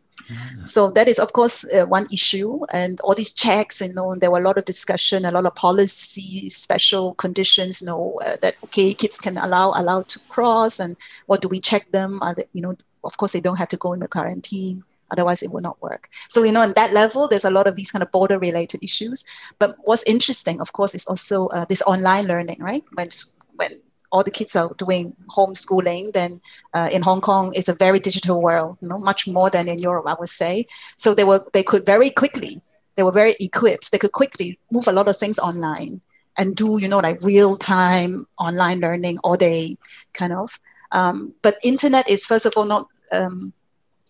So 0.65 0.91
that 0.91 1.09
is, 1.09 1.19
of 1.19 1.33
course, 1.33 1.65
uh, 1.73 1.87
one 1.87 2.07
issue. 2.13 2.65
And 2.73 3.01
all 3.01 3.15
these 3.15 3.33
checks, 3.33 3.81
you 3.81 3.95
know, 3.95 4.17
there 4.17 4.31
were 4.31 4.41
a 4.41 4.45
lot 4.45 4.59
of 4.59 4.65
discussion, 4.65 5.25
a 5.25 5.31
lot 5.31 5.47
of 5.47 5.55
policy, 5.55 6.49
special 6.49 7.15
conditions, 7.15 7.81
you 7.81 7.87
know, 7.87 8.19
uh, 8.25 8.37
that 8.43 8.55
okay, 8.65 8.95
kids 8.95 9.19
can 9.19 9.39
allow 9.39 9.73
allowed 9.77 10.09
to 10.09 10.19
cross, 10.29 10.81
and 10.81 10.97
what 11.27 11.43
do 11.43 11.49
we 11.49 11.61
check 11.61 11.91
them? 11.93 12.19
Are 12.23 12.35
they, 12.35 12.45
you 12.53 12.63
know, 12.63 12.77
of 13.05 13.17
course, 13.17 13.33
they 13.33 13.41
don't 13.41 13.57
have 13.57 13.69
to 13.69 13.77
go 13.77 13.93
in 13.93 14.01
the 14.01 14.09
quarantine. 14.09 14.85
Otherwise, 15.11 15.43
it 15.43 15.53
will 15.53 15.61
not 15.61 15.81
work. 15.81 16.09
So, 16.29 16.43
you 16.43 16.51
know, 16.51 16.63
on 16.63 16.73
that 16.73 16.93
level, 16.93 17.29
there's 17.29 17.45
a 17.45 17.51
lot 17.51 17.69
of 17.69 17.77
these 17.77 17.93
kind 17.93 18.03
of 18.03 18.11
border 18.11 18.41
related 18.41 18.83
issues. 18.83 19.25
But 19.61 19.77
what's 19.85 20.03
interesting, 20.03 20.61
of 20.61 20.73
course, 20.73 20.97
is 20.97 21.07
also 21.07 21.47
uh, 21.49 21.65
this 21.65 21.83
online 21.83 22.27
learning, 22.27 22.59
right? 22.61 22.83
When 22.95 23.09
when 23.55 23.71
all 24.13 24.23
the 24.23 24.31
kids 24.31 24.57
are 24.57 24.71
doing 24.79 25.15
homeschooling, 25.37 26.13
then 26.13 26.41
uh, 26.75 26.89
in 26.93 27.03
Hong 27.03 27.21
Kong 27.21 27.53
it's 27.55 27.69
a 27.69 27.75
very 27.75 27.99
digital 27.99 28.43
world, 28.43 28.79
you 28.81 28.89
know, 28.89 28.99
much 28.99 29.27
more 29.27 29.51
than 29.51 29.69
in 29.69 29.79
Europe, 29.79 30.07
I 30.07 30.15
would 30.19 30.29
say. 30.29 30.67
So 30.97 31.15
they 31.15 31.25
were 31.25 31.45
they 31.53 31.63
could 31.63 31.85
very 31.87 32.11
quickly, 32.11 32.63
they 32.97 33.03
were 33.03 33.13
very 33.13 33.37
equipped. 33.41 33.91
They 33.91 33.99
could 33.99 34.13
quickly 34.13 34.59
move 34.71 34.89
a 34.89 34.93
lot 34.93 35.09
of 35.09 35.17
things 35.17 35.39
online 35.39 36.01
and 36.37 36.55
do 36.55 36.79
you 36.79 36.89
know 36.89 36.99
like 36.99 37.23
real 37.23 37.57
time 37.57 38.27
online 38.39 38.81
learning 38.81 39.19
all 39.25 39.37
day, 39.37 39.77
kind 40.13 40.33
of. 40.33 40.59
Um, 40.93 41.35
but 41.43 41.57
internet 41.63 42.09
is 42.09 42.25
first 42.25 42.47
of 42.47 42.55
all 42.57 42.65
not 42.65 42.89
um, 43.13 43.53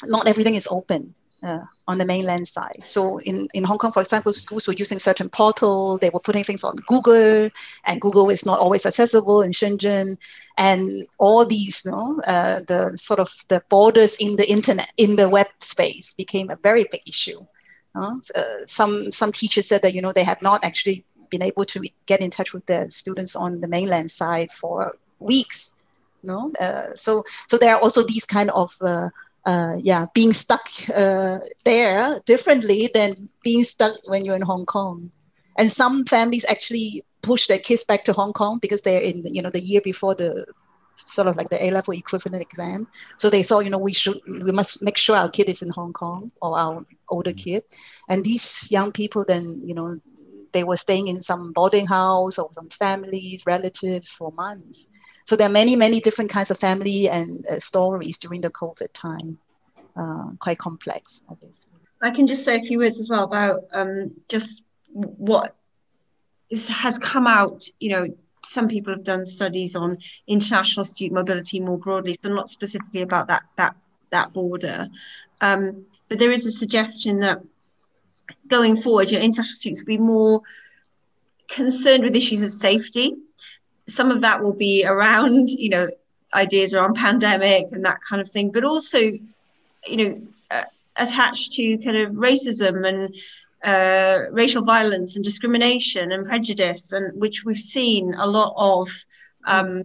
not 0.05 0.29
everything 0.29 0.55
is 0.55 0.69
open 0.71 1.15
uh, 1.43 1.65
on 1.89 1.99
the 1.99 2.05
mainland 2.05 2.49
side. 2.49 2.81
So 2.83 3.19
in, 3.19 3.49
in 3.55 3.65
Hong 3.65 3.79
Kong, 3.79 3.93
for 3.93 4.03
example, 4.03 4.33
schools 4.33 4.67
were 4.67 4.75
using 4.75 4.99
certain 4.99 5.29
portal, 5.29 5.99
they 5.99 6.11
were 6.11 6.21
putting 6.21 6.45
things 6.45 6.65
on 6.65 6.77
Google, 6.87 7.51
and 7.85 8.01
Google 8.01 8.29
is 8.31 8.45
not 8.45 8.59
always 8.59 8.85
accessible 8.87 9.43
in 9.43 9.53
Shenzhen. 9.53 10.19
And 10.59 11.07
all 11.19 11.45
these, 11.47 11.83
you 11.85 11.93
know, 11.93 12.21
uh, 12.27 12.61
the 12.67 12.97
sort 12.97 13.21
of 13.21 13.31
the 13.49 13.63
borders 13.69 14.17
in 14.17 14.37
the 14.37 14.51
internet, 14.51 14.91
in 14.97 15.17
the 15.17 15.29
web 15.29 15.47
space 15.61 16.13
became 16.17 16.51
a 16.51 16.57
very 16.57 16.87
big 16.91 17.03
issue. 17.07 17.47
Uh, 17.95 18.17
some, 18.67 19.11
some 19.13 19.33
teachers 19.33 19.67
said 19.69 19.83
that, 19.83 19.95
you 19.95 20.03
know, 20.03 20.13
they 20.13 20.25
have 20.25 20.43
not 20.43 20.63
actually 20.65 21.05
been 21.31 21.43
able 21.43 21.65
to 21.65 21.81
get 22.07 22.21
in 22.21 22.31
touch 22.31 22.53
with 22.53 22.67
their 22.67 22.91
students 22.91 23.35
on 23.35 23.61
the 23.61 23.69
mainland 23.69 24.11
side 24.11 24.51
for 24.51 24.97
weeks. 25.19 25.73
No, 26.23 26.51
uh, 26.59 26.89
so 26.97 27.23
so 27.47 27.57
there 27.57 27.73
are 27.75 27.81
also 27.81 28.03
these 28.03 28.27
kind 28.27 28.51
of 28.51 28.75
uh, 29.47 29.77
yeah, 29.81 30.07
being 30.13 30.33
stuck 30.33 30.69
uh, 30.95 31.39
there 31.65 32.11
differently 32.27 32.91
than 32.93 33.29
being 33.43 33.63
stuck 33.63 33.95
when 34.07 34.25
you're 34.25 34.37
in 34.37 34.43
Hong 34.43 34.67
Kong. 34.67 35.13
And 35.57 35.71
some 35.71 36.05
families 36.05 36.45
actually 36.49 37.05
push 37.23 37.47
their 37.47 37.61
kids 37.61 37.85
back 37.85 38.05
to 38.05 38.13
Hong 38.13 38.33
Kong 38.33 38.59
because 38.61 38.83
they're 38.83 39.01
in, 39.01 39.23
you 39.33 39.41
know, 39.41 39.51
the 39.51 39.61
year 39.61 39.81
before 39.81 40.15
the 40.15 40.47
sort 40.97 41.29
of 41.29 41.37
like 41.37 41.49
the 41.49 41.65
A 41.65 41.71
level 41.71 41.95
equivalent 41.95 42.43
exam. 42.43 42.89
So 43.19 43.31
they 43.31 43.43
thought, 43.43 43.65
you 43.65 43.71
know, 43.71 43.79
we 43.79 43.93
should, 43.93 44.19
we 44.27 44.51
must 44.51 44.83
make 44.83 44.97
sure 44.97 45.17
our 45.17 45.29
kid 45.29 45.49
is 45.49 45.63
in 45.63 45.71
Hong 45.71 45.93
Kong 45.93 46.31
or 46.43 46.59
our 46.59 46.85
older 47.09 47.33
mm. 47.33 47.45
kid. 47.45 47.65
And 48.09 48.25
these 48.25 48.71
young 48.71 48.93
people 48.93 49.25
then, 49.25 49.63
you 49.65 49.75
know, 49.75 50.01
they 50.53 50.65
were 50.65 50.77
staying 50.77 51.09
in 51.09 51.23
some 51.23 51.53
boarding 51.53 51.87
house 51.87 52.39
or 52.39 52.51
some 52.53 52.71
families, 52.71 53.45
relatives 53.47 54.11
for 54.11 54.33
months. 54.33 54.89
So 55.27 55.35
there 55.35 55.49
are 55.49 55.53
many, 55.53 55.77
many 55.77 56.01
different 56.01 56.31
kinds 56.31 56.51
of 56.51 56.59
family 56.59 57.09
and 57.09 57.45
uh, 57.47 57.59
stories 57.59 58.17
during 58.17 58.41
the 58.41 58.51
COVID 58.51 58.93
time. 58.93 59.39
Uh, 59.97 60.31
quite 60.39 60.59
complex, 60.59 61.23
obviously. 61.29 61.73
I 62.03 62.11
can 62.11 62.27
just 62.27 62.45
say 62.45 62.61
a 62.61 62.63
few 62.63 62.79
words 62.79 63.01
as 63.01 63.09
well 63.09 63.25
about 63.25 63.63
um, 63.73 64.13
just 64.29 64.63
what 64.93 65.57
is, 66.51 66.69
has 66.69 66.99
come 66.99 67.27
out. 67.27 67.69
You 67.81 67.91
know, 67.91 68.07
some 68.45 68.69
people 68.69 68.93
have 68.93 69.05
done 69.05 69.25
studies 69.25 69.75
on 69.75 69.99
international 70.27 70.85
student 70.85 71.15
mobility 71.15 71.61
more 71.61 71.79
broadly, 71.79 72.17
so 72.23 72.29
not 72.29 72.49
specifically 72.49 73.03
about 73.03 73.29
that 73.29 73.45
that 73.57 73.75
that 74.11 74.33
border. 74.33 74.89
Um, 75.41 75.87
but 76.09 76.19
there 76.19 76.31
is 76.31 76.47
a 76.47 76.53
suggestion 76.53 77.21
that 77.21 77.43
going 78.47 78.77
forward, 78.77 79.11
you 79.11 79.19
know, 79.19 79.25
international 79.25 79.57
students 79.57 79.81
will 79.81 79.87
be 79.87 79.99
more 79.99 80.43
concerned 81.49 82.05
with 82.05 82.15
issues 82.15 82.43
of 82.43 82.53
safety. 82.53 83.15
Some 83.89 84.11
of 84.11 84.21
that 84.23 84.43
will 84.43 84.53
be 84.53 84.85
around, 84.85 85.51
you 85.51 85.69
know, 85.69 85.89
ideas 86.35 86.75
around 86.75 86.95
pandemic 86.95 87.67
and 87.73 87.85
that 87.85 88.01
kind 88.09 88.21
of 88.21 88.29
thing, 88.29 88.51
but 88.51 88.65
also, 88.65 88.99
you 88.99 89.97
know, 89.97 90.21
uh, 90.51 90.65
attached 90.97 91.53
to 91.53 91.79
kind 91.79 91.97
of 91.97 92.13
racism 92.13 92.87
and 92.87 93.15
uh, 93.65 94.31
racial 94.31 94.63
violence 94.63 95.17
and 95.17 95.25
discrimination 95.25 96.13
and 96.13 96.27
prejudice, 96.27 96.93
and 96.93 97.19
which 97.21 97.45
we've 97.45 97.57
seen 97.57 98.15
a 98.15 98.27
lot 98.27 98.55
of 98.57 98.89
um, 99.47 99.85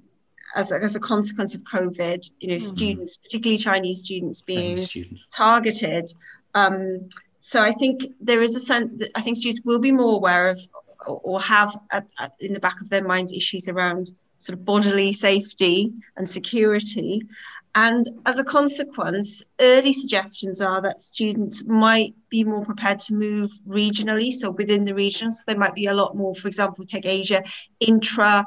as, 0.56 0.72
a, 0.72 0.76
as 0.76 0.96
a 0.96 1.00
consequence 1.00 1.56
of 1.56 1.64
COVID. 1.64 2.32
You 2.40 2.50
know, 2.50 2.56
mm. 2.56 2.62
students, 2.62 3.18
particularly 3.18 3.58
Chinese 3.58 4.04
students, 4.04 4.42
being 4.42 4.78
students. 4.78 5.24
targeted. 5.34 6.14
Um, 6.54 7.10
so 7.40 7.64
I 7.64 7.72
think 7.72 8.04
there 8.20 8.42
is 8.42 8.56
a 8.56 8.60
sense 8.60 9.00
that 9.00 9.10
I 9.16 9.22
think 9.22 9.38
students 9.38 9.66
will 9.66 9.80
be 9.80 9.92
more 9.92 10.16
aware 10.16 10.50
of 10.50 10.60
or 11.08 11.42
have 11.42 11.76
at, 11.92 12.06
at, 12.20 12.34
in 12.40 12.54
the 12.54 12.60
back 12.60 12.82
of 12.82 12.90
their 12.90 13.04
minds 13.04 13.32
issues 13.32 13.68
around 13.68 14.12
sort 14.38 14.58
of 14.58 14.66
bodily 14.66 15.14
safety 15.14 15.94
and 16.18 16.30
security. 16.30 17.22
And 17.74 18.06
as 18.26 18.38
a 18.38 18.44
consequence, 18.44 19.44
early 19.60 19.94
suggestions 19.94 20.60
are 20.60 20.82
that 20.82 21.02
students 21.02 21.64
might 21.64 22.14
be 22.30 22.44
more 22.44 22.66
prepared 22.66 23.00
to 23.02 23.14
move 23.14 23.50
regionally, 23.68 24.34
so 24.34 24.52
within 24.52 24.84
the 24.84 24.94
region. 24.94 25.32
So 25.32 25.44
there 25.48 25.58
might 25.58 25.76
be 25.76 25.86
a 25.86 25.94
lot 25.94 26.18
more, 26.18 26.36
for 26.36 26.50
example, 26.50 26.86
take 26.86 27.06
Asia, 27.06 27.44
intra 27.80 28.46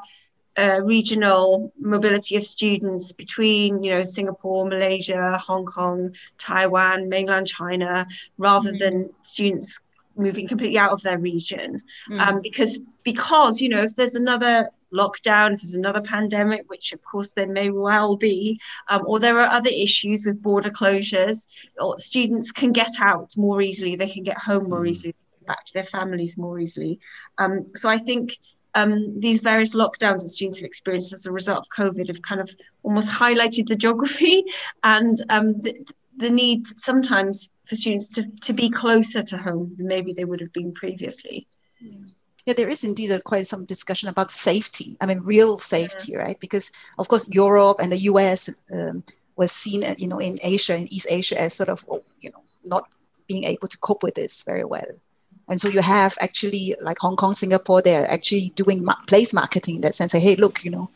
uh, 0.57 0.81
regional 0.83 1.73
mobility 1.79 2.37
of 2.37 2.43
students 2.43 3.11
between, 3.11 3.83
you 3.83 3.91
know, 3.91 4.03
Singapore, 4.03 4.67
Malaysia, 4.67 5.37
Hong 5.37 5.65
Kong, 5.65 6.15
Taiwan, 6.37 7.09
mainland 7.09 7.47
China, 7.47 8.07
rather 8.37 8.69
mm-hmm. 8.69 8.77
than 8.77 9.09
students 9.21 9.79
moving 10.17 10.47
completely 10.47 10.77
out 10.77 10.91
of 10.91 11.01
their 11.01 11.19
region. 11.19 11.81
Mm-hmm. 12.09 12.19
Um, 12.19 12.41
because 12.41 12.79
because 13.03 13.61
you 13.61 13.69
know, 13.69 13.83
if 13.83 13.95
there's 13.95 14.15
another 14.15 14.69
lockdown, 14.93 15.53
if 15.53 15.61
there's 15.61 15.75
another 15.75 16.01
pandemic, 16.01 16.63
which 16.67 16.93
of 16.93 17.03
course 17.03 17.31
there 17.31 17.47
may 17.47 17.69
well 17.69 18.15
be, 18.15 18.59
um, 18.89 19.03
or 19.05 19.19
there 19.19 19.39
are 19.39 19.47
other 19.47 19.69
issues 19.69 20.25
with 20.25 20.41
border 20.41 20.69
closures, 20.69 21.47
or 21.79 21.99
students 21.99 22.51
can 22.51 22.71
get 22.71 22.91
out 22.99 23.35
more 23.37 23.61
easily, 23.61 23.95
they 23.95 24.09
can 24.09 24.23
get 24.23 24.37
home 24.37 24.69
more 24.69 24.81
mm. 24.81 24.89
easily, 24.89 25.15
back 25.45 25.65
to 25.65 25.73
their 25.73 25.83
families 25.83 26.37
more 26.37 26.59
easily. 26.59 26.99
Um, 27.37 27.67
so 27.75 27.89
I 27.89 27.97
think 27.97 28.37
um, 28.75 29.19
these 29.19 29.39
various 29.39 29.73
lockdowns 29.73 30.21
that 30.23 30.29
students 30.29 30.59
have 30.59 30.65
experienced 30.65 31.13
as 31.13 31.25
a 31.25 31.31
result 31.31 31.59
of 31.59 31.69
COVID 31.77 32.07
have 32.07 32.21
kind 32.21 32.41
of 32.41 32.49
almost 32.83 33.09
highlighted 33.09 33.67
the 33.67 33.75
geography 33.75 34.43
and 34.83 35.23
um, 35.29 35.61
the, 35.61 35.85
the, 36.17 36.29
need 36.29 36.67
sometimes 36.79 37.49
for 37.67 37.75
students 37.75 38.09
to, 38.09 38.23
to 38.41 38.53
be 38.53 38.69
closer 38.69 39.21
to 39.21 39.37
home 39.37 39.73
than 39.77 39.87
maybe 39.87 40.13
they 40.13 40.25
would 40.25 40.39
have 40.39 40.53
been 40.53 40.73
previously. 40.73 41.47
Yeah, 42.45 42.53
there 42.53 42.69
is 42.69 42.83
indeed 42.83 43.11
a, 43.11 43.21
quite 43.21 43.47
some 43.47 43.65
discussion 43.65 44.07
about 44.07 44.29
safety. 44.29 44.97
I 45.01 45.07
mean, 45.07 45.21
real 45.21 45.57
safety, 45.57 46.11
yeah. 46.11 46.19
right? 46.19 46.39
Because 46.39 46.71
of 46.99 47.07
course, 47.07 47.27
Europe 47.29 47.79
and 47.79 47.91
the 47.91 47.97
U.S. 47.97 48.49
Um, 48.71 49.03
was 49.35 49.51
seen, 49.51 49.83
you 49.97 50.07
know, 50.07 50.19
in 50.19 50.37
Asia 50.41 50.75
and 50.75 50.91
East 50.91 51.07
Asia 51.09 51.41
as 51.41 51.55
sort 51.55 51.69
of, 51.69 51.83
oh, 51.89 52.03
you 52.19 52.31
know, 52.31 52.43
not 52.63 52.87
being 53.27 53.45
able 53.45 53.67
to 53.67 53.77
cope 53.79 54.03
with 54.03 54.15
this 54.15 54.43
very 54.43 54.63
well. 54.63 54.85
And 55.47 55.59
so 55.61 55.67
you 55.67 55.81
have 55.81 56.17
actually 56.19 56.75
like 56.81 56.97
Hong 56.99 57.15
Kong, 57.15 57.35
Singapore, 57.35 57.81
they're 57.81 58.09
actually 58.09 58.49
doing 58.55 58.85
place 59.07 59.33
marketing 59.33 59.75
in 59.75 59.81
that 59.81 59.95
sense. 59.95 60.11
Say, 60.11 60.19
hey, 60.19 60.35
look, 60.35 60.63
you 60.63 60.71
know, 60.71 60.89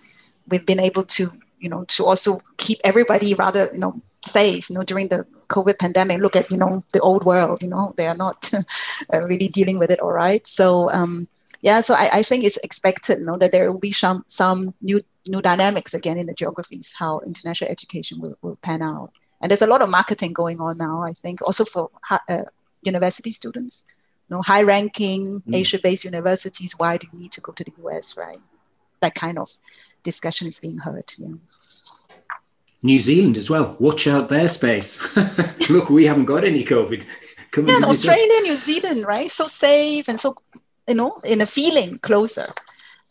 we've 0.47 0.65
been 0.65 0.79
able 0.79 1.03
to, 1.03 1.31
you 1.59 1.69
know, 1.69 1.83
to 1.85 2.05
also 2.05 2.41
keep 2.57 2.79
everybody 2.83 3.33
rather, 3.33 3.69
you 3.73 3.79
know, 3.79 4.01
safe, 4.23 4.69
you 4.69 4.75
know, 4.75 4.83
during 4.83 5.07
the 5.07 5.25
COVID 5.47 5.79
pandemic. 5.79 6.19
Look 6.19 6.35
at, 6.35 6.49
you 6.51 6.57
know, 6.57 6.83
the 6.93 6.99
old 6.99 7.25
world, 7.25 7.61
you 7.61 7.67
know, 7.67 7.93
they 7.97 8.07
are 8.07 8.15
not 8.15 8.51
uh, 9.13 9.21
really 9.21 9.47
dealing 9.47 9.79
with 9.79 9.91
it 9.91 10.01
all 10.01 10.11
right. 10.11 10.45
So, 10.45 10.89
um, 10.91 11.27
yeah, 11.61 11.81
so 11.81 11.93
I, 11.93 12.09
I 12.13 12.23
think 12.23 12.43
it's 12.43 12.57
expected, 12.57 13.19
you 13.19 13.25
know, 13.25 13.37
that 13.37 13.51
there 13.51 13.71
will 13.71 13.79
be 13.79 13.91
some 13.91 14.23
some 14.27 14.73
new 14.81 15.01
new 15.27 15.41
dynamics 15.41 15.93
again 15.93 16.17
in 16.17 16.25
the 16.25 16.33
geographies, 16.33 16.95
how 16.97 17.19
international 17.19 17.71
education 17.71 18.21
will, 18.21 18.37
will 18.41 18.55
pan 18.57 18.81
out. 18.81 19.11
And 19.41 19.49
there's 19.49 19.61
a 19.61 19.67
lot 19.67 19.81
of 19.81 19.89
marketing 19.89 20.33
going 20.33 20.59
on 20.59 20.77
now, 20.77 21.01
I 21.01 21.13
think, 21.13 21.41
also 21.41 21.65
for 21.65 21.89
uh, 22.09 22.43
university 22.83 23.31
students 23.31 23.85
you 24.29 24.35
know, 24.35 24.41
high 24.41 24.61
ranking 24.61 25.41
mm. 25.41 25.55
Asia 25.55 25.79
based 25.79 26.05
universities, 26.05 26.73
why 26.77 26.97
do 26.97 27.07
you 27.11 27.19
need 27.19 27.31
to 27.31 27.41
go 27.41 27.51
to 27.51 27.63
the 27.63 27.73
US, 27.85 28.15
right? 28.15 28.39
That 29.01 29.15
kind 29.15 29.39
of 29.39 29.49
discussion 30.03 30.47
is 30.47 30.59
being 30.59 30.77
heard. 30.77 31.11
Yeah. 31.17 31.35
New 32.81 32.99
Zealand 32.99 33.37
as 33.37 33.49
well. 33.49 33.75
Watch 33.79 34.07
out 34.07 34.29
their 34.29 34.47
space. 34.47 34.97
Look, 35.69 35.89
we 35.89 36.05
haven't 36.05 36.25
got 36.25 36.43
any 36.43 36.63
COVID. 36.63 37.05
Come 37.51 37.67
yeah, 37.67 37.79
Australia, 37.83 38.37
us. 38.37 38.43
New 38.43 38.55
Zealand, 38.55 39.05
right? 39.05 39.29
So 39.29 39.47
safe 39.47 40.07
and 40.07 40.19
so, 40.19 40.35
you 40.87 40.95
know, 40.95 41.19
in 41.23 41.41
a 41.41 41.45
feeling 41.45 41.97
closer 41.99 42.53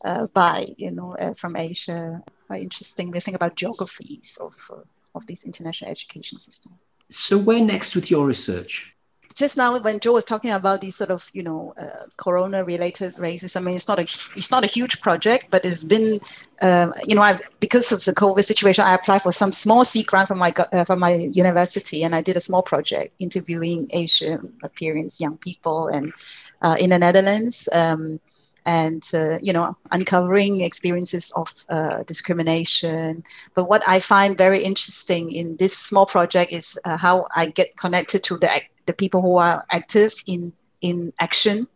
uh, 0.05 0.27
by, 0.33 0.75
you 0.77 0.91
know, 0.91 1.16
uh, 1.16 1.35
from 1.35 1.57
Asia. 1.57 2.23
Quite 2.47 2.62
interesting. 2.62 3.11
We 3.11 3.21
think 3.21 3.35
about 3.35 3.57
geographies 3.57 4.39
of, 4.41 4.55
uh, 4.71 4.83
of 5.14 5.27
this 5.27 5.45
international 5.45 5.91
education 5.91 6.39
system. 6.39 6.73
So, 7.11 7.39
where 7.39 7.61
next 7.61 7.95
with 7.95 8.11
your 8.11 8.27
research? 8.27 8.95
Just 9.39 9.57
now 9.57 9.78
when 9.78 10.01
Joe 10.01 10.14
was 10.14 10.24
talking 10.24 10.51
about 10.51 10.80
these 10.80 10.97
sort 10.97 11.11
of 11.11 11.30
you 11.32 11.45
know 11.45 11.72
uh, 11.80 12.07
corona 12.16 12.64
related 12.64 13.16
races, 13.18 13.55
I 13.55 13.61
mean 13.61 13.76
it's 13.76 13.86
not 13.86 14.01
a 14.01 14.03
it's 14.03 14.51
not 14.51 14.64
a 14.64 14.66
huge 14.66 15.01
project, 15.01 15.47
but 15.51 15.64
it's 15.64 15.84
been 15.84 16.20
um, 16.61 16.93
you 17.07 17.14
know 17.14 17.22
I've, 17.22 17.41
because 17.61 17.93
of 17.93 18.05
the 18.05 18.12
COVID 18.12 18.45
situation, 18.45 18.84
I 18.84 18.95
applied 18.95 19.22
for 19.22 19.30
some 19.30 19.53
small 19.53 19.84
seed 19.84 20.07
grant 20.09 20.26
from 20.26 20.39
my 20.39 20.53
uh, 20.72 20.84
from 20.84 20.99
my 20.99 21.14
university, 21.14 22.03
and 22.03 22.14
I 22.16 22.20
did 22.20 22.36
a 22.36 22.41
small 22.41 22.62
project 22.62 23.14
interviewing 23.20 23.86
Asian 23.91 24.53
appearance 24.64 25.20
young 25.20 25.39
people 25.39 25.86
and 25.86 26.12
uh, 26.61 26.76
in 26.78 26.91
the 26.91 26.99
Netherlands. 26.99 27.68
Um, 27.72 28.20
and 28.66 29.03
uh, 29.14 29.39
you 29.41 29.53
know 29.53 29.76
uncovering 29.93 30.61
experiences 30.61 31.32
of 31.36 31.49
uh, 31.70 32.03
discrimination 32.03 33.24
but 33.55 33.64
what 33.64 33.82
i 33.86 33.99
find 33.99 34.36
very 34.36 34.62
interesting 34.62 35.32
in 35.32 35.57
this 35.57 35.74
small 35.78 36.05
project 36.05 36.53
is 36.53 36.78
uh, 36.84 36.97
how 36.99 37.26
i 37.34 37.47
get 37.47 37.76
connected 37.76 38.22
to 38.22 38.36
the 38.36 38.51
the 38.89 38.95
people 38.95 39.20
who 39.22 39.36
are 39.36 39.64
active 39.70 40.12
in 40.26 40.53
in 40.80 41.12
action. 41.20 41.68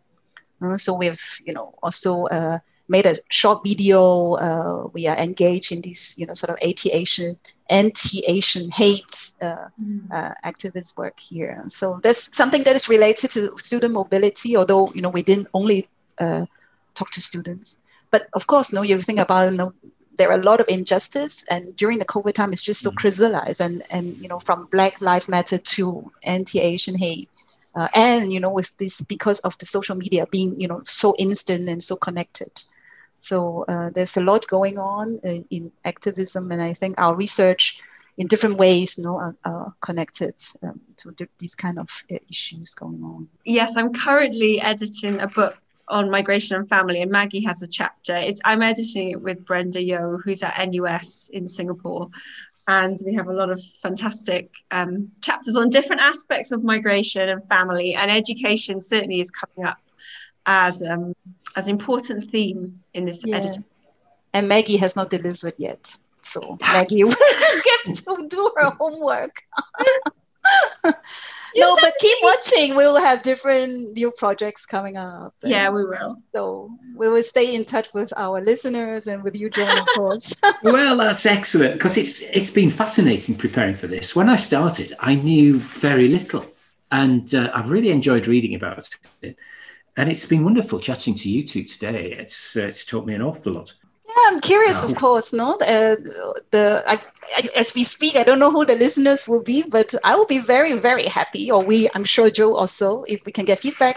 Uh, 0.60 0.78
so 0.78 0.94
we've 0.94 1.22
you 1.46 1.52
know 1.52 1.74
also 1.82 2.24
uh, 2.26 2.58
made 2.88 3.06
a 3.06 3.14
short 3.28 3.62
video. 3.62 4.34
Uh, 4.34 4.88
we 4.94 5.06
are 5.06 5.18
engaged 5.28 5.70
in 5.70 5.80
this 5.82 6.18
you 6.18 6.26
know 6.26 6.34
sort 6.34 6.50
of 6.50 6.58
anti-Asian 6.62 7.36
anti-Asian 7.68 8.70
hate 8.70 9.14
uh, 9.40 9.68
mm. 9.78 10.00
Uh, 10.10 10.34
activist 10.44 10.96
work 10.96 11.20
here. 11.20 11.62
So 11.68 12.00
that's 12.02 12.34
something 12.34 12.64
that 12.64 12.76
is 12.76 12.88
related 12.88 13.30
to 13.36 13.56
student 13.58 13.92
mobility. 13.92 14.56
Although 14.56 14.90
you 14.96 15.02
know 15.02 15.12
we 15.12 15.22
didn't 15.22 15.48
only 15.52 15.88
uh, 16.18 16.46
talk 16.94 17.10
to 17.10 17.20
students, 17.20 17.78
but 18.10 18.22
of 18.32 18.46
course, 18.46 18.72
no, 18.72 18.82
you 18.82 18.98
think 18.98 19.20
about 19.20 19.52
you 19.52 19.58
know, 19.58 19.72
there 20.22 20.30
are 20.30 20.40
a 20.40 20.44
lot 20.44 20.60
of 20.60 20.68
injustice 20.68 21.44
and 21.50 21.74
during 21.74 21.98
the 21.98 22.04
covid 22.04 22.32
time 22.32 22.52
it's 22.52 22.62
just 22.62 22.80
so 22.80 22.90
mm-hmm. 22.90 22.98
crystallized. 22.98 23.60
And 23.60 23.82
and 23.90 24.16
you 24.22 24.28
know 24.28 24.38
from 24.38 24.68
black 24.70 25.00
lives 25.00 25.28
matter 25.28 25.58
to 25.58 26.12
anti-asian 26.22 26.96
hate 26.96 27.28
uh, 27.74 27.88
and 27.92 28.32
you 28.32 28.38
know 28.38 28.52
with 28.60 28.76
this 28.78 29.00
because 29.00 29.40
of 29.40 29.58
the 29.58 29.66
social 29.66 29.96
media 29.96 30.24
being 30.30 30.60
you 30.60 30.68
know 30.68 30.80
so 30.84 31.16
instant 31.18 31.68
and 31.68 31.82
so 31.82 31.96
connected. 31.96 32.52
So 33.16 33.64
uh, 33.68 33.90
there's 33.94 34.16
a 34.16 34.22
lot 34.30 34.46
going 34.46 34.78
on 34.78 35.20
in, 35.24 35.44
in, 35.50 35.72
activism 35.84 36.52
and 36.52 36.62
i 36.70 36.72
think 36.80 36.92
our 36.98 37.14
research 37.24 37.64
in 38.20 38.26
different 38.32 38.56
ways 38.64 38.98
you 38.98 39.04
know 39.04 39.16
are, 39.24 39.36
are 39.44 39.74
connected 39.80 40.36
um, 40.62 40.80
to 40.98 41.06
these 41.40 41.56
kind 41.64 41.78
of 41.78 41.88
uh, 42.12 42.18
issues 42.30 42.68
going 42.82 43.02
on. 43.02 43.28
Yes 43.44 43.76
i'm 43.76 43.92
currently 44.06 44.52
editing 44.60 45.20
a 45.20 45.28
book 45.38 45.56
on 45.88 46.10
migration 46.10 46.56
and 46.56 46.68
family, 46.68 47.02
and 47.02 47.10
Maggie 47.10 47.44
has 47.44 47.62
a 47.62 47.66
chapter. 47.66 48.16
It's, 48.16 48.40
I'm 48.44 48.62
editing 48.62 49.10
it 49.10 49.20
with 49.20 49.44
Brenda 49.44 49.78
Yeoh, 49.78 50.22
who's 50.22 50.42
at 50.42 50.68
NUS 50.68 51.30
in 51.32 51.48
Singapore. 51.48 52.08
And 52.68 52.98
we 53.04 53.14
have 53.14 53.26
a 53.26 53.32
lot 53.32 53.50
of 53.50 53.60
fantastic 53.82 54.50
um, 54.70 55.10
chapters 55.20 55.56
on 55.56 55.68
different 55.68 56.00
aspects 56.00 56.52
of 56.52 56.62
migration 56.62 57.28
and 57.28 57.46
family, 57.48 57.94
and 57.94 58.10
education 58.10 58.80
certainly 58.80 59.20
is 59.20 59.30
coming 59.30 59.66
up 59.66 59.78
as 60.46 60.82
um, 60.82 61.14
as 61.56 61.66
an 61.66 61.70
important 61.70 62.30
theme 62.30 62.80
in 62.94 63.04
this 63.04 63.24
yeah. 63.26 63.36
editing. 63.36 63.64
And 64.32 64.48
Maggie 64.48 64.76
has 64.76 64.94
not 64.94 65.10
delivered 65.10 65.54
yet, 65.58 65.96
so 66.22 66.56
Maggie 66.60 67.02
will 67.04 67.14
get 67.84 67.96
to 67.96 68.26
do 68.28 68.52
her 68.56 68.70
homework. 68.70 69.42
no, 71.56 71.76
but 71.80 71.92
keep 72.00 72.16
watching. 72.22 72.76
We 72.76 72.84
will 72.84 73.00
have 73.00 73.22
different 73.22 73.92
new 73.92 74.10
projects 74.10 74.66
coming 74.66 74.96
up. 74.96 75.34
Yeah, 75.42 75.68
we 75.70 75.84
will. 75.84 76.16
So 76.34 76.70
we 76.96 77.08
will 77.08 77.22
stay 77.22 77.54
in 77.54 77.64
touch 77.64 77.92
with 77.94 78.12
our 78.16 78.40
listeners 78.40 79.06
and 79.06 79.22
with 79.22 79.36
you, 79.36 79.50
John, 79.50 79.78
of 79.78 79.86
course. 79.94 80.34
well, 80.62 80.96
that's 80.96 81.26
excellent 81.26 81.74
because 81.74 81.96
it's 81.96 82.20
it's 82.20 82.50
been 82.50 82.70
fascinating 82.70 83.36
preparing 83.36 83.74
for 83.74 83.86
this. 83.86 84.16
When 84.16 84.28
I 84.28 84.36
started, 84.36 84.94
I 85.00 85.14
knew 85.14 85.58
very 85.58 86.08
little, 86.08 86.46
and 86.90 87.34
uh, 87.34 87.50
I've 87.54 87.70
really 87.70 87.90
enjoyed 87.90 88.26
reading 88.26 88.54
about 88.54 88.88
it. 89.22 89.36
And 89.96 90.10
it's 90.10 90.24
been 90.24 90.42
wonderful 90.42 90.80
chatting 90.80 91.14
to 91.16 91.30
you 91.30 91.46
two 91.46 91.64
today. 91.64 92.12
It's 92.12 92.56
uh, 92.56 92.62
it's 92.62 92.84
taught 92.84 93.06
me 93.06 93.14
an 93.14 93.22
awful 93.22 93.52
lot. 93.52 93.74
Yeah, 94.12 94.24
I'm 94.28 94.40
curious, 94.40 94.82
of 94.82 94.94
course. 94.94 95.32
No, 95.32 95.54
uh, 95.54 95.96
the 96.50 96.84
I, 96.86 97.00
I, 97.38 97.48
as 97.56 97.74
we 97.74 97.82
speak, 97.82 98.14
I 98.16 98.24
don't 98.24 98.38
know 98.38 98.50
who 98.50 98.66
the 98.66 98.76
listeners 98.76 99.26
will 99.26 99.42
be, 99.42 99.62
but 99.62 99.94
I 100.04 100.16
will 100.16 100.26
be 100.26 100.38
very, 100.38 100.78
very 100.78 101.06
happy. 101.06 101.50
Or 101.50 101.64
we, 101.64 101.88
I'm 101.94 102.04
sure 102.04 102.28
Joe 102.28 102.54
also, 102.54 103.04
if 103.04 103.24
we 103.24 103.32
can 103.32 103.46
get 103.46 103.60
feedback 103.60 103.96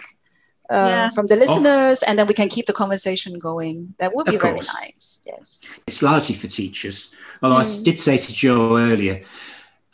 uh, 0.70 0.76
yeah. 0.76 1.10
from 1.10 1.28
the 1.28 1.36
listeners, 1.36 2.02
oh. 2.02 2.06
and 2.08 2.18
then 2.18 2.28
we 2.28 2.34
can 2.34 2.48
keep 2.48 2.66
the 2.66 2.74
conversation 2.74 3.38
going. 3.38 3.94
That 3.98 4.16
would 4.16 4.28
be 4.28 4.38
very 4.38 4.62
nice. 4.80 5.22
Yes, 5.26 5.66
it's 5.86 6.02
largely 6.02 6.36
for 6.36 6.48
teachers. 6.48 7.12
Although 7.42 7.58
mm. 7.58 7.82
I 7.82 7.84
did 7.84 8.00
say 8.00 8.18
to 8.18 8.34
Joe 8.34 8.78
earlier, 8.78 9.22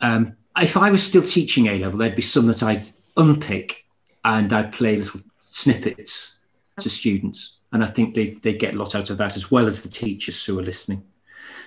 um, 0.00 0.36
if 0.56 0.76
I 0.76 0.90
was 0.90 1.02
still 1.02 1.22
teaching 1.22 1.66
A 1.66 1.78
level, 1.78 1.98
there'd 1.98 2.14
be 2.14 2.22
some 2.22 2.46
that 2.46 2.62
I'd 2.62 2.82
unpick 3.16 3.84
and 4.24 4.52
I'd 4.52 4.72
play 4.72 4.96
little 4.96 5.20
snippets 5.40 6.36
to 6.78 6.88
students. 6.88 7.58
And 7.72 7.82
I 7.82 7.86
think 7.86 8.14
they, 8.14 8.30
they 8.30 8.52
get 8.52 8.74
a 8.74 8.76
lot 8.76 8.94
out 8.94 9.10
of 9.10 9.18
that 9.18 9.36
as 9.36 9.50
well 9.50 9.66
as 9.66 9.82
the 9.82 9.88
teachers 9.88 10.44
who 10.44 10.58
are 10.58 10.62
listening. 10.62 11.02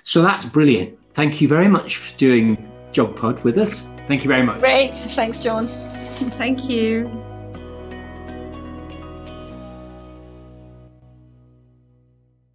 So 0.03 0.21
that's 0.21 0.45
brilliant. 0.45 0.99
Thank 1.13 1.41
you 1.41 1.47
very 1.47 1.67
much 1.67 1.97
for 1.97 2.15
doing 2.17 2.57
GeogPod 2.93 3.43
with 3.43 3.57
us. 3.57 3.87
Thank 4.07 4.23
you 4.23 4.27
very 4.27 4.43
much. 4.43 4.59
Great. 4.59 4.95
Thanks, 4.95 5.39
John. 5.39 5.67
Thank 5.67 6.69
you. 6.69 7.24